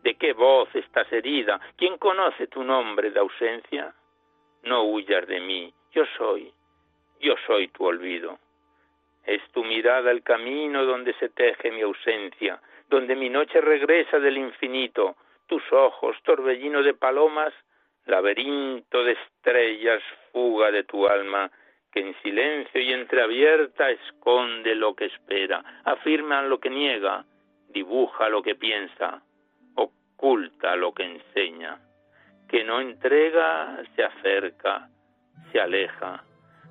¿De 0.01 0.15
qué 0.15 0.34
voz 0.34 0.73
estás 0.76 1.11
herida? 1.11 1.59
¿Quién 1.76 1.97
conoce 1.97 2.47
tu 2.47 2.63
nombre 2.63 3.11
de 3.11 3.19
ausencia? 3.19 3.93
No 4.63 4.84
huyas 4.84 5.28
de 5.28 5.39
mí, 5.41 5.73
yo 5.91 6.05
soy, 6.17 6.53
yo 7.19 7.36
soy 7.47 7.67
tu 7.69 7.86
olvido. 7.86 8.39
Es 9.26 9.41
tu 9.51 9.63
mirada 9.63 10.11
el 10.11 10.23
camino 10.23 10.86
donde 10.86 11.13
se 11.15 11.30
teje 11.30 11.71
mi 11.71 11.82
ausencia, 11.82 12.61
donde 12.89 13.15
mi 13.15 13.30
noche 13.30 13.59
regresa 13.61 14.19
del 14.19 14.38
infinito, 14.38 15.15
tus 15.47 15.63
ojos, 15.71 16.15
torbellino 16.23 16.84
de 16.84 16.93
palomas, 16.93 17.53
laberinto 18.05 19.03
de 19.03 19.13
estrellas, 19.13 20.01
fuga 20.32 20.71
de 20.71 20.84
tu 20.84 21.07
alma, 21.07 21.51
que 21.91 22.01
en 22.01 22.15
silencio 22.21 22.82
y 22.82 22.93
entreabierta 22.93 23.89
esconde 23.89 24.76
lo 24.76 24.95
que 24.95 25.05
espera, 25.05 25.63
afirma 25.86 26.41
lo 26.43 26.59
que 26.59 26.69
niega, 26.69 27.26
dibuja 27.69 28.30
lo 28.30 28.43
que 28.43 28.55
piensa, 28.55 29.23
oculta 29.76 30.76
lo 30.76 30.93
que 30.93 31.03
enseña, 31.03 31.80
que 32.49 32.63
no 32.63 32.82
entrega, 32.82 33.82
se 33.95 34.03
acerca, 34.03 34.89
se 35.51 35.59
aleja, 35.59 36.23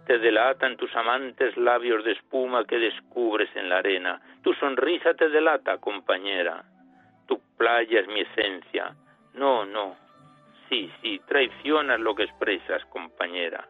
te 0.06 0.18
delatan 0.18 0.76
tus 0.76 0.94
amantes 0.96 1.56
labios 1.56 2.04
de 2.04 2.12
espuma 2.12 2.64
que 2.64 2.78
descubres 2.78 3.48
en 3.54 3.68
la 3.68 3.78
arena. 3.78 4.20
Tu 4.42 4.52
sonrisa 4.54 5.14
te 5.14 5.28
delata, 5.28 5.78
compañera. 5.78 6.64
Tu 7.26 7.40
playa 7.56 8.00
es 8.00 8.08
mi 8.08 8.20
esencia. 8.20 8.94
No, 9.34 9.64
no. 9.64 9.96
Sí, 10.68 10.90
sí, 11.00 11.20
traicionas 11.26 12.00
lo 12.00 12.14
que 12.14 12.24
expresas, 12.24 12.84
compañera. 12.86 13.66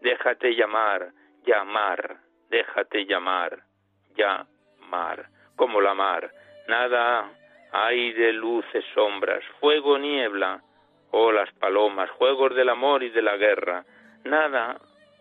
Déjate 0.00 0.54
llamar, 0.54 1.08
llamar, 1.44 2.18
déjate 2.50 3.04
llamar, 3.06 3.58
llamar, 4.16 5.26
como 5.56 5.80
la 5.80 5.94
mar. 5.94 6.30
Nada 6.68 7.30
de 7.72 8.32
luces, 8.32 8.84
sombras, 8.94 9.42
fuego, 9.60 9.98
niebla, 9.98 10.60
oh 11.10 11.32
las 11.32 11.52
palomas, 11.54 12.10
juegos 12.10 12.54
del 12.54 12.68
amor 12.68 13.02
y 13.02 13.10
de 13.10 13.22
la 13.22 13.36
guerra. 13.36 13.84
Nada 14.24 14.78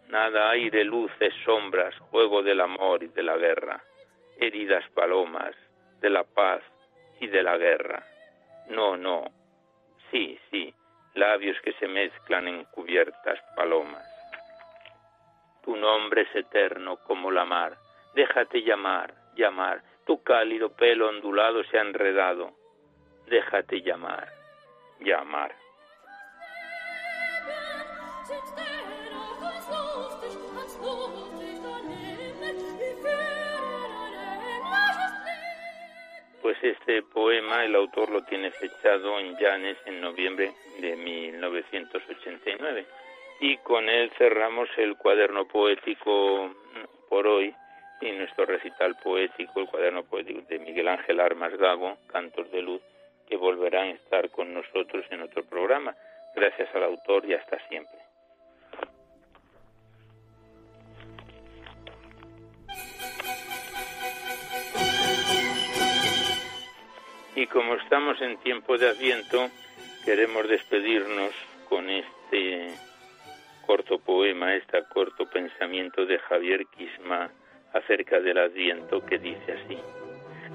Nada 0.09 0.49
hay 0.49 0.69
de 0.69 0.85
luces, 0.85 1.33
sombras, 1.43 1.93
juego 2.11 2.41
del 2.41 2.61
amor 2.61 3.03
y 3.03 3.07
de 3.07 3.23
la 3.23 3.35
guerra, 3.37 3.83
heridas 4.39 4.83
palomas, 4.91 5.53
de 5.99 6.09
la 6.09 6.23
paz 6.23 6.61
y 7.19 7.27
de 7.27 7.43
la 7.43 7.57
guerra. 7.57 8.03
No, 8.69 8.95
no, 8.95 9.25
sí, 10.09 10.39
sí, 10.49 10.73
labios 11.13 11.59
que 11.61 11.73
se 11.73 11.87
mezclan 11.87 12.47
en 12.47 12.63
cubiertas 12.65 13.39
palomas. 13.55 14.05
Tu 15.63 15.75
nombre 15.75 16.21
es 16.21 16.35
eterno 16.35 16.97
como 17.05 17.29
la 17.29 17.43
mar, 17.43 17.75
déjate 18.15 18.61
llamar, 18.61 19.13
llamar, 19.35 19.81
tu 20.05 20.23
cálido 20.23 20.69
pelo 20.69 21.09
ondulado 21.09 21.63
se 21.65 21.77
ha 21.77 21.81
enredado, 21.81 22.53
déjate 23.27 23.81
llamar, 23.81 24.29
llamar. 25.01 25.53
Pues 36.47 36.63
este 36.63 37.03
poema 37.03 37.65
el 37.65 37.75
autor 37.75 38.09
lo 38.09 38.23
tiene 38.23 38.51
fechado 38.51 39.19
en 39.19 39.35
Llanes 39.37 39.75
en 39.85 39.99
noviembre 39.99 40.53
de 40.79 40.95
1989 40.95 42.85
y 43.41 43.57
con 43.57 43.89
él 43.89 44.09
cerramos 44.17 44.69
el 44.77 44.95
cuaderno 44.95 45.45
poético 45.45 46.55
por 47.09 47.27
hoy 47.27 47.53
y 47.99 48.11
nuestro 48.13 48.45
recital 48.45 48.95
poético, 49.03 49.59
el 49.59 49.67
cuaderno 49.67 50.05
poético 50.05 50.39
de 50.47 50.59
Miguel 50.59 50.87
Ángel 50.87 51.19
Armas 51.19 51.53
Gago, 51.57 51.97
Cantos 52.07 52.49
de 52.49 52.61
Luz, 52.61 52.81
que 53.27 53.35
volverán 53.35 53.89
a 53.89 53.95
estar 53.95 54.29
con 54.29 54.53
nosotros 54.53 55.03
en 55.09 55.23
otro 55.23 55.43
programa. 55.43 55.97
Gracias 56.33 56.73
al 56.73 56.83
autor 56.83 57.25
y 57.25 57.33
hasta 57.33 57.59
siempre. 57.67 58.06
Y 67.37 67.45
como 67.45 67.75
estamos 67.75 68.19
en 68.19 68.35
tiempo 68.37 68.79
de 68.79 68.89
Adviento, 68.89 69.51
queremos 70.03 70.47
despedirnos 70.47 71.29
con 71.69 71.87
este 71.87 72.73
corto 73.63 73.99
poema, 73.99 74.55
este 74.55 74.83
corto 74.91 75.29
pensamiento 75.29 76.03
de 76.07 76.17
Javier 76.17 76.65
Quisma 76.75 77.29
acerca 77.73 78.19
del 78.21 78.39
Adviento 78.39 79.05
que 79.05 79.19
dice 79.19 79.51
así. 79.51 79.77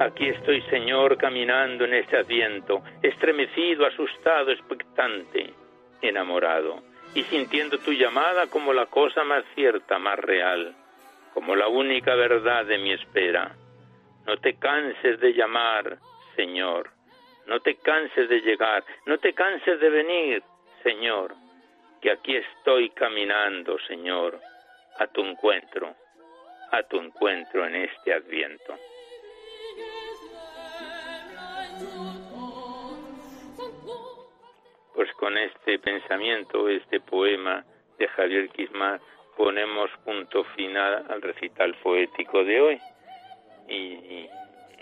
Aquí 0.01 0.27
estoy, 0.27 0.61
Señor, 0.63 1.19
caminando 1.19 1.85
en 1.85 1.95
este 1.95 2.17
Adviento, 2.17 2.83
estremecido, 3.01 3.87
asustado, 3.87 4.51
expectante, 4.51 5.55
enamorado, 6.01 6.83
y 7.15 7.23
sintiendo 7.23 7.79
tu 7.79 7.93
llamada 7.93 8.49
como 8.49 8.73
la 8.73 8.87
cosa 8.87 9.23
más 9.23 9.45
cierta, 9.55 10.01
más 10.01 10.19
real, 10.19 10.75
como 11.33 11.55
la 11.55 11.69
única 11.69 12.17
verdad 12.17 12.67
de 12.67 12.79
mi 12.79 12.93
espera. 12.93 13.55
No 14.27 14.37
te 14.39 14.55
canses 14.55 15.21
de 15.21 15.33
llamar, 15.33 15.99
Señor. 16.37 16.91
No 17.47 17.61
te 17.61 17.75
canses 17.77 18.29
de 18.29 18.41
llegar, 18.41 18.85
no 19.07 19.19
te 19.19 19.33
canses 19.33 19.81
de 19.81 19.91
venir, 19.91 20.43
Señor, 20.83 21.35
que 22.01 22.13
aquí 22.13 22.37
estoy 22.37 22.91
caminando, 22.91 23.79
Señor, 23.81 24.41
a 24.99 25.07
tu 25.09 25.23
encuentro, 25.23 25.95
a 26.71 26.83
tu 26.85 26.99
encuentro 26.99 27.67
en 27.67 27.77
este 27.77 28.15
adviento. 28.15 28.77
Pues 34.95 35.13
con 35.15 35.37
este 35.37 35.79
pensamiento, 35.81 36.69
este 36.69 37.01
poema 37.01 37.65
de 37.99 38.07
Javier 38.09 38.51
Quismar, 38.51 39.01
ponemos 39.37 39.91
punto 40.05 40.45
final 40.57 41.07
al 41.09 41.21
recital 41.23 41.75
poético 41.83 42.45
de 42.45 42.61
hoy. 42.61 42.81
y 43.69 44.29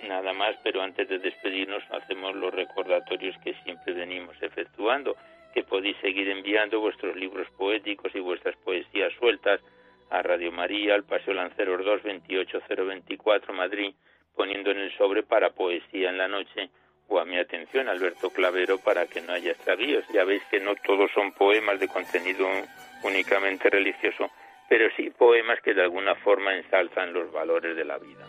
nada 0.04 0.32
más, 0.32 0.56
pero 0.62 0.82
antes 0.82 1.08
de 1.08 1.18
despedirnos 1.18 1.82
hacemos 1.90 2.34
los 2.34 2.52
recordatorios 2.52 3.36
que 3.44 3.54
siempre 3.64 3.92
venimos 3.92 4.36
efectuando, 4.42 5.16
que 5.54 5.62
podéis 5.64 5.96
seguir 5.98 6.28
enviando 6.28 6.80
vuestros 6.80 7.16
libros 7.16 7.48
poéticos 7.56 8.14
y 8.14 8.20
vuestras 8.20 8.56
poesías 8.56 9.12
sueltas 9.18 9.60
a 10.10 10.22
Radio 10.22 10.52
María, 10.52 10.94
al 10.94 11.04
Paseo 11.04 11.34
Lanceros 11.34 11.84
2, 11.84 12.02
28024 12.02 13.52
Madrid, 13.52 13.94
poniendo 14.34 14.70
en 14.70 14.78
el 14.78 14.96
sobre 14.96 15.22
para 15.22 15.50
poesía 15.50 16.10
en 16.10 16.18
la 16.18 16.28
noche 16.28 16.70
o 17.08 17.18
a 17.18 17.24
mi 17.24 17.36
atención, 17.36 17.88
Alberto 17.88 18.30
Clavero, 18.30 18.78
para 18.78 19.06
que 19.06 19.20
no 19.20 19.32
haya 19.32 19.50
extravíos. 19.50 20.04
Ya 20.12 20.24
veis 20.24 20.42
que 20.50 20.60
no 20.60 20.74
todos 20.76 21.10
son 21.12 21.32
poemas 21.32 21.80
de 21.80 21.88
contenido 21.88 22.46
únicamente 23.02 23.68
religioso, 23.68 24.30
pero 24.68 24.88
sí 24.96 25.10
poemas 25.10 25.60
que 25.60 25.74
de 25.74 25.82
alguna 25.82 26.14
forma 26.16 26.54
ensalzan 26.54 27.12
los 27.12 27.32
valores 27.32 27.74
de 27.76 27.84
la 27.84 27.98
vida. 27.98 28.24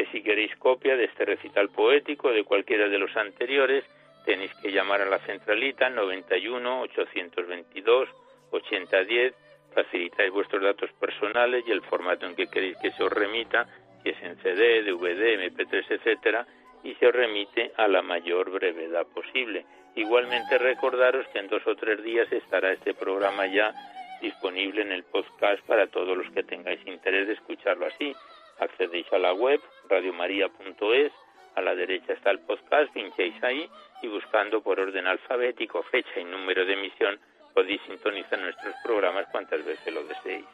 Que 0.00 0.06
si 0.12 0.22
queréis 0.22 0.56
copia 0.56 0.96
de 0.96 1.04
este 1.04 1.26
recital 1.26 1.68
poético 1.68 2.30
de 2.30 2.42
cualquiera 2.42 2.88
de 2.88 2.96
los 2.96 3.14
anteriores, 3.18 3.84
tenéis 4.24 4.50
que 4.62 4.72
llamar 4.72 5.02
a 5.02 5.04
la 5.04 5.18
centralita 5.18 5.90
91 5.90 6.80
822 6.80 8.08
8010, 8.50 9.34
facilitáis 9.74 10.32
vuestros 10.32 10.62
datos 10.62 10.90
personales 10.92 11.64
y 11.66 11.70
el 11.70 11.82
formato 11.82 12.24
en 12.24 12.34
que 12.34 12.46
queréis 12.46 12.78
que 12.78 12.92
se 12.92 13.02
os 13.02 13.12
remita, 13.12 13.66
si 14.02 14.08
es 14.08 14.22
en 14.22 14.38
CD, 14.38 14.84
DVD, 14.84 15.36
MP3, 15.38 15.84
etcétera, 15.90 16.46
y 16.82 16.94
se 16.94 17.06
os 17.06 17.14
remite 17.14 17.72
a 17.76 17.86
la 17.86 18.00
mayor 18.00 18.50
brevedad 18.50 19.06
posible. 19.08 19.66
Igualmente 19.96 20.56
recordaros 20.56 21.28
que 21.28 21.40
en 21.40 21.48
dos 21.48 21.66
o 21.66 21.76
tres 21.76 22.02
días 22.02 22.32
estará 22.32 22.72
este 22.72 22.94
programa 22.94 23.46
ya 23.48 23.74
disponible 24.22 24.80
en 24.80 24.92
el 24.92 25.04
podcast 25.04 25.62
para 25.66 25.88
todos 25.88 26.16
los 26.16 26.30
que 26.30 26.42
tengáis 26.42 26.80
interés 26.86 27.26
de 27.26 27.34
escucharlo 27.34 27.84
así 27.84 28.16
accedéis 28.60 29.12
a 29.12 29.18
la 29.18 29.32
web 29.32 29.60
radiomaria.es, 29.88 31.12
a 31.56 31.60
la 31.60 31.74
derecha 31.74 32.12
está 32.12 32.30
el 32.30 32.40
podcast, 32.40 32.92
pincháis 32.92 33.42
ahí 33.42 33.68
y 34.02 34.08
buscando 34.08 34.62
por 34.62 34.78
orden 34.78 35.06
alfabético, 35.06 35.82
fecha 35.84 36.20
y 36.20 36.24
número 36.24 36.64
de 36.64 36.74
emisión 36.74 37.18
podéis 37.54 37.80
sintonizar 37.82 38.38
nuestros 38.38 38.74
programas 38.84 39.26
cuantas 39.30 39.64
veces 39.64 39.92
lo 39.92 40.02
deseéis. 40.04 40.46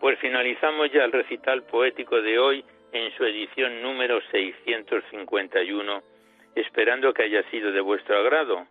Pues 0.00 0.18
finalizamos 0.20 0.92
ya 0.92 1.04
el 1.04 1.12
recital 1.12 1.62
poético 1.64 2.20
de 2.20 2.38
hoy 2.38 2.64
en 2.92 3.10
su 3.16 3.24
edición 3.24 3.82
número 3.82 4.20
651, 4.30 6.02
esperando 6.54 7.12
que 7.12 7.24
haya 7.24 7.42
sido 7.50 7.72
de 7.72 7.80
vuestro 7.80 8.18
agrado. 8.18 8.66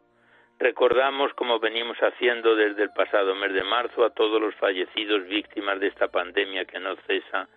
Recordamos, 0.58 1.34
como 1.34 1.60
venimos 1.60 1.98
haciendo 1.98 2.56
desde 2.56 2.84
el 2.84 2.92
pasado 2.92 3.36
mes 3.36 3.54
de 3.54 3.64
marzo, 3.64 4.06
a 4.06 4.12
todos 4.12 4.42
los 4.42 4.56
fallecidos 4.56 5.28
víctimas 5.28 5.80
de 5.82 5.88
esta 5.88 6.08
pandemia 6.08 6.64
que 6.64 6.80
no 6.80 6.96
cesa 7.08 7.50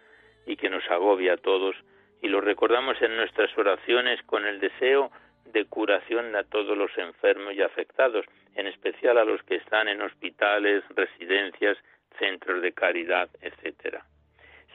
y 0.46 0.56
que 0.56 0.68
nos 0.68 0.84
agobia 0.90 1.34
a 1.34 1.36
todos, 1.36 1.76
y 2.20 2.28
lo 2.28 2.40
recordamos 2.40 3.00
en 3.00 3.16
nuestras 3.16 3.56
oraciones 3.56 4.20
con 4.24 4.44
el 4.44 4.58
deseo 4.58 5.12
de 5.44 5.64
curación 5.66 6.34
a 6.34 6.42
todos 6.42 6.76
los 6.76 6.90
enfermos 6.98 7.54
y 7.54 7.62
afectados, 7.62 8.26
en 8.56 8.66
especial 8.66 9.16
a 9.18 9.24
los 9.24 9.42
que 9.44 9.54
están 9.54 9.86
en 9.86 10.02
hospitales, 10.02 10.82
residencias, 10.90 11.78
centros 12.18 12.60
de 12.62 12.72
caridad, 12.72 13.28
etcétera. 13.40 14.04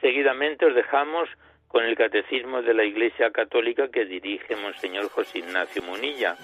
Seguidamente 0.00 0.64
os 0.64 0.74
dejamos 0.74 1.28
con 1.68 1.84
el 1.84 1.94
catecismo 1.94 2.62
de 2.62 2.72
la 2.72 2.84
Iglesia 2.84 3.30
Católica 3.32 3.90
que 3.90 4.06
dirige 4.06 4.56
Monseñor 4.56 5.10
José 5.10 5.40
Ignacio 5.40 5.82
Munilla 5.82 6.36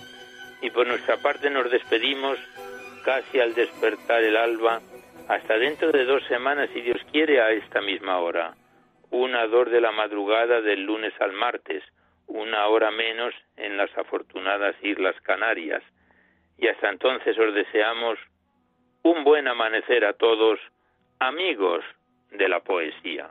y 0.62 0.70
por 0.70 0.86
nuestra 0.86 1.16
parte 1.18 1.50
nos 1.50 1.70
despedimos 1.70 2.38
casi 3.04 3.40
al 3.40 3.54
despertar 3.54 4.22
el 4.22 4.36
alba, 4.36 4.80
hasta 5.28 5.58
dentro 5.58 5.92
de 5.92 6.04
dos 6.04 6.22
semanas, 6.24 6.68
si 6.72 6.80
Dios 6.80 7.00
quiere, 7.10 7.40
a 7.40 7.50
esta 7.50 7.80
misma 7.80 8.18
hora. 8.18 8.54
Una 9.10 9.46
dor 9.46 9.70
de 9.70 9.80
la 9.80 9.92
madrugada 9.92 10.60
del 10.60 10.84
lunes 10.84 11.14
al 11.20 11.32
martes, 11.32 11.82
una 12.26 12.66
hora 12.66 12.90
menos 12.90 13.34
en 13.56 13.76
las 13.76 13.96
afortunadas 13.96 14.76
Islas 14.82 15.14
Canarias. 15.22 15.82
Y 16.58 16.68
hasta 16.68 16.90
entonces 16.90 17.38
os 17.38 17.54
deseamos 17.54 18.18
un 19.02 19.24
buen 19.24 19.48
amanecer 19.48 20.04
a 20.04 20.12
todos, 20.12 20.60
amigos 21.18 21.84
de 22.30 22.48
la 22.48 22.60
poesía. 22.60 23.30